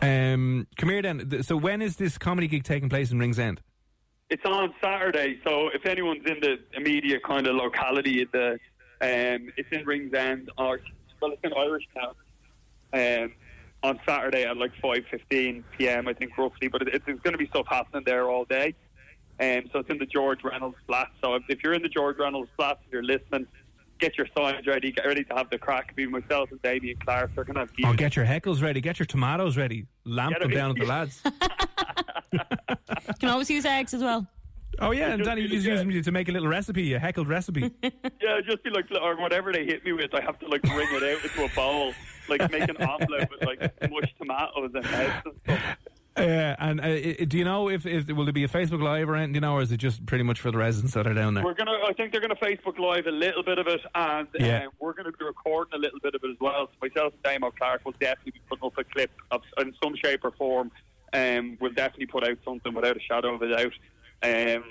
Um, 0.00 0.66
come 0.76 0.88
here 0.88 1.00
then. 1.02 1.28
Th- 1.28 1.44
So 1.44 1.56
when 1.56 1.80
is 1.80 1.96
this 1.96 2.18
comedy 2.18 2.48
gig 2.48 2.64
taking 2.64 2.88
place 2.88 3.12
in 3.12 3.18
Ringsend? 3.18 3.60
It's 4.30 4.44
on 4.44 4.74
Saturday, 4.82 5.40
so 5.44 5.68
if 5.72 5.86
anyone's 5.86 6.26
in 6.26 6.38
the 6.40 6.58
immediate 6.74 7.22
kind 7.22 7.46
of 7.46 7.54
locality, 7.54 8.26
the 8.30 8.58
um, 9.00 9.50
it's 9.56 9.68
in 9.72 9.86
Ringsend 9.86 10.50
or 10.58 10.80
well, 11.22 11.32
it's 11.32 11.42
in 11.44 11.52
Irishtown. 11.52 12.14
Um, 12.92 13.32
on 13.84 14.00
Saturday 14.06 14.42
at 14.44 14.56
like 14.56 14.72
five 14.82 15.04
fifteen 15.10 15.62
p.m. 15.78 16.08
I 16.08 16.14
think 16.14 16.36
roughly, 16.36 16.66
but 16.68 16.82
it, 16.82 16.88
it's, 16.94 17.06
there's 17.06 17.20
going 17.20 17.32
to 17.32 17.38
be 17.38 17.46
stuff 17.46 17.66
happening 17.68 18.02
there 18.04 18.28
all 18.28 18.44
day. 18.44 18.74
Um, 19.40 19.62
so 19.72 19.78
it's 19.80 19.90
in 19.90 19.98
the 19.98 20.06
George 20.06 20.42
Reynolds 20.42 20.76
flat. 20.86 21.08
So 21.22 21.34
if, 21.34 21.42
if 21.48 21.62
you're 21.62 21.72
in 21.74 21.82
the 21.82 21.88
George 21.88 22.18
Reynolds 22.18 22.50
flat, 22.56 22.78
if 22.86 22.92
you're 22.92 23.02
listening, 23.04 23.46
get 24.00 24.16
your 24.18 24.26
signs 24.36 24.66
ready, 24.66 24.90
get 24.92 25.06
ready 25.06 25.24
to 25.24 25.34
have 25.34 25.48
the 25.50 25.58
crack. 25.58 25.94
Be 25.96 26.06
myself 26.06 26.50
and 26.50 26.60
Damien 26.62 26.96
Clark. 27.04 27.30
They're 27.34 27.44
going 27.44 27.54
to 27.54 27.60
have 27.60 27.70
Oh, 27.84 27.92
get 27.94 28.16
your 28.16 28.24
heckles 28.26 28.62
ready. 28.62 28.80
Get 28.80 28.98
your 28.98 29.06
tomatoes 29.06 29.56
ready. 29.56 29.86
Lamp 30.04 30.32
Get 30.34 30.42
them 30.42 30.50
down 30.50 30.70
at 30.70 30.76
the 30.76 30.86
lads. 30.86 31.22
Can 33.20 33.28
always 33.30 33.50
use 33.50 33.64
eggs 33.64 33.94
as 33.94 34.02
well. 34.02 34.26
Oh, 34.80 34.92
yeah. 34.92 35.10
And 35.12 35.24
Danny 35.24 35.42
really 35.42 35.56
just 35.56 35.66
good. 35.66 35.72
using 35.72 35.88
me 35.88 36.02
to 36.02 36.12
make 36.12 36.28
a 36.28 36.32
little 36.32 36.48
recipe, 36.48 36.92
a 36.94 36.98
heckled 36.98 37.28
recipe. 37.28 37.72
Yeah, 38.20 38.40
just 38.44 38.62
be 38.62 38.70
like, 38.70 38.84
or 39.00 39.16
whatever 39.16 39.52
they 39.52 39.64
hit 39.64 39.84
me 39.84 39.92
with, 39.92 40.12
I 40.14 40.20
have 40.20 40.38
to 40.40 40.48
like 40.48 40.62
wring 40.64 40.86
it 40.90 41.02
out 41.02 41.24
into 41.24 41.44
a 41.44 41.48
bowl, 41.54 41.94
like 42.28 42.50
make 42.52 42.68
an 42.68 42.76
omelette 42.76 43.30
with 43.30 43.42
like 43.42 43.90
mushed 43.90 44.14
tomatoes 44.18 44.70
and 44.74 44.84
eggs 44.86 45.22
and 45.24 45.34
stuff. 45.40 45.76
Uh, 46.18 46.56
and 46.58 46.80
uh, 46.80 47.24
do 47.26 47.38
you 47.38 47.44
know 47.44 47.68
if, 47.68 47.86
if 47.86 48.08
will 48.08 48.24
there 48.24 48.32
be 48.32 48.44
a 48.44 48.48
Facebook 48.48 48.82
Live 48.82 49.08
or 49.08 49.14
anything? 49.16 49.34
You 49.36 49.40
know, 49.40 49.54
or 49.54 49.62
is 49.62 49.70
it 49.72 49.76
just 49.76 50.04
pretty 50.06 50.24
much 50.24 50.40
for 50.40 50.50
the 50.50 50.58
residents 50.58 50.94
that 50.94 51.06
are 51.06 51.14
down 51.14 51.34
there? 51.34 51.44
We're 51.44 51.54
gonna, 51.54 51.78
I 51.86 51.92
think 51.92 52.12
they're 52.12 52.20
gonna 52.20 52.34
Facebook 52.36 52.78
Live 52.78 53.06
a 53.06 53.10
little 53.10 53.42
bit 53.42 53.58
of 53.58 53.66
it, 53.68 53.80
and 53.94 54.28
Yeah. 54.38 54.66
uh, 54.66 54.70
we're 54.80 54.92
gonna 54.94 55.12
be 55.12 55.24
recording 55.24 55.74
a 55.74 55.78
little 55.78 56.00
bit 56.00 56.14
of 56.14 56.22
it 56.24 56.30
as 56.30 56.36
well. 56.40 56.66
So 56.72 56.88
myself 56.88 57.12
and 57.14 57.22
Damo 57.22 57.50
Clark 57.52 57.84
will 57.84 57.92
definitely 58.00 58.32
be 58.32 58.40
putting 58.48 58.64
up 58.66 58.76
a 58.78 58.84
clip 58.84 59.10
of, 59.30 59.42
in 59.58 59.74
some 59.82 59.94
shape 60.02 60.24
or 60.24 60.32
form. 60.32 60.70
Um, 61.12 61.56
we'll 61.60 61.72
definitely 61.72 62.06
put 62.06 62.24
out 62.28 62.36
something 62.44 62.74
without 62.74 62.96
a 62.96 63.00
shadow 63.00 63.34
of 63.34 63.42
a 63.42 63.48
doubt. 63.48 63.72
Um, 64.22 64.64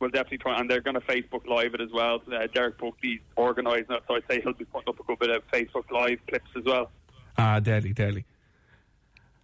we'll 0.00 0.10
definitely 0.10 0.38
try, 0.38 0.58
and 0.58 0.68
they're 0.70 0.80
going 0.80 0.94
to 0.94 1.00
Facebook 1.00 1.46
Live 1.46 1.74
it 1.74 1.80
as 1.80 1.90
well. 1.92 2.20
Uh, 2.32 2.46
Derek 2.52 2.78
Buckley's 2.78 3.20
organising 3.36 3.94
it, 3.94 4.02
so 4.08 4.14
I'd 4.16 4.24
say 4.28 4.40
he'll 4.40 4.52
be 4.54 4.64
putting 4.64 4.88
up 4.88 4.98
a 4.98 5.02
good 5.04 5.18
bit 5.18 5.30
of 5.30 5.42
Facebook 5.52 5.90
Live 5.90 6.18
clips 6.28 6.50
as 6.56 6.64
well. 6.64 6.90
Ah, 7.38 7.60
deadly, 7.60 7.92
deadly. 7.92 8.24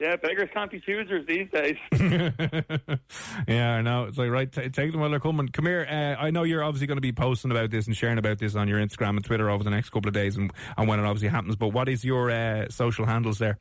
Yeah, 0.00 0.16
beggars 0.16 0.48
can't 0.54 0.70
be 0.70 0.80
choosers 0.80 1.26
these 1.26 1.46
days. 1.50 1.76
yeah, 3.46 3.74
I 3.74 3.82
know. 3.82 4.04
It's 4.04 4.16
like, 4.16 4.30
right, 4.30 4.50
t- 4.50 4.70
take 4.70 4.92
them 4.92 5.00
while 5.02 5.10
they're 5.10 5.20
coming. 5.20 5.48
Come 5.48 5.66
here. 5.66 5.86
Uh, 5.88 6.16
I 6.18 6.30
know 6.30 6.42
you're 6.42 6.64
obviously 6.64 6.86
going 6.86 6.96
to 6.96 7.02
be 7.02 7.12
posting 7.12 7.50
about 7.50 7.70
this 7.70 7.86
and 7.86 7.94
sharing 7.94 8.16
about 8.16 8.38
this 8.38 8.54
on 8.54 8.66
your 8.66 8.80
Instagram 8.80 9.10
and 9.10 9.24
Twitter 9.24 9.50
over 9.50 9.62
the 9.62 9.68
next 9.68 9.90
couple 9.90 10.08
of 10.08 10.14
days 10.14 10.38
and, 10.38 10.50
and 10.78 10.88
when 10.88 10.98
it 10.98 11.04
obviously 11.04 11.28
happens. 11.28 11.54
But 11.54 11.68
what 11.68 11.86
is 11.90 12.02
your 12.02 12.30
uh, 12.30 12.70
social 12.70 13.04
handles 13.04 13.38
there? 13.38 13.58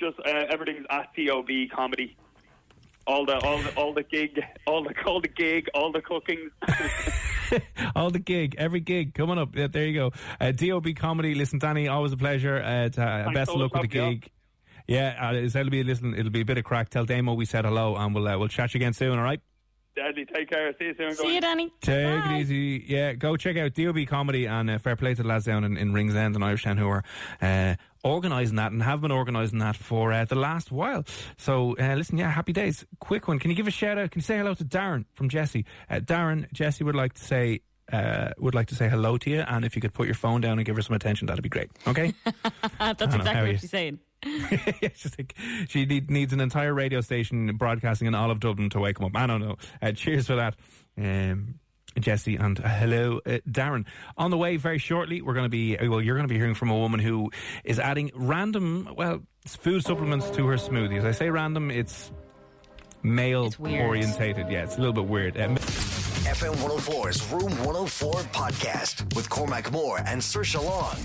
Just 0.00 0.18
uh, 0.18 0.46
everything's 0.50 0.84
at 0.90 1.10
DOB 1.16 1.48
comedy. 1.72 2.16
All 3.06 3.24
the 3.24 3.38
all 3.38 3.62
the 3.62 3.74
all 3.76 3.94
the 3.94 4.02
gig, 4.02 4.38
all 4.66 4.82
the 4.82 4.94
all 5.06 5.20
the 5.20 5.28
gig, 5.28 5.68
all 5.74 5.92
the 5.92 6.02
cooking. 6.02 6.50
All 7.96 8.10
the 8.10 8.18
gig, 8.18 8.56
every 8.58 8.80
gig 8.80 9.14
coming 9.14 9.38
up. 9.38 9.56
Yeah, 9.56 9.68
there 9.68 9.86
you 9.86 9.94
go. 9.94 10.12
Uh, 10.38 10.52
DOB 10.52 10.94
comedy. 10.96 11.34
Listen, 11.34 11.58
Danny, 11.58 11.88
always 11.88 12.12
a 12.12 12.16
pleasure. 12.18 12.58
Uh, 12.62 12.90
to, 12.90 13.02
uh, 13.02 13.32
best 13.32 13.50
of 13.50 13.56
luck 13.56 13.72
with 13.72 13.82
the 13.82 13.88
gig. 13.88 14.24
yeah. 14.24 14.37
Gig. 14.88 14.96
Yeah, 14.96 15.28
uh, 15.28 15.34
it's- 15.34 15.54
it'll 15.54 15.70
be 15.70 15.80
a 15.80 15.84
listen. 15.84 16.14
It'll 16.14 16.30
be 16.32 16.40
a 16.40 16.44
bit 16.44 16.58
of 16.58 16.64
crack. 16.64 16.88
Tell 16.88 17.04
Damo 17.04 17.34
we 17.34 17.44
said 17.44 17.64
hello, 17.64 17.96
and 17.96 18.14
we'll 18.14 18.26
uh, 18.26 18.38
we'll 18.38 18.48
chat 18.48 18.74
you 18.74 18.78
again 18.78 18.92
soon. 18.92 19.18
All 19.18 19.24
right. 19.24 19.40
Deadly. 19.96 20.26
Take 20.32 20.48
care. 20.48 20.72
See 20.78 20.84
you 20.84 20.94
soon. 20.96 21.14
See 21.16 21.34
you, 21.34 21.40
Danny. 21.40 21.72
Take 21.80 22.24
it 22.24 22.40
easy. 22.40 22.84
Yeah, 22.86 23.14
go 23.14 23.36
check 23.36 23.56
out 23.56 23.74
DOB 23.74 24.06
Comedy 24.06 24.46
and 24.46 24.70
uh, 24.70 24.78
fair 24.78 24.94
play 24.94 25.12
to 25.14 25.22
the 25.22 25.28
lads 25.28 25.44
down 25.46 25.64
in, 25.64 25.76
in 25.76 25.92
Ringsend 25.92 26.36
and 26.36 26.44
Irishtown 26.44 26.78
who 26.78 26.86
are 26.88 27.02
uh, 27.42 27.74
organising 28.04 28.54
that 28.56 28.70
and 28.70 28.80
have 28.80 29.00
been 29.00 29.10
organising 29.10 29.58
that 29.58 29.74
for 29.74 30.12
uh, 30.12 30.24
the 30.24 30.36
last 30.36 30.70
while. 30.70 31.04
So, 31.36 31.74
uh, 31.80 31.94
listen, 31.96 32.16
yeah, 32.16 32.30
happy 32.30 32.52
days. 32.52 32.86
Quick 33.00 33.26
one. 33.26 33.40
Can 33.40 33.50
you 33.50 33.56
give 33.56 33.66
a 33.66 33.72
shout 33.72 33.98
out? 33.98 34.12
Can 34.12 34.20
you 34.20 34.24
say 34.24 34.38
hello 34.38 34.54
to 34.54 34.64
Darren 34.64 35.04
from 35.14 35.28
Jesse? 35.28 35.64
Uh, 35.90 35.96
Darren, 35.96 36.46
Jesse 36.52 36.84
would 36.84 36.94
like 36.96 37.14
to 37.14 37.24
say. 37.24 37.60
Uh, 37.90 38.28
would 38.38 38.54
like 38.54 38.66
to 38.66 38.74
say 38.74 38.86
hello 38.86 39.16
to 39.16 39.30
you, 39.30 39.40
and 39.40 39.64
if 39.64 39.74
you 39.74 39.80
could 39.80 39.94
put 39.94 40.04
your 40.06 40.14
phone 40.14 40.42
down 40.42 40.58
and 40.58 40.66
give 40.66 40.76
her 40.76 40.82
some 40.82 40.94
attention, 40.94 41.26
that'd 41.26 41.42
be 41.42 41.48
great. 41.48 41.70
Okay. 41.86 42.12
That's 42.24 42.44
I 42.78 42.92
don't 42.92 43.08
know, 43.08 43.16
exactly 43.16 43.52
what 43.52 43.60
she's 43.62 43.70
saying. 43.70 43.98
Yeah, 44.82 44.88
she's 44.94 45.16
like, 45.18 45.34
she 45.68 45.86
need, 45.86 46.10
needs 46.10 46.32
an 46.32 46.40
entire 46.40 46.74
radio 46.74 47.00
station 47.00 47.56
broadcasting 47.56 48.06
in 48.08 48.14
all 48.14 48.30
of 48.30 48.40
Dublin 48.40 48.70
to 48.70 48.80
wake 48.80 48.98
him 48.98 49.06
up. 49.06 49.12
I 49.16 49.26
don't 49.26 49.40
know. 49.40 49.56
Uh, 49.80 49.92
cheers 49.92 50.26
for 50.26 50.36
that, 50.36 50.54
um, 50.96 51.60
Jesse, 51.98 52.36
and 52.36 52.58
uh, 52.60 52.68
hello, 52.68 53.20
uh, 53.26 53.38
Darren. 53.48 53.86
On 54.16 54.30
the 54.30 54.36
way 54.36 54.56
very 54.56 54.78
shortly, 54.78 55.22
we're 55.22 55.34
going 55.34 55.44
to 55.46 55.48
be 55.50 55.78
uh, 55.78 55.88
well. 55.90 56.00
You're 56.00 56.16
going 56.16 56.26
to 56.28 56.32
be 56.32 56.38
hearing 56.38 56.54
from 56.54 56.70
a 56.70 56.76
woman 56.76 57.00
who 57.00 57.30
is 57.64 57.78
adding 57.78 58.10
random, 58.14 58.88
well, 58.96 59.20
food 59.46 59.84
supplements 59.84 60.28
to 60.30 60.46
her 60.46 60.56
smoothies. 60.56 61.04
I 61.04 61.12
say 61.12 61.30
random, 61.30 61.70
it's 61.70 62.10
male 63.02 63.52
weird. 63.58 63.86
orientated. 63.86 64.48
Yeah, 64.50 64.64
it's 64.64 64.76
a 64.76 64.80
little 64.80 64.92
bit 64.94 65.06
weird. 65.06 65.36
Um, 65.40 65.56
FM 65.56 66.54
104's 66.56 67.30
Room 67.32 67.50
104 67.64 68.12
podcast 68.32 69.14
with 69.16 69.28
Cormac 69.30 69.72
Moore 69.72 69.98
and 70.04 70.20
Saoirse 70.20 70.62
Long. 70.62 70.96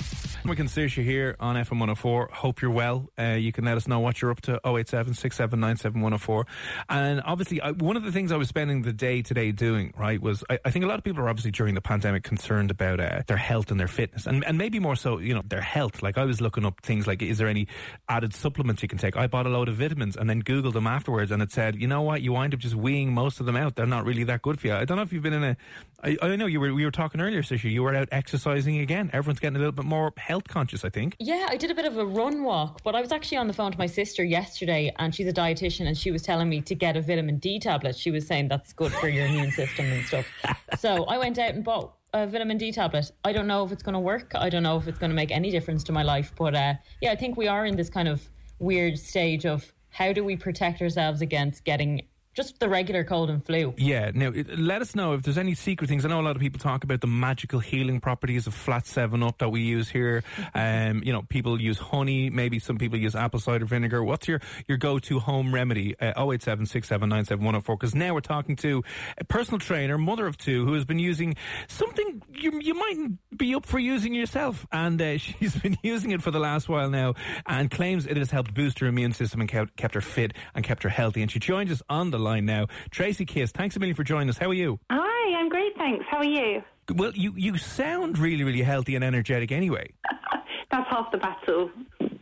We 0.45 0.57
can 0.57 0.67
Saoirse 0.67 1.01
here 1.01 1.37
on 1.39 1.55
FM 1.55 1.79
104. 1.79 2.29
Hope 2.33 2.61
you're 2.61 2.69
well. 2.69 3.09
Uh, 3.17 3.37
you 3.39 3.53
can 3.53 3.63
let 3.63 3.77
us 3.77 3.87
know 3.87 4.01
what 4.01 4.21
you're 4.21 4.29
up 4.29 4.41
to 4.41 4.59
087 4.65 5.13
104. 5.15 6.47
And 6.89 7.21
obviously, 7.25 7.61
I, 7.61 7.71
one 7.71 7.95
of 7.95 8.03
the 8.03 8.11
things 8.11 8.29
I 8.29 8.35
was 8.35 8.49
spending 8.49 8.81
the 8.81 8.91
day 8.91 9.21
today 9.21 9.53
doing, 9.53 9.93
right, 9.97 10.21
was 10.21 10.43
I, 10.49 10.59
I 10.65 10.69
think 10.69 10.83
a 10.83 10.87
lot 10.89 10.97
of 10.97 11.05
people 11.05 11.23
are 11.23 11.29
obviously 11.29 11.51
during 11.51 11.75
the 11.75 11.81
pandemic 11.81 12.23
concerned 12.23 12.71
about 12.71 12.99
uh, 12.99 13.21
their 13.25 13.37
health 13.37 13.71
and 13.71 13.79
their 13.79 13.87
fitness. 13.87 14.27
And, 14.27 14.43
and 14.43 14.57
maybe 14.57 14.79
more 14.79 14.97
so, 14.97 15.17
you 15.17 15.33
know, 15.33 15.43
their 15.47 15.61
health. 15.61 16.03
Like 16.03 16.17
I 16.17 16.25
was 16.25 16.41
looking 16.41 16.65
up 16.65 16.81
things 16.81 17.07
like, 17.07 17.21
is 17.21 17.37
there 17.37 17.47
any 17.47 17.69
added 18.09 18.33
supplements 18.33 18.81
you 18.81 18.89
can 18.89 18.97
take? 18.97 19.15
I 19.15 19.27
bought 19.27 19.45
a 19.45 19.49
load 19.49 19.69
of 19.69 19.75
vitamins 19.75 20.17
and 20.17 20.29
then 20.29 20.43
Googled 20.43 20.73
them 20.73 20.87
afterwards 20.87 21.31
and 21.31 21.41
it 21.41 21.53
said, 21.53 21.77
you 21.77 21.87
know 21.87 22.01
what, 22.01 22.21
you 22.21 22.33
wind 22.33 22.53
up 22.53 22.59
just 22.59 22.75
weeing 22.75 23.11
most 23.11 23.39
of 23.39 23.45
them 23.45 23.55
out. 23.55 23.75
They're 23.75 23.85
not 23.85 24.05
really 24.05 24.25
that 24.25 24.41
good 24.41 24.59
for 24.59 24.67
you. 24.67 24.73
I 24.73 24.83
don't 24.83 24.97
know 24.97 25.03
if 25.03 25.13
you've 25.13 25.23
been 25.23 25.33
in 25.33 25.43
a, 25.45 25.57
I, 26.03 26.17
I 26.21 26.35
know 26.35 26.47
you 26.47 26.59
were, 26.59 26.73
we 26.73 26.83
were 26.83 26.91
talking 26.91 27.21
earlier, 27.21 27.43
Saoirse, 27.43 27.71
you 27.71 27.81
were 27.81 27.95
out 27.95 28.09
exercising 28.11 28.79
again. 28.79 29.09
Everyone's 29.13 29.39
getting 29.39 29.55
a 29.55 29.59
little 29.59 29.71
bit 29.71 29.85
more 29.85 30.11
health 30.33 30.47
conscious, 30.47 30.83
I 30.83 30.89
think. 30.89 31.15
Yeah, 31.19 31.45
I 31.47 31.57
did 31.57 31.69
a 31.69 31.75
bit 31.75 31.85
of 31.85 31.95
a 31.95 32.05
run 32.05 32.43
walk, 32.43 32.81
but 32.83 32.95
I 32.95 33.01
was 33.01 33.11
actually 33.11 33.37
on 33.37 33.45
the 33.45 33.53
phone 33.53 33.71
to 33.71 33.77
my 33.77 33.85
sister 33.85 34.23
yesterday, 34.23 34.91
and 34.97 35.13
she's 35.13 35.27
a 35.27 35.33
dietitian, 35.33 35.85
and 35.85 35.95
she 35.95 36.09
was 36.09 36.23
telling 36.23 36.49
me 36.49 36.59
to 36.61 36.73
get 36.73 36.97
a 36.97 37.01
vitamin 37.01 37.37
D 37.37 37.59
tablet. 37.59 37.95
She 37.95 38.09
was 38.09 38.25
saying 38.25 38.47
that's 38.47 38.73
good 38.73 38.91
for 38.93 39.07
your 39.07 39.27
immune 39.27 39.51
system 39.51 39.85
and 39.85 40.03
stuff. 40.05 40.25
So 40.79 41.05
I 41.05 41.19
went 41.19 41.37
out 41.37 41.53
and 41.53 41.63
bought 41.63 41.93
a 42.13 42.25
vitamin 42.25 42.57
D 42.57 42.71
tablet. 42.71 43.11
I 43.23 43.31
don't 43.31 43.45
know 43.45 43.63
if 43.63 43.71
it's 43.71 43.83
going 43.83 43.93
to 43.93 43.99
work. 43.99 44.31
I 44.33 44.49
don't 44.49 44.63
know 44.63 44.75
if 44.77 44.87
it's 44.87 44.97
going 44.97 45.11
to 45.11 45.15
make 45.15 45.31
any 45.31 45.51
difference 45.51 45.83
to 45.83 45.91
my 45.91 46.01
life, 46.01 46.33
but 46.35 46.55
uh, 46.55 46.73
yeah, 46.99 47.11
I 47.11 47.15
think 47.15 47.37
we 47.37 47.47
are 47.47 47.63
in 47.65 47.75
this 47.75 47.91
kind 47.91 48.07
of 48.07 48.27
weird 48.57 48.97
stage 48.97 49.45
of 49.45 49.71
how 49.89 50.11
do 50.13 50.23
we 50.23 50.35
protect 50.35 50.81
ourselves 50.81 51.21
against 51.21 51.63
getting 51.63 52.01
just 52.33 52.59
the 52.59 52.69
regular 52.69 53.03
cold 53.03 53.29
and 53.29 53.45
flu. 53.45 53.73
Yeah. 53.77 54.11
Now, 54.13 54.31
let 54.57 54.81
us 54.81 54.95
know 54.95 55.13
if 55.13 55.23
there's 55.23 55.37
any 55.37 55.55
secret 55.55 55.87
things. 55.87 56.05
I 56.05 56.09
know 56.09 56.19
a 56.19 56.21
lot 56.21 56.35
of 56.35 56.41
people 56.41 56.59
talk 56.59 56.83
about 56.83 57.01
the 57.01 57.07
magical 57.07 57.59
healing 57.59 57.99
properties 57.99 58.47
of 58.47 58.53
flat 58.53 58.87
Seven 58.87 59.21
Up 59.23 59.37
that 59.39 59.49
we 59.49 59.61
use 59.61 59.89
here. 59.89 60.23
Um, 60.55 61.01
you 61.03 61.11
know, 61.11 61.23
people 61.23 61.59
use 61.59 61.79
honey. 61.79 62.29
Maybe 62.29 62.59
some 62.59 62.77
people 62.77 62.99
use 62.99 63.15
apple 63.15 63.39
cider 63.39 63.65
vinegar. 63.65 64.03
What's 64.03 64.27
your 64.27 64.39
your 64.67 64.77
go 64.77 64.99
to 64.99 65.19
home 65.19 65.53
remedy? 65.53 65.95
Uh, 65.99 66.13
087 66.31 66.65
Because 66.65 67.95
now 67.95 68.13
we're 68.13 68.19
talking 68.21 68.55
to 68.57 68.83
a 69.17 69.23
personal 69.23 69.59
trainer, 69.59 69.97
mother 69.97 70.27
of 70.27 70.37
two, 70.37 70.65
who 70.65 70.73
has 70.73 70.85
been 70.85 70.99
using 70.99 71.35
something 71.67 72.21
you 72.31 72.59
you 72.61 72.73
might 72.73 73.37
be 73.37 73.55
up 73.55 73.65
for 73.65 73.79
using 73.79 74.13
yourself, 74.13 74.67
and 74.71 75.01
uh, 75.01 75.17
she's 75.17 75.55
been 75.55 75.77
using 75.81 76.11
it 76.11 76.21
for 76.21 76.31
the 76.31 76.39
last 76.39 76.69
while 76.69 76.89
now, 76.89 77.15
and 77.45 77.71
claims 77.71 78.05
it 78.05 78.17
has 78.17 78.31
helped 78.31 78.53
boost 78.53 78.79
her 78.79 78.87
immune 78.87 79.13
system 79.13 79.41
and 79.41 79.49
kept, 79.49 79.75
kept 79.75 79.95
her 79.95 80.01
fit 80.01 80.33
and 80.53 80.63
kept 80.63 80.83
her 80.83 80.89
healthy. 80.89 81.21
And 81.21 81.31
she 81.31 81.39
joins 81.39 81.71
us 81.71 81.81
on 81.89 82.11
the 82.11 82.19
line 82.23 82.45
now. 82.45 82.67
Tracy 82.91 83.25
Kiss, 83.25 83.51
thanks 83.51 83.75
a 83.75 83.79
million 83.79 83.95
for 83.95 84.03
joining 84.03 84.29
us. 84.29 84.37
How 84.37 84.49
are 84.49 84.53
you? 84.53 84.79
Hi, 84.89 85.37
I'm 85.37 85.49
great, 85.49 85.75
thanks. 85.77 86.05
How 86.09 86.17
are 86.17 86.25
you? 86.25 86.63
Well, 86.93 87.11
you, 87.13 87.33
you 87.35 87.57
sound 87.57 88.17
really, 88.17 88.43
really 88.43 88.61
healthy 88.61 88.95
and 88.95 89.03
energetic 89.03 89.51
anyway. 89.51 89.91
That's 90.71 90.89
half 90.89 91.11
the 91.11 91.17
battle. 91.17 91.69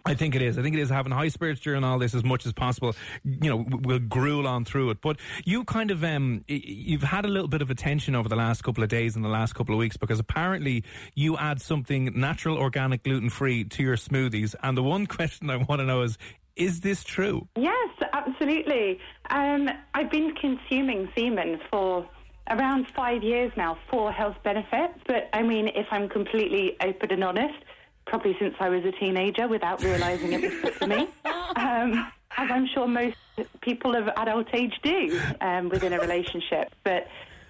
I 0.06 0.16
think 0.16 0.36
it 0.36 0.42
is. 0.42 0.58
I 0.58 0.62
think 0.62 0.76
it 0.76 0.82
is 0.82 0.90
having 0.90 1.12
high 1.12 1.28
spirits 1.30 1.62
during 1.62 1.84
all 1.84 2.00
this 2.00 2.14
as 2.14 2.24
much 2.24 2.46
as 2.46 2.54
possible. 2.54 2.96
You 3.24 3.50
know, 3.50 3.66
we'll 3.70 4.00
gruel 4.00 4.48
on 4.48 4.66
through 4.66 4.90
it. 4.90 5.02
But 5.02 5.18
you 5.46 5.64
kind 5.64 5.92
of, 5.92 6.04
um, 6.04 6.44
you've 6.48 7.04
had 7.04 7.24
a 7.24 7.28
little 7.28 7.48
bit 7.48 7.62
of 7.62 7.70
attention 7.70 8.16
over 8.16 8.28
the 8.28 8.36
last 8.36 8.64
couple 8.64 8.84
of 8.84 8.90
days 8.90 9.16
and 9.16 9.24
the 9.24 9.30
last 9.30 9.54
couple 9.54 9.76
of 9.76 9.80
weeks 9.80 9.98
because 9.98 10.20
apparently 10.20 10.84
you 11.16 11.38
add 11.38 11.62
something 11.62 12.20
natural, 12.20 12.58
organic, 12.58 13.04
gluten 13.04 13.30
free 13.30 13.64
to 13.64 13.84
your 13.84 13.96
smoothies. 13.96 14.56
And 14.64 14.76
the 14.76 14.84
one 14.84 15.06
question 15.18 15.50
I 15.50 15.58
want 15.58 15.80
to 15.80 15.86
know 15.86 16.02
is, 16.02 16.18
is 16.56 16.82
this 16.82 17.04
true? 17.04 17.48
Yes, 17.56 17.90
absolutely. 18.14 19.00
Um, 19.30 19.70
I've 19.94 20.12
been 20.12 20.34
consuming 20.36 21.10
semen 21.16 21.60
for 21.70 22.08
around 22.50 22.88
five 22.96 23.24
years 23.24 23.52
now 23.56 23.78
for 23.90 24.12
health 24.12 24.38
benefits. 24.44 25.00
But 25.08 25.30
I 25.34 25.42
mean, 25.42 25.70
if 25.70 25.88
I'm 25.92 26.10
completely 26.10 26.76
open 26.82 27.12
and 27.12 27.24
honest, 27.24 27.64
probably 28.06 28.36
since 28.40 28.56
I 28.60 28.70
was 28.70 28.84
a 28.84 28.92
teenager 28.92 29.48
without 29.48 29.84
realising 29.84 30.34
it 30.34 30.42
was 30.42 30.62
good 30.62 30.74
for 30.74 30.88
me. 30.88 31.08
Um, 31.54 32.10
as 32.38 32.50
I'm 32.50 32.66
sure 32.66 32.88
most 32.88 33.18
people 33.60 33.94
of 33.94 34.08
adult 34.08 34.48
age 34.54 34.74
do 34.82 35.20
um, 35.42 35.68
within 35.68 35.92
a 35.92 36.00
relationship. 36.00 36.74
But, 36.86 37.08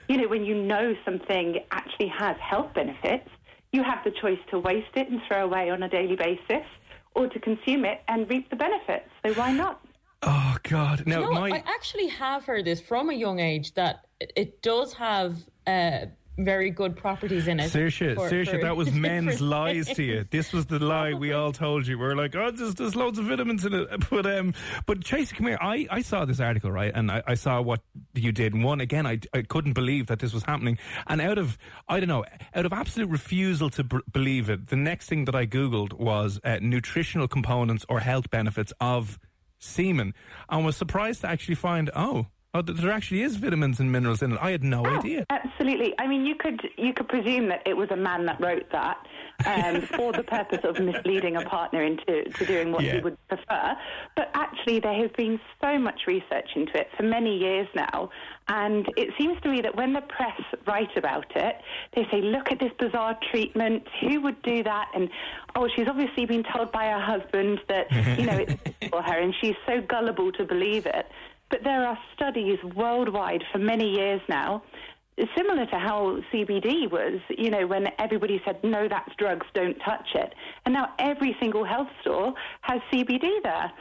you 0.09 0.17
know, 0.17 0.27
when 0.27 0.43
you 0.43 0.55
know 0.55 0.95
something 1.05 1.59
actually 1.69 2.07
has 2.07 2.35
health 2.37 2.73
benefits, 2.73 3.29
you 3.71 3.83
have 3.83 4.03
the 4.03 4.09
choice 4.09 4.39
to 4.49 4.57
waste 4.57 4.95
it 4.95 5.07
and 5.07 5.21
throw 5.27 5.45
away 5.45 5.69
on 5.69 5.83
a 5.83 5.87
daily 5.87 6.15
basis 6.15 6.65
or 7.15 7.27
to 7.27 7.39
consume 7.39 7.85
it 7.85 8.01
and 8.07 8.29
reap 8.29 8.49
the 8.49 8.55
benefits. 8.55 9.09
So 9.25 9.33
why 9.33 9.51
not? 9.51 9.81
Oh 10.23 10.55
God! 10.63 11.03
No, 11.07 11.21
You 11.21 11.25
know, 11.25 11.31
my 11.41 11.49
I 11.49 11.63
actually 11.65 12.07
have 12.07 12.45
heard 12.45 12.65
this 12.65 12.79
from 12.79 13.09
a 13.09 13.13
young 13.13 13.39
age 13.39 13.73
that 13.73 14.05
it, 14.19 14.31
it 14.35 14.61
does 14.61 14.93
have 14.93 15.35
uh, 15.65 16.05
very 16.43 16.69
good 16.69 16.95
properties 16.95 17.47
in 17.47 17.59
it. 17.59 17.71
Saoirse, 17.71 18.15
for- 18.15 18.29
Saoirse, 18.29 18.51
for 18.51 18.57
that 18.59 18.75
was 18.75 18.91
men's 18.93 19.41
lies 19.41 19.87
to 19.87 20.03
you. 20.03 20.25
This 20.29 20.51
was 20.53 20.65
the 20.65 20.79
lie 20.79 21.13
we 21.13 21.33
all 21.33 21.51
told 21.51 21.87
you. 21.87 21.97
We 21.97 22.05
are 22.05 22.15
like, 22.15 22.35
oh, 22.35 22.51
there's, 22.51 22.75
there's 22.75 22.95
loads 22.95 23.19
of 23.19 23.25
vitamins 23.25 23.65
in 23.65 23.73
it. 23.73 23.89
But 24.11 24.25
um, 24.25 24.53
but 24.85 25.03
Tracy, 25.03 25.35
come 25.35 25.47
here. 25.47 25.57
I, 25.61 25.87
I 25.89 26.01
saw 26.01 26.25
this 26.25 26.39
article 26.39 26.71
right, 26.71 26.91
and 26.93 27.09
I, 27.09 27.23
I 27.25 27.33
saw 27.35 27.61
what 27.61 27.81
you 28.13 28.31
did. 28.31 28.53
And 28.53 28.63
one 28.63 28.81
again, 28.81 29.07
I, 29.07 29.19
I 29.33 29.43
couldn't 29.43 29.73
believe 29.73 30.07
that 30.07 30.19
this 30.19 30.33
was 30.33 30.43
happening. 30.43 30.77
And 31.07 31.21
out 31.21 31.37
of 31.37 31.57
I 31.87 31.99
don't 31.99 32.09
know, 32.09 32.25
out 32.53 32.65
of 32.65 32.73
absolute 32.73 33.09
refusal 33.09 33.69
to 33.71 33.83
b- 33.83 33.99
believe 34.11 34.49
it, 34.49 34.67
the 34.67 34.75
next 34.75 35.07
thing 35.07 35.25
that 35.25 35.35
I 35.35 35.45
googled 35.45 35.93
was 35.93 36.39
uh, 36.43 36.57
nutritional 36.61 37.27
components 37.27 37.85
or 37.87 38.01
health 38.01 38.29
benefits 38.29 38.73
of 38.81 39.17
semen, 39.59 40.13
and 40.49 40.65
was 40.65 40.75
surprised 40.75 41.21
to 41.21 41.29
actually 41.29 41.55
find 41.55 41.89
oh. 41.95 42.27
Oh, 42.53 42.61
th- 42.61 42.77
there 42.79 42.91
actually 42.91 43.21
is 43.21 43.37
vitamins 43.37 43.79
and 43.79 43.89
minerals 43.91 44.21
in 44.21 44.33
it. 44.33 44.39
I 44.41 44.51
had 44.51 44.61
no 44.61 44.85
idea. 44.85 45.25
Absolutely. 45.29 45.93
I 45.97 46.05
mean, 46.07 46.25
you 46.25 46.35
could 46.35 46.59
you 46.77 46.91
could 46.93 47.07
presume 47.07 47.47
that 47.47 47.61
it 47.65 47.75
was 47.77 47.89
a 47.91 47.95
man 47.95 48.25
that 48.25 48.41
wrote 48.41 48.65
that 48.73 48.97
um, 49.45 49.81
for 49.95 50.11
the 50.11 50.23
purpose 50.23 50.59
of 50.65 50.77
misleading 50.79 51.37
a 51.37 51.41
partner 51.45 51.81
into 51.81 52.23
to 52.29 52.45
doing 52.45 52.73
what 52.73 52.83
Yeah. 52.83 52.95
he 52.95 52.99
would 52.99 53.17
prefer. 53.29 53.75
But 54.17 54.31
actually, 54.33 54.79
there 54.81 54.93
has 54.95 55.09
been 55.15 55.39
so 55.61 55.79
much 55.79 56.01
research 56.07 56.49
into 56.57 56.77
it 56.77 56.89
for 56.97 57.03
many 57.03 57.37
years 57.37 57.69
now, 57.73 58.09
and 58.49 58.85
it 58.97 59.13
seems 59.17 59.39
to 59.43 59.49
me 59.49 59.61
that 59.61 59.75
when 59.77 59.93
the 59.93 60.01
press 60.01 60.41
write 60.67 60.97
about 60.97 61.31
it, 61.37 61.55
they 61.95 62.05
say, 62.11 62.21
"Look 62.21 62.51
at 62.51 62.59
this 62.59 62.73
bizarre 62.77 63.17
treatment. 63.31 63.87
Who 64.01 64.19
would 64.23 64.41
do 64.41 64.61
that?" 64.63 64.89
And 64.93 65.09
oh, 65.55 65.69
she's 65.73 65.87
obviously 65.87 66.25
been 66.25 66.43
told 66.53 66.73
by 66.73 66.87
her 66.87 66.99
husband 66.99 67.61
that 67.69 67.89
you 68.19 68.25
know 68.25 68.39
it's 68.45 68.55
for 68.89 69.01
her, 69.01 69.17
and 69.19 69.33
she's 69.39 69.55
so 69.65 69.79
gullible 69.79 70.33
to 70.33 70.43
believe 70.43 70.85
it. 70.85 71.05
But 71.51 71.63
there 71.63 71.85
are 71.85 71.97
studies 72.15 72.57
worldwide 72.75 73.43
for 73.51 73.59
many 73.59 73.89
years 73.89 74.21
now, 74.29 74.63
similar 75.37 75.65
to 75.65 75.77
how 75.77 76.19
CBD 76.33 76.89
was, 76.89 77.19
you 77.29 77.51
know, 77.51 77.67
when 77.67 77.89
everybody 77.99 78.41
said, 78.45 78.63
no, 78.63 78.87
that's 78.87 79.13
drugs, 79.17 79.45
don't 79.53 79.77
touch 79.79 80.07
it. 80.15 80.33
And 80.65 80.73
now 80.73 80.93
every 80.97 81.35
single 81.41 81.65
health 81.65 81.89
store 82.01 82.33
has 82.61 82.79
CBD 82.91 83.43
there. 83.43 83.71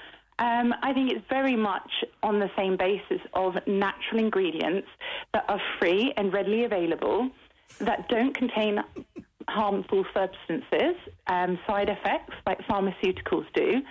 Um, 0.41 0.75
I 0.83 0.93
think 0.93 1.13
it's 1.13 1.25
very 1.29 1.55
much 1.55 1.91
on 2.23 2.41
the 2.41 2.51
same 2.57 2.77
basis 2.77 3.21
of 3.35 3.55
natural 3.67 4.19
ingredients 4.19 4.89
that 5.33 5.45
are 5.49 5.61
free 5.79 6.13
and 6.17 6.33
readily 6.33 6.65
available, 6.65 7.31
that 7.79 8.09
don't 8.09 8.35
contain 8.35 8.81
harmful 9.49 10.05
substances, 10.15 10.97
um, 11.27 11.59
side 11.67 11.89
effects 11.89 12.35
like 12.47 12.59
pharmaceuticals 12.63 13.47
do. 13.55 13.83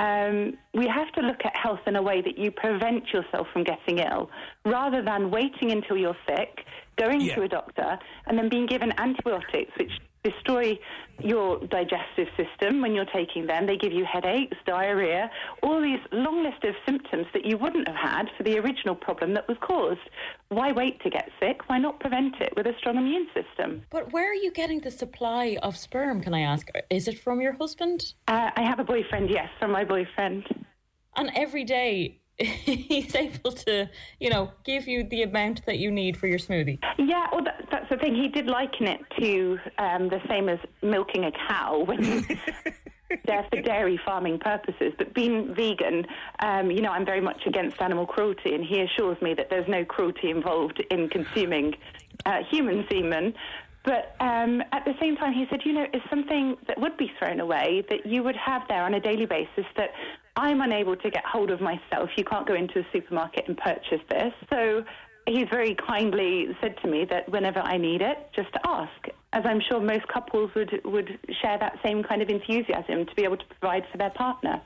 Um, 0.00 0.56
we 0.72 0.86
have 0.88 1.12
to 1.12 1.20
look 1.20 1.40
at 1.44 1.54
health 1.54 1.80
in 1.86 1.94
a 1.96 2.02
way 2.02 2.22
that 2.22 2.38
you 2.38 2.50
prevent 2.50 3.12
yourself 3.12 3.46
from 3.52 3.64
getting 3.64 3.98
ill, 3.98 4.30
rather 4.64 5.02
than 5.02 5.30
waiting 5.30 5.72
until 5.72 5.96
you're 5.98 6.16
sick, 6.26 6.64
going 6.96 7.20
Yeah. 7.20 7.34
to 7.34 7.42
a 7.42 7.48
doctor, 7.48 7.98
and 8.26 8.38
then 8.38 8.48
being 8.48 8.64
given 8.64 8.92
antibiotics, 8.98 9.72
which 9.78 9.92
destroy 10.22 10.78
your 11.22 11.58
digestive 11.66 12.28
system 12.36 12.80
when 12.80 12.94
you're 12.94 13.04
taking 13.06 13.46
them. 13.46 13.66
They 13.66 13.76
give 13.76 13.92
you 13.92 14.04
headaches, 14.04 14.56
diarrhea, 14.66 15.30
all 15.62 15.80
these 15.80 16.00
long 16.12 16.42
list 16.44 16.64
of 16.64 16.74
symptoms 16.86 17.26
that 17.34 17.44
you 17.44 17.58
wouldn't 17.58 17.88
have 17.88 17.96
had 17.96 18.26
for 18.36 18.42
the 18.42 18.58
original 18.58 18.94
problem 18.94 19.34
that 19.34 19.48
was 19.48 19.56
caused. 19.60 20.00
Why 20.48 20.72
wait 20.72 21.00
to 21.02 21.10
get 21.10 21.30
sick? 21.38 21.68
Why 21.68 21.78
not 21.78 22.00
prevent 22.00 22.36
it 22.40 22.52
with 22.56 22.66
a 22.66 22.74
strong 22.78 22.96
immune 22.96 23.28
system? 23.34 23.82
But 23.90 24.12
where 24.12 24.30
are 24.30 24.34
you 24.34 24.50
getting 24.52 24.80
the 24.80 24.90
supply 24.90 25.56
of 25.62 25.76
sperm? 25.76 26.22
Can 26.22 26.34
I 26.34 26.40
ask? 26.40 26.68
Is 26.90 27.08
it 27.08 27.18
from 27.18 27.40
your 27.40 27.52
husband? 27.52 28.14
Uh, 28.28 28.50
I 28.56 28.62
have 28.62 28.78
a 28.78 28.84
boyfriend, 28.84 29.30
yes, 29.30 29.48
from 29.58 29.72
my 29.72 29.84
boyfriend. 29.84 30.44
And 31.16 31.30
every 31.34 31.64
day 31.64 32.19
he's 32.64 33.14
able 33.14 33.52
to, 33.52 33.88
you 34.18 34.30
know, 34.30 34.50
give 34.64 34.88
you 34.88 35.04
the 35.04 35.22
amount 35.22 35.64
that 35.66 35.78
you 35.78 35.90
need 35.90 36.16
for 36.16 36.26
your 36.26 36.38
smoothie. 36.38 36.78
Yeah, 36.98 37.26
well, 37.32 37.44
that, 37.44 37.66
that's 37.70 37.88
the 37.90 37.98
thing. 37.98 38.14
He 38.14 38.28
did 38.28 38.46
liken 38.46 38.86
it 38.86 39.00
to 39.18 39.58
um, 39.78 40.08
the 40.08 40.20
same 40.26 40.48
as 40.48 40.58
milking 40.82 41.24
a 41.24 41.32
cow 41.32 41.84
when 41.84 42.00
they're 43.26 43.46
for 43.50 43.60
dairy 43.60 44.00
farming 44.04 44.38
purposes. 44.38 44.94
But 44.96 45.12
being 45.12 45.54
vegan, 45.54 46.06
um, 46.38 46.70
you 46.70 46.80
know, 46.80 46.92
I'm 46.92 47.04
very 47.04 47.20
much 47.20 47.42
against 47.46 47.80
animal 47.82 48.06
cruelty, 48.06 48.54
and 48.54 48.64
he 48.64 48.80
assures 48.80 49.20
me 49.20 49.34
that 49.34 49.50
there's 49.50 49.68
no 49.68 49.84
cruelty 49.84 50.30
involved 50.30 50.82
in 50.90 51.08
consuming 51.10 51.74
uh, 52.24 52.38
human 52.50 52.86
semen. 52.90 53.34
But 53.84 54.14
um, 54.20 54.62
at 54.72 54.84
the 54.84 54.94
same 55.00 55.16
time, 55.16 55.32
he 55.32 55.46
said, 55.50 55.60
you 55.64 55.72
know, 55.72 55.86
it's 55.92 56.04
something 56.10 56.56
that 56.68 56.78
would 56.78 56.96
be 56.96 57.10
thrown 57.18 57.40
away 57.40 57.84
that 57.88 58.04
you 58.04 58.22
would 58.22 58.36
have 58.36 58.62
there 58.68 58.82
on 58.82 58.94
a 58.94 59.00
daily 59.00 59.26
basis 59.26 59.64
that 59.76 59.90
I'm 60.36 60.60
unable 60.60 60.96
to 60.96 61.10
get 61.10 61.24
hold 61.24 61.50
of 61.50 61.60
myself. 61.60 62.10
You 62.16 62.24
can't 62.24 62.46
go 62.46 62.54
into 62.54 62.80
a 62.80 62.86
supermarket 62.92 63.48
and 63.48 63.56
purchase 63.56 64.00
this. 64.10 64.32
So 64.50 64.84
he's 65.26 65.46
very 65.50 65.74
kindly 65.74 66.48
said 66.60 66.76
to 66.82 66.88
me 66.88 67.06
that 67.06 67.28
whenever 67.30 67.60
I 67.60 67.78
need 67.78 68.02
it, 68.02 68.18
just 68.34 68.52
to 68.52 68.60
ask. 68.66 69.08
As 69.32 69.44
I'm 69.46 69.60
sure 69.60 69.80
most 69.80 70.06
couples 70.08 70.50
would, 70.54 70.80
would 70.84 71.18
share 71.40 71.58
that 71.58 71.78
same 71.84 72.02
kind 72.02 72.20
of 72.20 72.28
enthusiasm 72.28 73.06
to 73.06 73.14
be 73.14 73.24
able 73.24 73.36
to 73.36 73.46
provide 73.46 73.84
for 73.90 73.98
their 73.98 74.10
partner. 74.10 74.60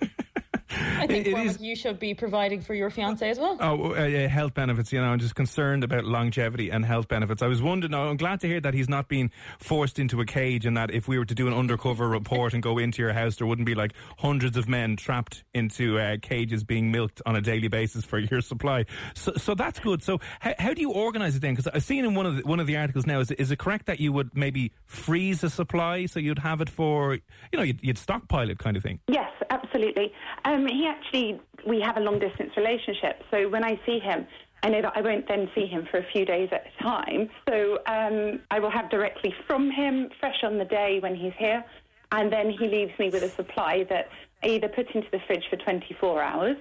I 0.70 1.06
think 1.06 1.28
Cormac, 1.30 1.60
you 1.60 1.74
should 1.76 1.98
be 1.98 2.14
providing 2.14 2.60
for 2.60 2.74
your 2.74 2.90
fiance 2.90 3.28
as 3.28 3.38
well. 3.38 3.56
Oh, 3.60 3.94
uh, 3.96 4.04
yeah, 4.04 4.26
health 4.28 4.54
benefits. 4.54 4.92
You 4.92 5.00
know, 5.00 5.08
I'm 5.08 5.18
just 5.18 5.34
concerned 5.34 5.84
about 5.84 6.04
longevity 6.04 6.70
and 6.70 6.84
health 6.84 7.08
benefits. 7.08 7.42
I 7.42 7.46
was 7.46 7.60
wondering. 7.62 7.92
I'm 7.94 8.16
glad 8.16 8.40
to 8.40 8.46
hear 8.48 8.60
that 8.60 8.74
he's 8.74 8.88
not 8.88 9.08
being 9.08 9.30
forced 9.58 9.98
into 9.98 10.20
a 10.20 10.26
cage, 10.26 10.66
and 10.66 10.76
that 10.76 10.90
if 10.90 11.08
we 11.08 11.18
were 11.18 11.24
to 11.24 11.34
do 11.34 11.46
an 11.48 11.54
undercover 11.54 12.08
report 12.08 12.54
and 12.54 12.62
go 12.62 12.78
into 12.78 13.02
your 13.02 13.12
house, 13.12 13.36
there 13.36 13.46
wouldn't 13.46 13.66
be 13.66 13.74
like 13.74 13.92
hundreds 14.18 14.56
of 14.56 14.68
men 14.68 14.96
trapped 14.96 15.44
into 15.54 15.98
uh, 15.98 16.16
cages 16.22 16.64
being 16.64 16.90
milked 16.92 17.20
on 17.26 17.36
a 17.36 17.40
daily 17.40 17.68
basis 17.68 18.04
for 18.04 18.18
your 18.18 18.40
supply. 18.40 18.84
So, 19.14 19.32
so 19.36 19.54
that's 19.54 19.80
good. 19.80 20.02
So, 20.02 20.20
how, 20.40 20.54
how 20.58 20.74
do 20.74 20.80
you 20.80 20.92
organise 20.92 21.36
it 21.36 21.40
then? 21.42 21.54
Because 21.54 21.68
I've 21.74 21.82
seen 21.84 22.04
in 22.04 22.14
one 22.14 22.26
of 22.26 22.36
the, 22.36 22.42
one 22.42 22.60
of 22.60 22.66
the 22.66 22.76
articles 22.76 23.06
now. 23.06 23.20
Is, 23.20 23.30
it- 23.30 23.40
is 23.40 23.50
it 23.50 23.58
correct 23.58 23.86
that 23.86 24.00
you 24.00 24.12
would 24.12 24.36
maybe 24.36 24.72
freeze 24.86 25.42
a 25.42 25.50
supply 25.50 26.06
so 26.06 26.20
you'd 26.20 26.38
have 26.40 26.60
it 26.60 26.68
for 26.70 27.14
you 27.14 27.20
know 27.56 27.62
you'd, 27.62 27.82
you'd 27.82 27.98
stockpile 27.98 28.50
it 28.50 28.58
kind 28.58 28.76
of 28.76 28.82
thing? 28.82 29.00
Yes, 29.08 29.30
absolutely. 29.50 30.12
Um, 30.44 30.59
he 30.66 30.86
actually, 30.86 31.40
we 31.66 31.80
have 31.80 31.96
a 31.96 32.00
long 32.00 32.18
distance 32.18 32.50
relationship. 32.56 33.22
So 33.30 33.48
when 33.48 33.64
I 33.64 33.78
see 33.86 33.98
him, 33.98 34.26
I 34.62 34.68
know 34.68 34.82
that 34.82 34.92
I 34.94 35.00
won't 35.00 35.26
then 35.26 35.48
see 35.54 35.66
him 35.66 35.86
for 35.90 35.98
a 35.98 36.06
few 36.12 36.24
days 36.24 36.50
at 36.52 36.66
a 36.66 36.82
time. 36.82 37.30
So 37.48 37.78
um, 37.86 38.40
I 38.50 38.58
will 38.58 38.70
have 38.70 38.90
directly 38.90 39.34
from 39.46 39.70
him, 39.70 40.10
fresh 40.18 40.42
on 40.42 40.58
the 40.58 40.64
day 40.64 40.98
when 41.00 41.14
he's 41.14 41.32
here. 41.38 41.64
And 42.12 42.32
then 42.32 42.50
he 42.50 42.68
leaves 42.68 42.92
me 42.98 43.08
with 43.08 43.22
a 43.22 43.30
supply 43.30 43.86
that 43.88 44.08
I 44.42 44.48
either 44.48 44.68
put 44.68 44.90
into 44.94 45.08
the 45.12 45.20
fridge 45.26 45.44
for 45.48 45.56
24 45.56 46.22
hours 46.22 46.56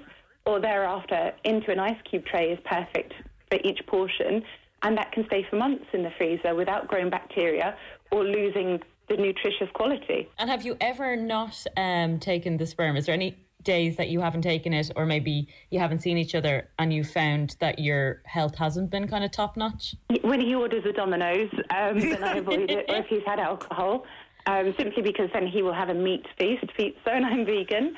or 0.46 0.60
thereafter 0.60 1.34
into 1.44 1.72
an 1.72 1.80
ice 1.80 1.98
cube 2.10 2.26
tray 2.26 2.52
is 2.52 2.60
perfect 2.66 3.14
for 3.50 3.60
each 3.64 3.80
portion. 3.88 4.44
And 4.82 4.98
that 4.98 5.12
can 5.12 5.26
stay 5.26 5.46
for 5.50 5.58
months 5.58 5.86
in 5.92 6.04
the 6.04 6.12
freezer 6.18 6.56
without 6.56 6.88
growing 6.88 7.10
bacteria 7.10 7.76
or 8.12 8.24
losing 8.24 8.80
the 9.10 9.18
nutritious 9.18 9.68
quality. 9.74 10.30
And 10.38 10.50
have 10.50 10.64
you 10.64 10.78
ever 10.80 11.16
not 11.16 11.66
um, 11.76 12.20
taken 12.20 12.58
the 12.58 12.66
sperm? 12.66 12.96
Is 12.96 13.08
there 13.08 13.16
any 13.16 13.38
days 13.64 13.98
that 13.98 14.10
you 14.10 14.22
haven't 14.22 14.42
taken 14.42 14.74
it, 14.74 14.92
or 14.96 15.06
maybe 15.06 15.48
you 15.70 15.80
haven't 15.80 16.00
seen 16.02 16.18
each 16.18 16.36
other 16.36 16.70
and 16.80 16.94
you 16.94 17.04
found 17.04 17.56
that 17.60 17.80
your 17.80 18.22
health 18.26 18.56
hasn't 18.56 18.90
been 18.90 19.08
kind 19.08 19.24
of 19.24 19.32
top 19.32 19.58
notch? 19.58 19.96
When 20.22 20.40
he 20.40 20.56
orders 20.56 20.86
a 20.86 20.94
Domino's, 20.94 21.50
um, 21.70 22.00
then 22.00 22.24
I 22.24 22.38
avoid 22.38 22.70
it, 22.70 22.86
or 22.90 22.98
if 22.98 23.08
he's 23.08 23.24
had 23.26 23.40
alcohol, 23.40 24.06
um, 24.46 24.74
simply 24.78 25.04
because 25.04 25.30
then 25.34 25.48
he 25.48 25.62
will 25.62 25.74
have 25.74 25.90
a 25.90 25.94
meat 25.94 26.26
feast, 26.38 26.66
pizza, 26.78 27.12
and 27.12 27.26
I'm 27.26 27.46
vegan. 27.46 27.96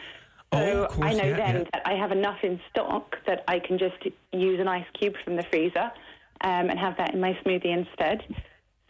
So 0.53 0.59
Oh, 0.59 0.83
of 0.83 0.91
course, 0.91 1.07
I 1.07 1.13
know 1.13 1.29
yeah, 1.29 1.37
then 1.37 1.55
yeah. 1.55 1.63
that 1.73 1.81
I 1.85 1.93
have 1.93 2.11
enough 2.11 2.39
in 2.43 2.59
stock 2.69 3.15
that 3.25 3.43
I 3.47 3.59
can 3.59 3.77
just 3.77 3.95
use 4.33 4.59
an 4.59 4.67
ice 4.67 4.85
cube 4.99 5.13
from 5.23 5.37
the 5.37 5.43
freezer 5.49 5.91
um, 6.43 6.69
and 6.69 6.77
have 6.77 6.97
that 6.97 7.13
in 7.13 7.21
my 7.21 7.37
smoothie 7.45 7.77
instead. 7.77 8.21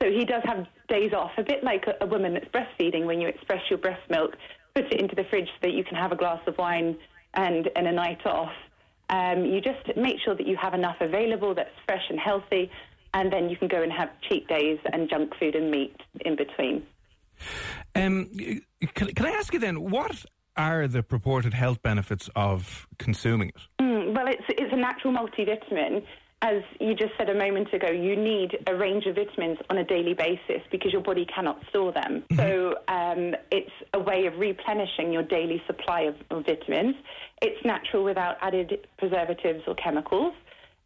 So 0.01 0.09
he 0.09 0.25
does 0.25 0.41
have 0.45 0.65
days 0.89 1.13
off, 1.13 1.31
a 1.37 1.43
bit 1.43 1.63
like 1.63 1.85
a, 1.85 2.03
a 2.03 2.07
woman 2.07 2.33
that's 2.33 2.47
breastfeeding 2.47 3.05
when 3.05 3.21
you 3.21 3.27
express 3.27 3.61
your 3.69 3.77
breast 3.77 4.01
milk, 4.09 4.35
put 4.75 4.85
it 4.85 4.99
into 4.99 5.15
the 5.15 5.23
fridge 5.25 5.47
so 5.47 5.67
that 5.67 5.73
you 5.73 5.83
can 5.83 5.95
have 5.95 6.11
a 6.11 6.15
glass 6.15 6.39
of 6.47 6.57
wine 6.57 6.97
and, 7.33 7.69
and 7.75 7.87
a 7.87 7.91
night 7.91 8.25
off. 8.25 8.51
Um, 9.09 9.45
you 9.45 9.59
just 9.61 9.97
make 9.97 10.17
sure 10.23 10.35
that 10.35 10.47
you 10.47 10.55
have 10.55 10.73
enough 10.73 10.97
available 11.01 11.53
that's 11.53 11.69
fresh 11.85 12.03
and 12.09 12.19
healthy, 12.19 12.71
and 13.13 13.31
then 13.31 13.49
you 13.49 13.57
can 13.57 13.67
go 13.67 13.81
and 13.81 13.91
have 13.91 14.09
cheat 14.29 14.47
days 14.47 14.79
and 14.91 15.09
junk 15.09 15.33
food 15.37 15.55
and 15.55 15.69
meat 15.69 15.95
in 16.21 16.35
between. 16.35 16.83
Um, 17.95 18.29
can, 18.93 19.07
can 19.13 19.25
I 19.25 19.31
ask 19.31 19.53
you 19.53 19.59
then, 19.59 19.89
what 19.89 20.25
are 20.55 20.87
the 20.87 21.03
purported 21.03 21.53
health 21.53 21.81
benefits 21.81 22.29
of 22.35 22.87
consuming 22.97 23.49
it? 23.49 23.61
Mm, 23.81 24.15
well, 24.15 24.27
it's 24.27 24.43
it's 24.49 24.71
a 24.71 24.77
natural 24.77 25.13
multivitamin. 25.13 26.03
As 26.41 26.63
you 26.79 26.95
just 26.95 27.11
said 27.17 27.29
a 27.29 27.35
moment 27.35 27.71
ago, 27.71 27.89
you 27.91 28.15
need 28.15 28.57
a 28.65 28.75
range 28.75 29.05
of 29.05 29.15
vitamins 29.15 29.59
on 29.69 29.77
a 29.77 29.83
daily 29.83 30.15
basis 30.15 30.61
because 30.71 30.91
your 30.91 31.01
body 31.01 31.25
cannot 31.25 31.59
store 31.69 31.91
them. 31.91 32.23
So 32.35 32.75
um, 32.87 33.35
it's 33.51 33.71
a 33.93 33.99
way 33.99 34.25
of 34.25 34.37
replenishing 34.39 35.13
your 35.13 35.21
daily 35.21 35.61
supply 35.67 36.01
of, 36.01 36.15
of 36.31 36.45
vitamins. 36.45 36.95
It's 37.43 37.63
natural 37.63 38.03
without 38.03 38.37
added 38.41 38.87
preservatives 38.97 39.63
or 39.67 39.75
chemicals. 39.75 40.33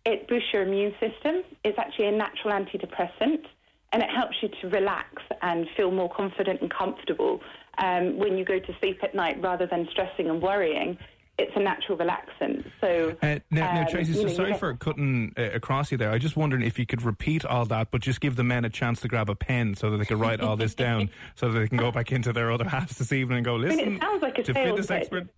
It 0.06 0.28
boosts 0.28 0.50
your 0.52 0.64
immune 0.64 0.94
system. 1.00 1.44
It's 1.64 1.80
actually 1.80 2.08
a 2.08 2.12
natural 2.12 2.54
antidepressant, 2.54 3.46
and 3.94 4.04
it 4.04 4.10
helps 4.10 4.36
you 4.42 4.50
to 4.62 4.68
relax 4.68 5.08
and 5.42 5.68
feel 5.78 5.90
more 5.90 6.14
confident 6.14 6.62
and 6.62 6.70
comfortable 6.70 7.40
um, 7.78 8.18
when 8.18 8.38
you 8.38 8.46
go 8.46 8.60
to 8.60 8.76
sleep 8.80 9.00
at 9.04 9.16
night 9.16 9.42
rather 9.42 9.66
than 9.66 9.88
stressing 9.92 10.30
and 10.30 10.42
worrying. 10.42 10.98
It's 11.38 11.52
a 11.56 11.60
natural 11.60 11.98
relaxant. 11.98 12.64
So 12.80 13.18
Uh, 13.22 13.40
now, 13.52 13.74
now, 13.74 13.82
um, 13.82 13.88
Tracy, 13.88 14.12
you 14.14 14.18
so 14.20 14.24
know, 14.28 14.34
sorry 14.34 14.54
for 14.54 14.74
cutting 14.76 15.34
uh, 15.38 15.42
across 15.54 15.92
you 15.92 15.98
there. 15.98 16.12
I 16.12 16.18
just 16.18 16.38
wondering 16.38 16.62
if 16.64 16.80
you 16.80 16.86
could 16.86 17.02
repeat 17.02 17.44
all 17.46 17.66
that, 17.66 17.92
but 17.92 18.00
just 18.02 18.22
give 18.22 18.38
the 18.38 18.44
men 18.44 18.64
a 18.64 18.70
chance 18.70 19.02
to 19.02 19.08
grab 19.10 19.30
a 19.30 19.36
pen 19.36 19.76
so 19.76 19.90
that 19.92 19.98
they 19.98 20.06
can 20.06 20.18
write 20.18 20.40
all 20.40 20.56
this 20.56 20.74
down, 20.86 21.10
so 21.36 21.52
that 21.52 21.60
they 21.60 21.68
can 21.68 21.78
go 21.78 21.92
back 21.92 22.12
into 22.14 22.32
their 22.32 22.52
other 22.52 22.64
halves 22.70 22.98
this 22.98 23.12
evening 23.12 23.40
and 23.40 23.46
go 23.46 23.56
I 23.56 23.60
listen. 23.60 23.78
mean, 23.78 23.96
it 23.96 24.02
sounds 24.02 24.22
like 24.22 24.38
a 24.38 24.44
to 24.44 24.54
sales 24.54 24.68
fitness 24.88 24.88
pitch. 24.88 25.02
expert. 25.02 25.30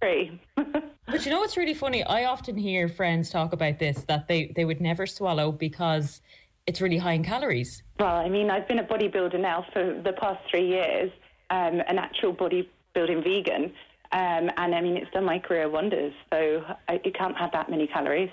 But 1.10 1.24
you 1.26 1.32
know 1.32 1.40
what's 1.40 1.56
really 1.56 1.74
funny? 1.74 2.04
I 2.04 2.26
often 2.26 2.58
hear 2.58 2.90
friends 2.90 3.30
talk 3.30 3.54
about 3.54 3.80
this 3.80 4.04
that 4.10 4.28
they, 4.28 4.52
they 4.56 4.66
would 4.66 4.82
never 4.82 5.08
swallow 5.08 5.54
because 5.54 6.22
it's 6.68 6.82
really 6.82 6.98
high 6.98 7.14
in 7.14 7.24
calories. 7.24 7.82
Well, 7.98 8.18
I 8.18 8.28
mean, 8.28 8.50
I've 8.50 8.68
been 8.68 8.80
a 8.80 8.84
bodybuilder 8.84 9.40
now 9.40 9.66
for 9.72 10.00
the 10.04 10.12
past 10.12 10.42
three 10.50 10.68
years, 10.68 11.10
um, 11.50 11.80
an 11.88 11.98
actual 11.98 12.34
bodybuilding 12.36 13.24
vegan, 13.24 13.72
um, 14.12 14.50
and 14.58 14.76
I 14.76 14.82
mean, 14.82 14.98
it's 14.98 15.12
done 15.12 15.26
my 15.26 15.40
career 15.40 15.70
wonders. 15.70 16.14
So 16.32 16.64
I, 16.88 17.00
you 17.04 17.12
can't 17.12 17.38
have 17.38 17.52
that 17.54 17.70
many 17.70 17.88
calories. 17.88 18.30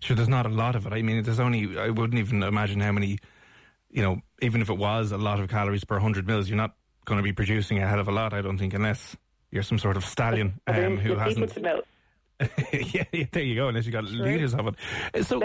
Sure, 0.00 0.16
there's 0.16 0.28
not 0.28 0.46
a 0.46 0.50
lot 0.50 0.76
of 0.76 0.86
it. 0.86 0.92
I 0.92 1.02
mean, 1.02 1.22
there's 1.22 1.40
only, 1.40 1.78
I 1.78 1.90
wouldn't 1.90 2.18
even 2.18 2.42
imagine 2.42 2.80
how 2.80 2.92
many, 2.92 3.18
you 3.90 4.02
know, 4.02 4.20
even 4.42 4.60
if 4.60 4.68
it 4.68 4.76
was 4.76 5.12
a 5.12 5.18
lot 5.18 5.40
of 5.40 5.48
calories 5.48 5.84
per 5.84 5.96
100 5.96 6.26
mils, 6.26 6.48
you're 6.48 6.56
not 6.56 6.74
going 7.04 7.18
to 7.18 7.22
be 7.22 7.32
producing 7.32 7.82
a 7.82 7.86
hell 7.86 8.00
of 8.00 8.08
a 8.08 8.12
lot, 8.12 8.32
I 8.32 8.42
don't 8.42 8.58
think, 8.58 8.74
unless 8.74 9.16
you're 9.50 9.62
some 9.62 9.78
sort 9.78 9.96
of 9.96 10.04
stallion 10.04 10.60
um, 10.66 10.98
who 10.98 11.16
hasn't. 11.16 11.56
yeah, 12.72 13.04
yeah, 13.12 13.24
there 13.32 13.42
you 13.42 13.54
go, 13.54 13.68
unless 13.68 13.86
you 13.86 13.92
got 13.92 14.04
liters 14.04 14.54
of 14.54 14.68
it. 14.68 15.24
So, 15.24 15.40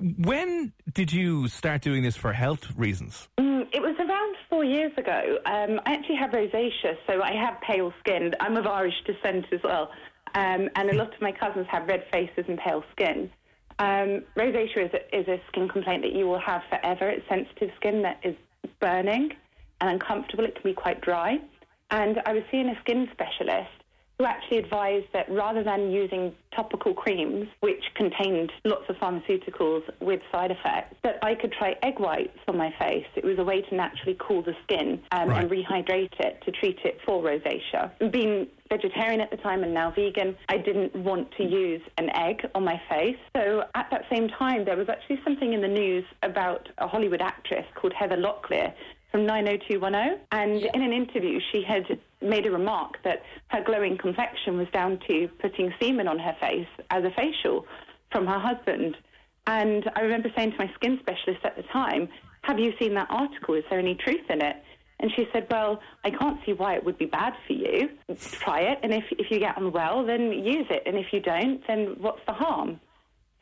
when 0.00 0.72
did 0.92 1.12
you 1.12 1.48
start 1.48 1.82
doing 1.82 2.02
this 2.02 2.16
for 2.16 2.32
health 2.32 2.68
reasons? 2.76 3.28
Mm, 3.38 3.68
it 3.72 3.80
was 3.80 3.96
around 3.98 4.36
four 4.48 4.64
years 4.64 4.92
ago. 4.96 5.38
Um, 5.46 5.80
I 5.86 5.92
actually 5.92 6.16
have 6.16 6.30
rosacea, 6.30 6.96
so 7.06 7.22
I 7.22 7.32
have 7.32 7.60
pale 7.60 7.92
skin. 8.00 8.34
I'm 8.40 8.56
of 8.56 8.66
Irish 8.66 8.94
descent 9.06 9.46
as 9.52 9.60
well, 9.62 9.90
um, 10.34 10.68
and 10.76 10.90
a 10.90 10.96
lot 10.96 11.14
of 11.14 11.20
my 11.20 11.32
cousins 11.32 11.66
have 11.70 11.86
red 11.86 12.04
faces 12.12 12.44
and 12.48 12.58
pale 12.58 12.84
skin. 12.92 13.30
Um, 13.78 14.22
rosacea 14.36 14.86
is 14.86 14.92
a, 14.94 15.18
is 15.18 15.28
a 15.28 15.40
skin 15.48 15.68
complaint 15.68 16.02
that 16.02 16.12
you 16.12 16.26
will 16.26 16.40
have 16.40 16.62
forever. 16.68 17.08
It's 17.08 17.26
sensitive 17.28 17.70
skin 17.76 18.02
that 18.02 18.20
is 18.22 18.36
burning 18.80 19.32
and 19.80 19.90
uncomfortable. 19.90 20.44
It 20.44 20.54
can 20.54 20.64
be 20.64 20.74
quite 20.74 21.00
dry. 21.00 21.38
And 21.90 22.20
I 22.26 22.32
was 22.32 22.42
seeing 22.50 22.68
a 22.68 22.78
skin 22.80 23.08
specialist 23.12 23.79
who 24.20 24.26
actually 24.26 24.58
advised 24.58 25.06
that 25.14 25.26
rather 25.30 25.64
than 25.64 25.90
using 25.90 26.34
topical 26.54 26.92
creams, 26.92 27.48
which 27.60 27.82
contained 27.94 28.52
lots 28.64 28.84
of 28.90 28.96
pharmaceuticals 28.96 29.80
with 30.00 30.20
side 30.30 30.50
effects, 30.50 30.94
that 31.02 31.18
I 31.22 31.34
could 31.34 31.52
try 31.52 31.74
egg 31.82 31.98
whites 31.98 32.36
on 32.46 32.58
my 32.58 32.70
face. 32.78 33.06
It 33.16 33.24
was 33.24 33.38
a 33.38 33.44
way 33.44 33.62
to 33.62 33.74
naturally 33.74 34.18
cool 34.20 34.42
the 34.42 34.52
skin 34.64 35.00
um, 35.12 35.30
and 35.30 35.50
rehydrate 35.50 36.20
it 36.20 36.42
to 36.44 36.52
treat 36.52 36.78
it 36.84 36.98
for 37.06 37.22
rosacea. 37.22 38.12
Being 38.12 38.48
vegetarian 38.68 39.22
at 39.22 39.30
the 39.30 39.38
time 39.38 39.62
and 39.62 39.72
now 39.72 39.90
vegan, 39.90 40.36
I 40.50 40.58
didn't 40.58 40.94
want 40.94 41.32
to 41.38 41.42
use 41.42 41.80
an 41.96 42.14
egg 42.14 42.46
on 42.54 42.62
my 42.62 42.78
face. 42.90 43.16
So 43.34 43.62
at 43.74 43.88
that 43.90 44.04
same 44.12 44.28
time, 44.28 44.66
there 44.66 44.76
was 44.76 44.90
actually 44.90 45.20
something 45.24 45.54
in 45.54 45.62
the 45.62 45.68
news 45.68 46.04
about 46.22 46.68
a 46.76 46.86
Hollywood 46.86 47.22
actress 47.22 47.64
called 47.74 47.94
Heather 47.98 48.18
Locklear 48.18 48.74
from 49.10 49.26
90210. 49.26 50.20
And 50.32 50.62
in 50.74 50.82
an 50.82 50.92
interview, 50.92 51.40
she 51.52 51.62
had 51.62 51.98
made 52.20 52.46
a 52.46 52.50
remark 52.50 53.02
that 53.04 53.22
her 53.48 53.62
glowing 53.62 53.98
complexion 53.98 54.56
was 54.56 54.68
down 54.72 55.00
to 55.08 55.28
putting 55.40 55.72
semen 55.80 56.08
on 56.08 56.18
her 56.18 56.36
face 56.40 56.68
as 56.90 57.04
a 57.04 57.10
facial 57.10 57.66
from 58.12 58.26
her 58.26 58.38
husband. 58.38 58.96
And 59.46 59.90
I 59.96 60.00
remember 60.02 60.30
saying 60.36 60.52
to 60.52 60.58
my 60.58 60.70
skin 60.74 60.98
specialist 61.00 61.44
at 61.44 61.56
the 61.56 61.62
time, 61.64 62.08
Have 62.42 62.58
you 62.58 62.72
seen 62.78 62.94
that 62.94 63.08
article? 63.10 63.54
Is 63.54 63.64
there 63.70 63.78
any 63.78 63.94
truth 63.94 64.28
in 64.28 64.42
it? 64.42 64.56
And 65.00 65.10
she 65.16 65.26
said, 65.32 65.46
Well, 65.50 65.80
I 66.04 66.10
can't 66.10 66.38
see 66.44 66.52
why 66.52 66.74
it 66.74 66.84
would 66.84 66.98
be 66.98 67.06
bad 67.06 67.32
for 67.46 67.54
you. 67.54 67.88
Try 68.32 68.60
it. 68.60 68.78
And 68.82 68.92
if, 68.92 69.04
if 69.12 69.30
you 69.30 69.38
get 69.38 69.56
on 69.56 69.72
well, 69.72 70.04
then 70.04 70.30
use 70.32 70.66
it. 70.70 70.82
And 70.86 70.96
if 70.96 71.06
you 71.12 71.20
don't, 71.20 71.66
then 71.66 71.96
what's 71.98 72.20
the 72.26 72.34
harm? 72.34 72.80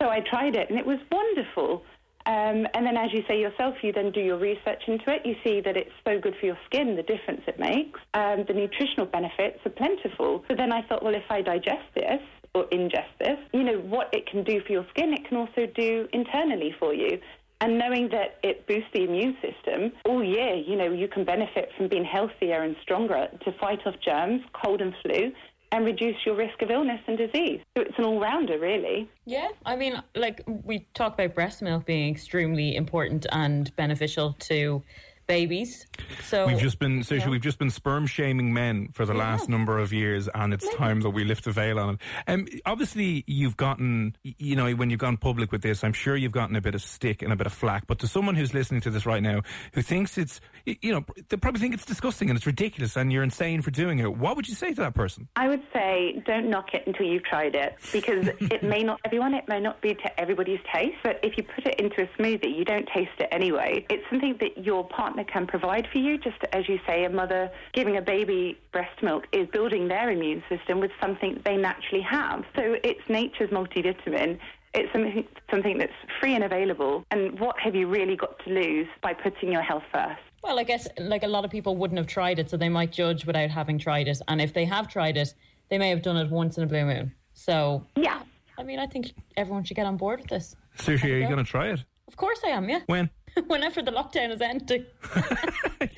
So 0.01 0.09
I 0.09 0.21
tried 0.21 0.55
it, 0.55 0.71
and 0.71 0.79
it 0.79 0.87
was 0.87 0.99
wonderful. 1.11 1.83
Um, 2.29 2.67
and 2.75 2.85
then, 2.85 2.99
as 2.99 3.11
you 3.14 3.25
say 3.27 3.41
yourself, 3.41 3.77
you 3.83 3.91
then 3.91 4.12
do 4.12 4.21
your 4.21 4.37
research 4.37 4.83
into 4.87 5.05
it. 5.09 5.25
You 5.25 5.35
see 5.43 5.62
that 5.62 5.79
it's 5.79 5.91
so 6.07 6.21
good 6.21 6.35
for 6.38 6.45
your 6.45 6.59
skin, 6.67 6.95
the 6.95 7.03
difference 7.03 7.41
it 7.49 7.59
makes. 7.59 7.99
Um, 8.12 8.45
the 8.47 8.53
nutritional 8.53 9.07
benefits 9.07 9.61
are 9.64 9.71
plentiful. 9.71 10.45
So 10.47 10.55
then 10.55 10.71
I 10.71 10.83
thought, 10.83 11.03
well, 11.03 11.14
if 11.14 11.25
I 11.31 11.41
digest 11.41 11.88
this 11.95 12.21
or 12.55 12.67
ingest 12.67 13.17
this, 13.19 13.38
you 13.55 13.62
know, 13.64 13.79
what 13.79 14.11
it 14.12 14.27
can 14.27 14.45
do 14.45 14.61
for 14.67 14.73
your 14.73 14.87
skin, 14.91 15.14
it 15.14 15.27
can 15.27 15.38
also 15.38 15.64
do 15.75 16.07
internally 16.12 16.75
for 16.79 16.93
you. 16.93 17.19
And 17.62 17.79
knowing 17.79 18.11
that 18.11 18.38
it 18.43 18.67
boosts 18.67 18.91
the 18.93 19.05
immune 19.05 19.37
system 19.41 19.93
all 20.05 20.23
year, 20.23 20.55
you 20.55 20.77
know, 20.77 20.93
you 20.93 21.09
can 21.09 21.25
benefit 21.25 21.71
from 21.79 21.88
being 21.88 22.05
healthier 22.05 22.62
and 22.62 22.77
stronger 22.83 23.29
to 23.43 23.53
fight 23.59 23.81
off 23.87 23.95
germs, 24.05 24.43
cold 24.53 24.83
and 24.83 24.95
flu, 25.03 25.33
and 25.73 25.85
reduce 25.85 26.17
your 26.25 26.35
risk 26.35 26.63
of 26.63 26.71
illness 26.71 27.01
and 27.07 27.19
disease. 27.19 27.61
So 27.77 27.83
it's 27.83 27.99
an 27.99 28.05
all 28.05 28.21
rounder, 28.21 28.59
really. 28.59 29.09
Yeah, 29.27 29.49
I 29.67 29.77
mean, 29.77 30.03
like 30.15 30.43
we 30.47 30.87
talk 30.95 31.15
about 31.15 31.35
breast 31.35 31.63
milk 31.63 31.85
being 31.85 32.13
extremely 32.13 32.77
important 32.77 33.27
and 33.33 33.75
beneficial 33.77 34.35
to 34.41 34.83
babies. 35.29 35.87
So 36.25 36.47
we've 36.47 36.59
just 36.59 36.79
been, 36.81 37.01
Saoirse, 37.01 37.21
Yeah. 37.21 37.29
we've 37.29 37.41
just 37.41 37.59
been 37.59 37.71
sperm 37.71 38.07
shaming 38.07 38.53
men 38.53 38.88
for 38.95 39.07
the 39.07 39.14
last 39.14 39.49
number 39.49 39.79
of 39.79 39.93
years, 39.93 40.29
and 40.35 40.53
it's 40.53 40.69
time 40.75 41.03
that 41.03 41.11
we 41.11 41.23
lift 41.25 41.45
the 41.45 41.53
veil 41.53 41.79
on 41.79 41.95
it. 41.95 42.01
Um, 42.27 42.49
obviously, 42.67 43.23
you've 43.27 43.57
gotten, 43.57 44.17
you 44.25 44.57
know, 44.57 44.73
when 44.73 44.91
you've 44.91 44.99
gone 45.01 45.19
public 45.19 45.53
with 45.53 45.62
this, 45.62 45.85
I'm 45.85 45.93
sure 45.93 46.17
you've 46.17 46.33
gotten 46.33 46.57
a 46.57 46.61
bit 46.61 46.75
of 46.75 46.83
stick 46.83 47.23
and 47.23 47.33
a 47.33 47.37
bit 47.37 47.47
of 47.47 47.53
flack. 47.53 47.87
But 47.87 47.99
to 48.01 48.09
someone 48.09 48.35
who's 48.35 48.55
listening 48.55 48.81
to 48.83 48.91
this 48.91 49.07
right 49.07 49.23
now, 49.23 49.43
who 49.75 49.83
thinks 49.83 50.19
it's, 50.19 50.41
you 50.64 50.93
know, 50.93 51.05
they 51.29 51.37
probably 51.37 51.61
think 51.61 51.75
it's 51.75 51.85
disgusting 51.85 52.31
and 52.31 52.37
it's 52.37 52.47
ridiculous, 52.47 52.97
and 52.97 53.12
you're 53.12 53.23
insane 53.23 53.62
for 53.62 53.71
doing 53.71 53.99
it. 54.01 54.17
What 54.17 54.35
would 54.37 54.49
you 54.49 54.55
say 54.55 54.73
to 54.73 54.81
that 54.81 54.95
person? 54.95 55.29
I 55.37 55.49
would 55.49 55.62
say 55.73 56.23
don't 56.27 56.49
knock 56.49 56.73
it 56.73 56.87
until 56.87 57.07
you've 57.07 57.25
tried 57.25 57.55
it 57.55 57.77
because 57.93 58.27
it 58.41 58.62
may 58.62 58.83
not 58.83 58.99
everyone 59.05 59.35
it 59.35 59.47
may 59.49 59.61
not 59.61 59.81
be 59.83 59.95
to 59.95 60.21
everybody's 60.21 60.59
taste 60.73 60.97
but 61.03 61.19
if 61.23 61.37
you 61.37 61.43
put 61.43 61.67
it 61.67 61.79
into 61.81 62.03
a 62.03 62.07
smoothie 62.19 62.57
you 62.57 62.64
don't 62.64 62.87
taste 62.95 63.11
it 63.19 63.29
anyway 63.31 63.85
it's 63.91 64.03
something 64.11 64.37
that 64.41 64.64
your 64.64 64.87
partner 64.88 65.18
can 65.25 65.47
provide 65.47 65.87
for 65.93 65.99
you 65.99 66.19
just 66.19 66.39
as 66.53 66.69
you 66.69 66.79
say 66.87 67.05
a 67.05 67.11
mother 67.11 67.51
giving 67.73 67.97
a 67.97 68.03
baby 68.03 68.59
breast 68.73 69.03
milk 69.03 69.25
is 69.33 69.49
building 69.49 69.89
their 69.89 70.11
immune 70.11 70.43
system 70.49 70.81
with 70.81 70.91
something 71.01 71.41
they 71.45 71.57
naturally 71.57 72.03
have 72.03 72.45
so 72.57 72.77
it's 72.85 73.01
nature's 73.09 73.51
multivitamin 73.51 74.39
it's 74.75 74.93
something, 74.93 75.27
something 75.51 75.79
that's 75.79 75.93
free 76.21 76.35
and 76.35 76.45
available 76.45 77.05
and 77.11 77.39
what 77.41 77.59
have 77.59 77.75
you 77.75 77.87
really 77.89 78.17
got 78.17 78.39
to 78.45 78.51
lose 78.51 78.87
by 79.03 79.15
putting 79.15 79.51
your 79.51 79.63
health 79.63 79.85
first 79.93 80.21
Well, 80.43 80.59
I 80.59 80.65
guess 80.65 80.87
like 80.99 81.23
a 81.23 81.29
lot 81.29 81.45
of 81.45 81.51
people 81.51 81.77
wouldn't 81.77 81.99
have 81.99 82.07
tried 82.07 82.39
it, 82.39 82.49
so 82.51 82.57
they 82.57 82.69
might 82.69 82.93
judge 82.93 83.27
without 83.27 83.51
having 83.51 83.79
tried 83.79 84.07
it. 84.09 84.21
And 84.29 84.41
if 84.41 84.53
they 84.53 84.65
have 84.67 84.87
tried 84.87 85.17
it, 85.17 85.35
they 85.69 85.79
may 85.79 85.91
have 85.91 86.03
done 86.03 86.17
it 86.17 86.31
once 86.31 86.57
in 86.59 86.63
a 86.65 86.67
blue 86.67 86.85
moon. 86.85 87.13
So 87.35 87.85
yeah, 87.97 88.21
I 88.59 88.63
mean, 88.63 88.79
I 88.79 88.87
think 88.87 89.13
everyone 89.37 89.65
should 89.65 89.77
get 89.77 89.87
on 89.87 89.97
board 89.97 90.21
with 90.21 90.29
this. 90.29 90.55
Seriously, 90.77 91.13
are 91.13 91.19
you 91.19 91.27
going 91.27 91.45
to 91.45 91.51
try 91.51 91.69
it? 91.69 91.81
Of 92.07 92.17
course, 92.17 92.41
I 92.45 92.49
am. 92.49 92.69
Yeah. 92.69 92.81
When? 92.87 93.11
Whenever 93.46 93.83
the 93.83 93.90
lockdown 93.90 94.31
is 94.31 94.40
ending. 94.40 94.85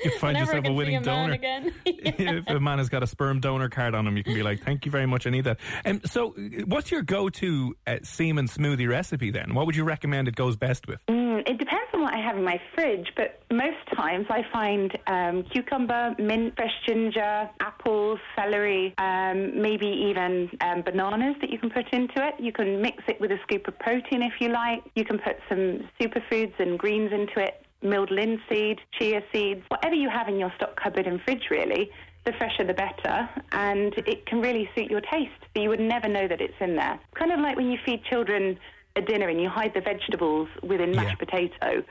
You 0.03 0.11
find 0.13 0.35
Whenever 0.35 0.57
yourself 0.57 0.65
a 0.67 0.73
winning 0.73 1.05
see 1.05 1.11
a 1.11 1.15
man 1.15 1.23
donor. 1.23 1.33
again. 1.35 1.75
if 1.85 2.49
a 2.49 2.61
man 2.61 2.79
has 2.79 2.89
got 2.89 3.03
a 3.03 3.07
sperm 3.07 3.41
donor 3.41 3.69
card 3.69 3.95
on 3.95 4.07
him, 4.07 4.17
you 4.17 4.23
can 4.25 4.35
be 4.35 4.43
like, 4.43 4.63
"Thank 4.63 4.85
you 4.87 4.91
very 4.91 5.07
much, 5.07 5.27
I 5.27 5.31
need 5.31 5.45
that." 5.45 5.59
Um, 5.85 6.01
so, 6.05 6.35
uh, 6.39 6.63
what's 6.67 6.91
your 6.91 7.03
go-to 7.03 7.75
uh, 7.87 7.97
semen 8.03 8.47
smoothie 8.47 8.89
recipe 8.89 9.31
then? 9.31 9.55
What 9.55 9.67
would 9.67 9.77
you 9.77 9.85
recommend 9.85 10.29
it 10.29 10.37
goes 10.37 10.57
best 10.57 10.87
with? 10.87 11.01
Mm, 11.07 11.20
it 11.51 11.59
depends 11.59 11.91
on 11.93 12.03
what 12.03 12.15
I 12.15 12.19
have 12.19 12.37
in 12.37 12.45
my 12.45 12.61
fridge, 12.75 13.09
but 13.17 13.43
most 13.51 13.79
times 13.97 14.27
I 14.31 14.43
find 14.53 14.97
um, 15.09 15.43
cucumber, 15.53 16.15
mint, 16.17 16.55
fresh 16.55 16.71
ginger, 16.87 17.51
apples, 17.59 18.21
celery, 18.37 18.95
um, 18.99 19.61
maybe 19.61 19.89
even 19.89 20.49
um, 20.61 20.83
bananas 20.83 21.35
that 21.41 21.51
you 21.51 21.59
can 21.59 21.69
put 21.71 21.93
into 21.93 22.25
it. 22.25 22.35
You 22.39 22.53
can 22.53 22.81
mix 22.81 23.03
it 23.09 23.21
with 23.21 23.33
a 23.33 23.39
scoop 23.43 23.67
of 23.67 23.77
protein 23.81 24.23
if 24.23 24.35
you 24.39 24.51
like. 24.51 24.85
You 24.95 25.05
can 25.05 25.19
put 25.19 25.39
some 25.49 25.89
superfoods 26.01 26.55
and 26.61 26.79
greens 26.79 27.11
into 27.13 27.41
it, 27.41 27.67
milled 27.83 28.13
linseed, 28.13 28.79
chia 28.97 29.21
seeds, 29.33 29.63
whatever 29.67 29.97
you 29.97 30.09
have 30.09 30.29
in 30.29 30.39
your 30.39 30.53
stock 30.55 30.81
cupboard 30.81 31.09
and 31.09 31.21
fridge, 31.23 31.49
really. 31.51 31.91
The 32.27 32.33
fresher 32.33 32.65
the 32.65 32.75
better, 32.75 33.29
and 33.51 33.93
it 33.97 34.27
can 34.27 34.41
really 34.41 34.69
suit 34.77 34.89
your 34.89 35.01
taste. 35.01 35.33
So 35.57 35.63
you 35.63 35.71
would 35.71 35.81
never 35.81 36.07
know 36.07 36.29
that 36.29 36.41
it's 36.41 36.55
in 36.61 36.77
there. 36.77 37.01
Kind 37.15 37.33
of 37.33 37.41
like 37.41 37.57
when 37.57 37.71
you 37.73 37.79
feed 37.85 38.05
children 38.05 38.59
a 39.01 39.07
dinner 39.07 39.29
and 39.29 39.41
you 39.41 39.49
hide 39.49 39.73
the 39.75 39.81
vegetables 39.81 40.49
within 40.63 40.93
mashed 40.93 41.19
potato. 41.19 41.83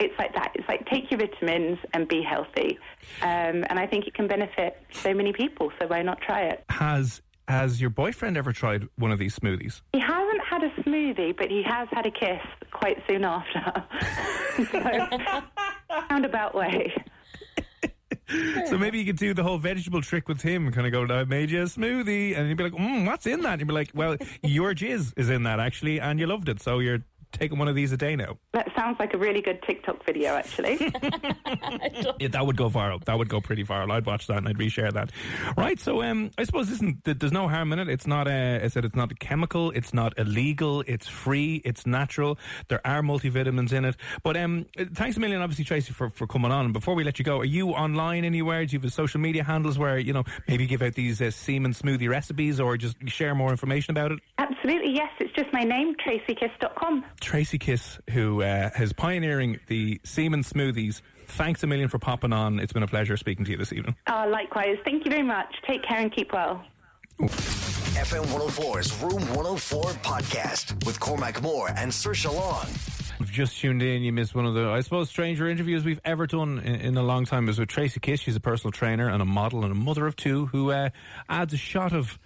It's 0.00 0.16
like 0.18 0.32
that. 0.34 0.52
It's 0.54 0.68
like 0.68 0.86
take 0.86 1.10
your 1.10 1.18
vitamins 1.18 1.78
and 1.92 2.06
be 2.06 2.22
healthy. 2.22 2.78
Um, 3.22 3.64
and 3.68 3.78
I 3.78 3.86
think 3.86 4.06
it 4.06 4.14
can 4.14 4.28
benefit 4.28 4.80
so 4.92 5.12
many 5.12 5.32
people, 5.32 5.72
so 5.80 5.88
why 5.88 6.02
not 6.02 6.20
try 6.20 6.42
it? 6.42 6.64
Has 6.70 7.20
has 7.48 7.80
your 7.80 7.90
boyfriend 7.90 8.36
ever 8.36 8.52
tried 8.52 8.88
one 8.96 9.10
of 9.10 9.18
these 9.18 9.36
smoothies? 9.36 9.80
He 9.94 10.00
hasn't 10.00 10.42
had 10.48 10.62
a 10.62 10.70
smoothie, 10.82 11.36
but 11.36 11.50
he 11.50 11.62
has 11.64 11.88
had 11.90 12.06
a 12.06 12.10
kiss 12.10 12.42
quite 12.70 13.02
soon 13.08 13.24
after. 13.24 13.84
so, 14.70 15.40
roundabout 16.10 16.54
way. 16.54 16.92
So 18.66 18.76
maybe 18.76 18.98
you 18.98 19.06
could 19.06 19.16
do 19.16 19.32
the 19.32 19.42
whole 19.42 19.58
vegetable 19.58 20.02
trick 20.02 20.28
with 20.28 20.42
him 20.42 20.70
kind 20.72 20.86
of 20.86 20.92
go, 20.92 21.14
I 21.14 21.24
made 21.24 21.50
you 21.50 21.62
a 21.62 21.64
smoothie. 21.64 22.36
And 22.36 22.48
you'd 22.48 22.58
be 22.58 22.64
like, 22.64 22.72
mm, 22.72 23.06
what's 23.06 23.26
in 23.26 23.40
that? 23.42 23.52
And 23.52 23.60
you'd 23.60 23.68
be 23.68 23.74
like, 23.74 23.90
well, 23.94 24.16
your 24.42 24.74
jizz 24.74 25.14
is 25.16 25.30
in 25.30 25.44
that 25.44 25.60
actually, 25.60 26.00
and 26.00 26.20
you 26.20 26.26
loved 26.26 26.48
it. 26.48 26.60
So 26.60 26.78
you're 26.78 27.00
taking 27.32 27.58
one 27.58 27.68
of 27.68 27.74
these 27.74 27.92
a 27.92 27.96
day 27.96 28.16
now. 28.16 28.38
That 28.52 28.68
sounds 28.76 28.96
like 28.98 29.14
a 29.14 29.18
really 29.18 29.40
good 29.40 29.62
TikTok 29.62 30.04
video, 30.04 30.34
actually. 30.34 30.78
Yeah, 32.20 32.28
that 32.28 32.46
would 32.46 32.56
go 32.56 32.68
viral. 32.68 33.04
That 33.04 33.16
would 33.18 33.28
go 33.28 33.40
pretty 33.40 33.64
viral. 33.64 33.90
I'd 33.92 34.06
watch 34.06 34.26
that 34.26 34.38
and 34.38 34.48
I'd 34.48 34.58
reshare 34.58 34.92
that. 34.92 35.10
Right. 35.56 35.78
So, 35.78 36.02
um, 36.02 36.30
I 36.36 36.44
suppose 36.44 36.68
listen, 36.70 37.00
th- 37.04 37.18
there's 37.18 37.32
no 37.32 37.48
harm 37.48 37.72
in 37.72 37.78
it. 37.78 37.88
It's 37.88 38.06
not 38.06 38.26
a, 38.26 38.60
I 38.62 38.68
said 38.68 38.84
it's 38.84 38.96
not 38.96 39.12
a 39.12 39.14
chemical. 39.14 39.70
It's 39.70 39.94
not 39.94 40.18
illegal. 40.18 40.82
It's 40.86 41.06
free. 41.06 41.62
It's 41.64 41.86
natural. 41.86 42.38
There 42.68 42.84
are 42.86 43.02
multivitamins 43.02 43.72
in 43.72 43.84
it. 43.84 43.96
But 44.22 44.36
um, 44.36 44.66
thanks 44.94 45.16
a 45.16 45.20
million, 45.20 45.40
obviously, 45.42 45.64
Tracy, 45.64 45.92
for, 45.92 46.10
for 46.10 46.26
coming 46.26 46.50
on. 46.50 46.66
And 46.66 46.72
before 46.74 46.94
we 46.94 47.04
let 47.04 47.18
you 47.18 47.24
go, 47.24 47.38
are 47.40 47.44
you 47.44 47.70
online 47.70 48.24
anywhere? 48.24 48.64
Do 48.66 48.74
you 48.76 48.80
have 48.80 48.92
social 48.92 49.20
media 49.20 49.44
handles 49.44 49.78
where 49.78 49.98
you 49.98 50.12
know 50.12 50.24
maybe 50.46 50.66
give 50.66 50.82
out 50.82 50.94
these 50.94 51.20
uh, 51.22 51.30
semen 51.30 51.72
smoothie 51.72 52.08
recipes 52.08 52.60
or 52.60 52.76
just 52.76 52.96
share 53.06 53.34
more 53.34 53.50
information 53.50 53.92
about 53.92 54.12
it? 54.12 54.18
Absolutely, 54.38 54.57
yes. 54.68 55.10
It's 55.20 55.32
just 55.34 55.52
my 55.52 55.62
name, 55.62 55.94
tracykiss.com. 55.96 57.04
Tracy 57.20 57.58
Kiss, 57.58 57.98
who 58.10 58.42
uh, 58.42 58.70
is 58.78 58.92
pioneering 58.92 59.60
the 59.66 60.00
semen 60.04 60.42
smoothies. 60.42 61.02
Thanks 61.28 61.62
a 61.62 61.66
million 61.66 61.88
for 61.88 61.98
popping 61.98 62.32
on. 62.32 62.58
It's 62.58 62.72
been 62.72 62.82
a 62.82 62.88
pleasure 62.88 63.16
speaking 63.16 63.44
to 63.46 63.50
you 63.52 63.56
this 63.56 63.72
evening. 63.72 63.96
Uh, 64.06 64.26
likewise. 64.30 64.76
Thank 64.84 65.04
you 65.04 65.10
very 65.10 65.22
much. 65.22 65.54
Take 65.66 65.82
care 65.82 65.98
and 65.98 66.14
keep 66.14 66.32
well. 66.32 66.64
FM 67.18 68.24
104's 68.26 69.02
Room 69.02 69.20
104 69.34 69.82
podcast 70.02 70.86
with 70.86 71.00
Cormac 71.00 71.42
Moore 71.42 71.68
and 71.76 71.92
Sir 71.92 72.14
Long. 72.30 72.64
If 72.64 73.26
you've 73.26 73.30
just 73.32 73.58
tuned 73.58 73.82
in, 73.82 74.02
you 74.02 74.12
missed 74.12 74.36
one 74.36 74.46
of 74.46 74.54
the, 74.54 74.68
I 74.68 74.80
suppose, 74.82 75.08
stranger 75.08 75.48
interviews 75.48 75.84
we've 75.84 76.00
ever 76.04 76.28
done 76.28 76.60
in, 76.60 76.76
in 76.76 76.96
a 76.96 77.02
long 77.02 77.24
time. 77.24 77.48
Is 77.48 77.58
with 77.58 77.68
Tracy 77.68 77.98
Kiss. 77.98 78.20
She's 78.20 78.36
a 78.36 78.40
personal 78.40 78.70
trainer 78.70 79.08
and 79.08 79.20
a 79.20 79.24
model 79.24 79.64
and 79.64 79.72
a 79.72 79.74
mother 79.74 80.06
of 80.06 80.14
two 80.14 80.46
who 80.46 80.70
uh, 80.70 80.90
adds 81.28 81.52
a 81.52 81.56
shot 81.56 81.92
of 81.92 82.20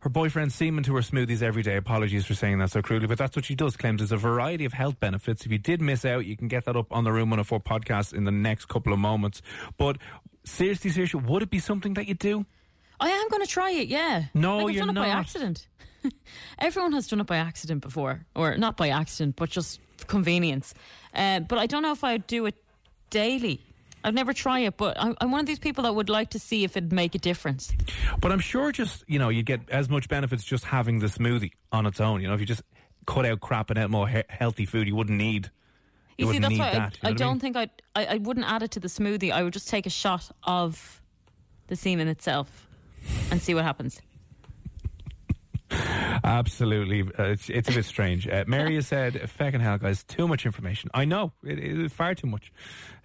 her 0.00 0.10
boyfriend's 0.10 0.54
semen 0.54 0.84
to 0.84 0.94
her 0.94 1.00
smoothies 1.00 1.42
every 1.42 1.62
day. 1.62 1.76
Apologies 1.76 2.24
for 2.24 2.34
saying 2.34 2.58
that 2.58 2.70
so 2.70 2.82
crudely, 2.82 3.08
but 3.08 3.18
that's 3.18 3.36
what 3.36 3.44
she 3.44 3.54
does. 3.54 3.76
Claims 3.76 4.00
there's 4.00 4.12
a 4.12 4.16
variety 4.16 4.64
of 4.64 4.72
health 4.72 5.00
benefits. 5.00 5.44
If 5.44 5.52
you 5.52 5.58
did 5.58 5.80
miss 5.80 6.04
out, 6.04 6.26
you 6.26 6.36
can 6.36 6.48
get 6.48 6.64
that 6.64 6.76
up 6.76 6.92
on 6.92 7.04
the 7.04 7.12
Room 7.12 7.30
104 7.30 7.60
podcast 7.60 8.12
in 8.12 8.24
the 8.24 8.30
next 8.30 8.66
couple 8.66 8.92
of 8.92 8.98
moments. 8.98 9.42
But 9.76 9.98
seriously, 10.44 10.90
seriously, 10.90 11.20
would 11.20 11.42
it 11.42 11.50
be 11.50 11.58
something 11.58 11.94
that 11.94 12.06
you 12.06 12.14
do? 12.14 12.46
I 13.00 13.10
am 13.10 13.28
going 13.28 13.42
to 13.42 13.48
try 13.48 13.70
it. 13.70 13.88
Yeah. 13.88 14.24
No, 14.34 14.58
like 14.58 14.74
you're 14.74 14.86
done 14.86 14.96
it 14.96 15.00
by 15.00 15.08
accident. 15.08 15.68
Everyone 16.58 16.92
has 16.92 17.06
done 17.06 17.20
it 17.20 17.26
by 17.26 17.36
accident 17.36 17.80
before, 17.82 18.24
or 18.34 18.56
not 18.56 18.76
by 18.76 18.88
accident, 18.88 19.36
but 19.36 19.50
just 19.50 19.80
convenience. 20.06 20.74
Uh, 21.14 21.40
but 21.40 21.58
I 21.58 21.66
don't 21.66 21.82
know 21.82 21.92
if 21.92 22.04
I'd 22.04 22.26
do 22.26 22.46
it 22.46 22.54
daily. 23.10 23.60
I'd 24.04 24.14
never 24.14 24.32
try 24.32 24.60
it, 24.60 24.76
but 24.76 24.96
I'm, 24.98 25.16
I'm 25.20 25.30
one 25.30 25.40
of 25.40 25.46
these 25.46 25.58
people 25.58 25.84
that 25.84 25.94
would 25.94 26.08
like 26.08 26.30
to 26.30 26.38
see 26.38 26.64
if 26.64 26.76
it'd 26.76 26.92
make 26.92 27.14
a 27.14 27.18
difference. 27.18 27.72
But 28.20 28.32
I'm 28.32 28.40
sure 28.40 28.70
just, 28.72 29.04
you 29.08 29.18
know, 29.18 29.28
you'd 29.28 29.46
get 29.46 29.60
as 29.70 29.88
much 29.88 30.08
benefits 30.08 30.44
just 30.44 30.64
having 30.66 31.00
the 31.00 31.08
smoothie 31.08 31.52
on 31.72 31.84
its 31.86 32.00
own. 32.00 32.20
You 32.20 32.28
know, 32.28 32.34
if 32.34 32.40
you 32.40 32.46
just 32.46 32.62
cut 33.06 33.26
out 33.26 33.40
crap 33.40 33.70
and 33.70 33.78
out 33.78 33.90
more 33.90 34.08
he- 34.08 34.22
healthy 34.28 34.66
food, 34.66 34.86
you 34.86 34.94
wouldn't 34.94 35.18
need. 35.18 35.50
You, 36.16 36.32
see, 36.32 36.38
that's 36.38 36.58
why 36.58 36.72
that, 36.72 36.98
I, 37.02 37.08
you 37.08 37.14
I 37.14 37.16
don't 37.16 37.34
mean? 37.34 37.40
think 37.40 37.56
I'd, 37.56 37.70
I 37.94 38.06
I 38.06 38.16
wouldn't 38.18 38.46
add 38.46 38.62
it 38.62 38.72
to 38.72 38.80
the 38.80 38.88
smoothie. 38.88 39.32
I 39.32 39.42
would 39.44 39.52
just 39.52 39.68
take 39.68 39.86
a 39.86 39.90
shot 39.90 40.30
of 40.44 41.00
the 41.68 41.76
semen 41.76 42.08
itself 42.08 42.66
and 43.30 43.40
see 43.40 43.54
what 43.54 43.64
happens. 43.64 44.00
Absolutely, 46.24 47.02
uh, 47.02 47.30
it's, 47.30 47.48
it's 47.48 47.68
a 47.68 47.72
bit 47.72 47.84
strange. 47.84 48.26
Uh, 48.28 48.44
Mary 48.46 48.74
has 48.74 48.86
said, 48.86 49.14
"Feckin' 49.14 49.60
hell, 49.60 49.78
guys, 49.78 50.04
too 50.04 50.28
much 50.28 50.46
information. 50.46 50.90
I 50.94 51.04
know 51.04 51.32
it 51.44 51.58
is 51.58 51.92
far 51.92 52.14
too 52.14 52.26
much. 52.26 52.52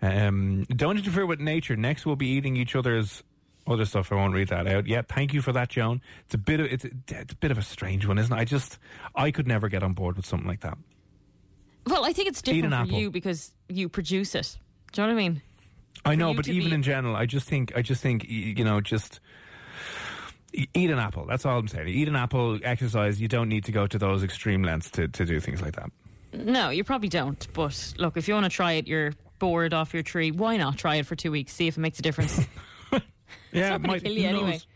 Um, 0.01 0.65
don't 0.65 0.97
interfere 0.97 1.25
with 1.25 1.39
nature. 1.39 1.75
Next, 1.75 2.05
we'll 2.05 2.15
be 2.15 2.27
eating 2.27 2.55
each 2.55 2.75
other's 2.75 3.23
other 3.67 3.85
stuff. 3.85 4.11
I 4.11 4.15
won't 4.15 4.33
read 4.33 4.49
that 4.49 4.67
out. 4.67 4.87
Yeah, 4.87 5.01
thank 5.07 5.33
you 5.33 5.41
for 5.41 5.51
that, 5.53 5.69
Joan. 5.69 6.01
It's 6.25 6.33
a 6.33 6.37
bit 6.37 6.59
of 6.59 6.67
it's 6.67 6.85
a, 6.85 6.89
it's 7.09 7.33
a 7.33 7.37
bit 7.37 7.51
of 7.51 7.57
a 7.57 7.61
strange 7.61 8.05
one, 8.05 8.17
isn't 8.17 8.33
it? 8.33 8.39
I 8.39 8.45
just 8.45 8.77
I 9.15 9.31
could 9.31 9.47
never 9.47 9.69
get 9.69 9.83
on 9.83 9.93
board 9.93 10.17
with 10.17 10.25
something 10.25 10.47
like 10.47 10.61
that. 10.61 10.77
Well, 11.85 12.05
I 12.05 12.13
think 12.13 12.29
it's 12.29 12.41
different 12.41 12.73
for 12.73 12.81
apple. 12.81 12.97
you 12.97 13.11
because 13.11 13.51
you 13.67 13.89
produce 13.89 14.35
it. 14.35 14.57
Do 14.91 15.01
you 15.01 15.07
know 15.07 15.13
what 15.13 15.19
I 15.19 15.23
mean? 15.23 15.41
I 16.05 16.15
know, 16.15 16.33
but 16.33 16.47
even 16.47 16.69
be- 16.69 16.75
in 16.75 16.83
general, 16.83 17.15
I 17.15 17.25
just 17.25 17.47
think 17.47 17.73
I 17.75 17.81
just 17.81 18.01
think 18.01 18.25
you 18.27 18.63
know 18.63 18.81
just. 18.81 19.19
Eat 20.53 20.89
an 20.91 20.99
apple. 20.99 21.25
That's 21.25 21.45
all 21.45 21.57
I'm 21.57 21.67
saying. 21.67 21.87
Eat 21.87 22.07
an 22.07 22.15
apple, 22.15 22.59
exercise. 22.63 23.19
You 23.19 23.27
don't 23.27 23.49
need 23.49 23.63
to 23.65 23.71
go 23.71 23.87
to 23.87 23.97
those 23.97 24.23
extreme 24.23 24.61
lengths 24.63 24.91
to, 24.91 25.07
to 25.07 25.25
do 25.25 25.39
things 25.39 25.61
like 25.61 25.75
that. 25.75 25.89
No, 26.33 26.69
you 26.69 26.83
probably 26.83 27.09
don't. 27.09 27.47
But 27.53 27.93
look, 27.97 28.17
if 28.17 28.27
you 28.27 28.33
want 28.33 28.45
to 28.45 28.49
try 28.49 28.73
it, 28.73 28.87
you're 28.87 29.13
bored 29.39 29.73
off 29.73 29.93
your 29.93 30.03
tree. 30.03 30.31
Why 30.31 30.57
not 30.57 30.77
try 30.77 30.95
it 30.95 31.05
for 31.05 31.15
two 31.15 31.31
weeks? 31.31 31.53
See 31.53 31.67
if 31.67 31.77
it 31.77 31.79
makes 31.81 31.99
a 31.99 32.01
difference. 32.03 32.39
Yeah, 33.51 33.69
not 33.69 33.75
it 33.75 33.81
gonna 33.81 33.87
might. 33.87 34.03
kill 34.03 34.11
you 34.13 34.27
anyway. 34.27 34.51
knows? 34.51 34.67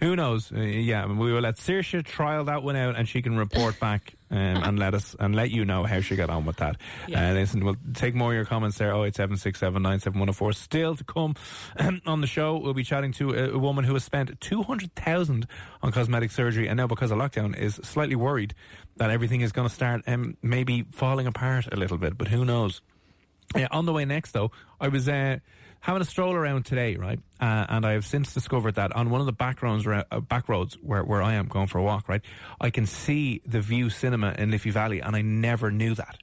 Who 0.00 0.14
knows? 0.14 0.52
Uh, 0.52 0.60
yeah, 0.60 1.06
we 1.06 1.32
will 1.32 1.40
let 1.40 1.56
Saoirse 1.56 2.04
trial 2.04 2.44
that 2.44 2.62
one 2.62 2.76
out, 2.76 2.94
and 2.96 3.08
she 3.08 3.20
can 3.20 3.36
report 3.36 3.80
back 3.80 4.14
um, 4.30 4.38
and 4.38 4.78
let 4.78 4.94
us 4.94 5.16
and 5.18 5.34
let 5.34 5.50
you 5.50 5.64
know 5.64 5.84
how 5.84 6.00
she 6.00 6.14
got 6.14 6.30
on 6.30 6.44
with 6.44 6.58
that. 6.58 6.76
Yeah. 7.08 7.30
Uh, 7.30 7.34
listen, 7.34 7.64
we'll 7.64 7.76
take 7.94 8.14
more 8.14 8.30
of 8.30 8.36
your 8.36 8.44
comments 8.44 8.78
there. 8.78 8.94
Oh 8.94 9.04
eight 9.04 9.16
seven 9.16 9.36
six 9.36 9.58
seven 9.58 9.82
nine 9.82 9.98
seven 9.98 10.20
one 10.20 10.28
zero 10.28 10.34
four. 10.34 10.52
Still 10.52 10.94
to 10.94 11.04
come 11.04 11.34
on 12.06 12.20
the 12.20 12.26
show, 12.28 12.56
we'll 12.58 12.74
be 12.74 12.84
chatting 12.84 13.12
to 13.14 13.34
a, 13.34 13.54
a 13.54 13.58
woman 13.58 13.84
who 13.84 13.94
has 13.94 14.04
spent 14.04 14.40
two 14.40 14.62
hundred 14.62 14.94
thousand 14.94 15.48
on 15.82 15.90
cosmetic 15.90 16.30
surgery, 16.30 16.68
and 16.68 16.76
now 16.76 16.86
because 16.86 17.10
of 17.10 17.18
lockdown, 17.18 17.56
is 17.56 17.74
slightly 17.82 18.16
worried 18.16 18.54
that 18.96 19.10
everything 19.10 19.40
is 19.40 19.50
going 19.50 19.68
to 19.68 19.74
start 19.74 20.02
um, 20.06 20.36
maybe 20.42 20.84
falling 20.92 21.26
apart 21.26 21.66
a 21.72 21.76
little 21.76 21.98
bit. 21.98 22.16
But 22.16 22.28
who 22.28 22.44
knows? 22.44 22.82
Yeah, 23.56 23.68
on 23.70 23.86
the 23.86 23.92
way 23.92 24.04
next, 24.04 24.32
though, 24.32 24.50
I 24.80 24.88
was 24.88 25.08
uh, 25.08 25.38
having 25.80 26.02
a 26.02 26.04
stroll 26.04 26.34
around 26.34 26.64
today, 26.64 26.96
right? 26.96 27.20
Uh, 27.40 27.66
and 27.68 27.86
I 27.86 27.92
have 27.92 28.04
since 28.04 28.34
discovered 28.34 28.74
that 28.74 28.94
on 28.94 29.10
one 29.10 29.20
of 29.20 29.26
the 29.26 29.32
back 29.32 29.62
roads, 29.62 29.86
uh, 29.86 30.20
back 30.20 30.48
roads 30.48 30.76
where, 30.82 31.04
where 31.04 31.22
I 31.22 31.34
am 31.34 31.46
going 31.46 31.66
for 31.66 31.78
a 31.78 31.82
walk, 31.82 32.08
right, 32.08 32.22
I 32.60 32.70
can 32.70 32.86
see 32.86 33.40
the 33.46 33.60
Vue 33.60 33.90
Cinema 33.90 34.34
in 34.38 34.50
Liffey 34.50 34.70
Valley, 34.70 35.00
and 35.00 35.14
I 35.16 35.22
never 35.22 35.70
knew 35.70 35.94
that. 35.94 36.18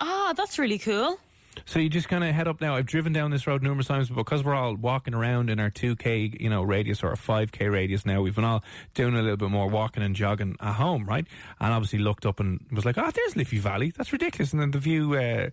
ah, 0.00 0.32
that's 0.36 0.58
really 0.58 0.78
cool. 0.78 1.18
So 1.64 1.78
you 1.78 1.88
just 1.88 2.10
kind 2.10 2.22
of 2.22 2.34
head 2.34 2.48
up 2.48 2.60
now. 2.60 2.76
I've 2.76 2.84
driven 2.84 3.14
down 3.14 3.30
this 3.30 3.46
road 3.46 3.62
numerous 3.62 3.86
times, 3.86 4.10
but 4.10 4.16
because 4.16 4.44
we're 4.44 4.54
all 4.54 4.74
walking 4.74 5.14
around 5.14 5.48
in 5.48 5.58
our 5.58 5.70
2k, 5.70 6.38
you 6.38 6.50
know, 6.50 6.62
radius 6.62 7.02
or 7.02 7.12
a 7.12 7.16
5k 7.16 7.72
radius 7.72 8.04
now, 8.04 8.20
we've 8.20 8.34
been 8.34 8.44
all 8.44 8.62
doing 8.92 9.14
a 9.14 9.22
little 9.22 9.38
bit 9.38 9.48
more 9.48 9.66
walking 9.66 10.02
and 10.02 10.14
jogging 10.14 10.56
at 10.60 10.74
home, 10.74 11.06
right? 11.06 11.26
And 11.58 11.72
obviously 11.72 11.98
looked 12.00 12.26
up 12.26 12.40
and 12.40 12.60
was 12.70 12.84
like, 12.84 12.98
"Oh, 12.98 13.10
there's 13.10 13.36
Liffey 13.36 13.58
Valley. 13.58 13.90
That's 13.96 14.12
ridiculous." 14.12 14.52
And 14.52 14.60
then 14.60 14.72
the 14.72 14.78
Vue, 14.78 15.16
uh, 15.16 15.48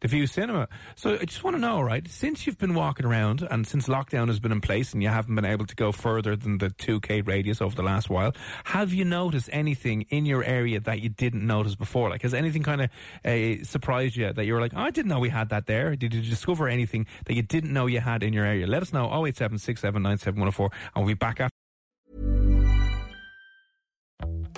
the 0.00 0.08
Vue 0.08 0.26
cinema. 0.26 0.68
So 0.94 1.14
I 1.20 1.24
just 1.24 1.42
want 1.44 1.56
to 1.56 1.60
know, 1.60 1.80
right? 1.80 2.06
Since 2.08 2.46
you've 2.46 2.58
been 2.58 2.74
walking 2.74 3.06
around 3.06 3.46
and 3.50 3.66
since 3.66 3.86
lockdown 3.86 4.28
has 4.28 4.40
been 4.40 4.52
in 4.52 4.60
place 4.60 4.92
and 4.92 5.02
you 5.02 5.08
haven't 5.08 5.34
been 5.34 5.44
able 5.44 5.66
to 5.66 5.74
go 5.74 5.92
further 5.92 6.36
than 6.36 6.58
the 6.58 6.70
2k 6.70 7.26
radius 7.26 7.60
over 7.60 7.74
the 7.74 7.82
last 7.82 8.10
while, 8.10 8.32
have 8.64 8.92
you 8.92 9.04
noticed 9.04 9.48
anything 9.52 10.02
in 10.10 10.26
your 10.26 10.44
area 10.44 10.80
that 10.80 11.00
you 11.00 11.08
didn't 11.08 11.46
notice 11.46 11.74
before? 11.74 12.10
Like, 12.10 12.22
has 12.22 12.34
anything 12.34 12.62
kind 12.62 12.82
of 12.82 12.90
uh, 13.24 13.64
surprised 13.64 14.16
you 14.16 14.32
that 14.32 14.44
you 14.44 14.54
were 14.54 14.60
like, 14.60 14.72
oh, 14.74 14.80
I 14.80 14.90
didn't 14.90 15.08
know 15.08 15.18
we 15.18 15.30
had 15.30 15.48
that 15.50 15.66
there? 15.66 15.96
Did 15.96 16.14
you 16.14 16.20
discover 16.20 16.68
anything 16.68 17.06
that 17.26 17.34
you 17.34 17.42
didn't 17.42 17.72
know 17.72 17.86
you 17.86 18.00
had 18.00 18.22
in 18.22 18.32
your 18.32 18.44
area? 18.44 18.66
Let 18.66 18.82
us 18.82 18.92
know. 18.92 19.08
08767971004 19.08 20.70
and 20.94 21.04
we'll 21.04 21.06
be 21.06 21.14
back 21.14 21.40
after. 21.40 21.50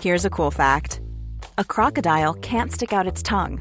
Here's 0.01 0.25
a 0.25 0.31
cool 0.31 0.51
fact 0.51 1.01
a 1.59 1.65
crocodile 1.65 2.35
can't 2.35 2.73
stick 2.73 2.93
out 2.93 3.07
its 3.07 3.23
tongue. 3.23 3.61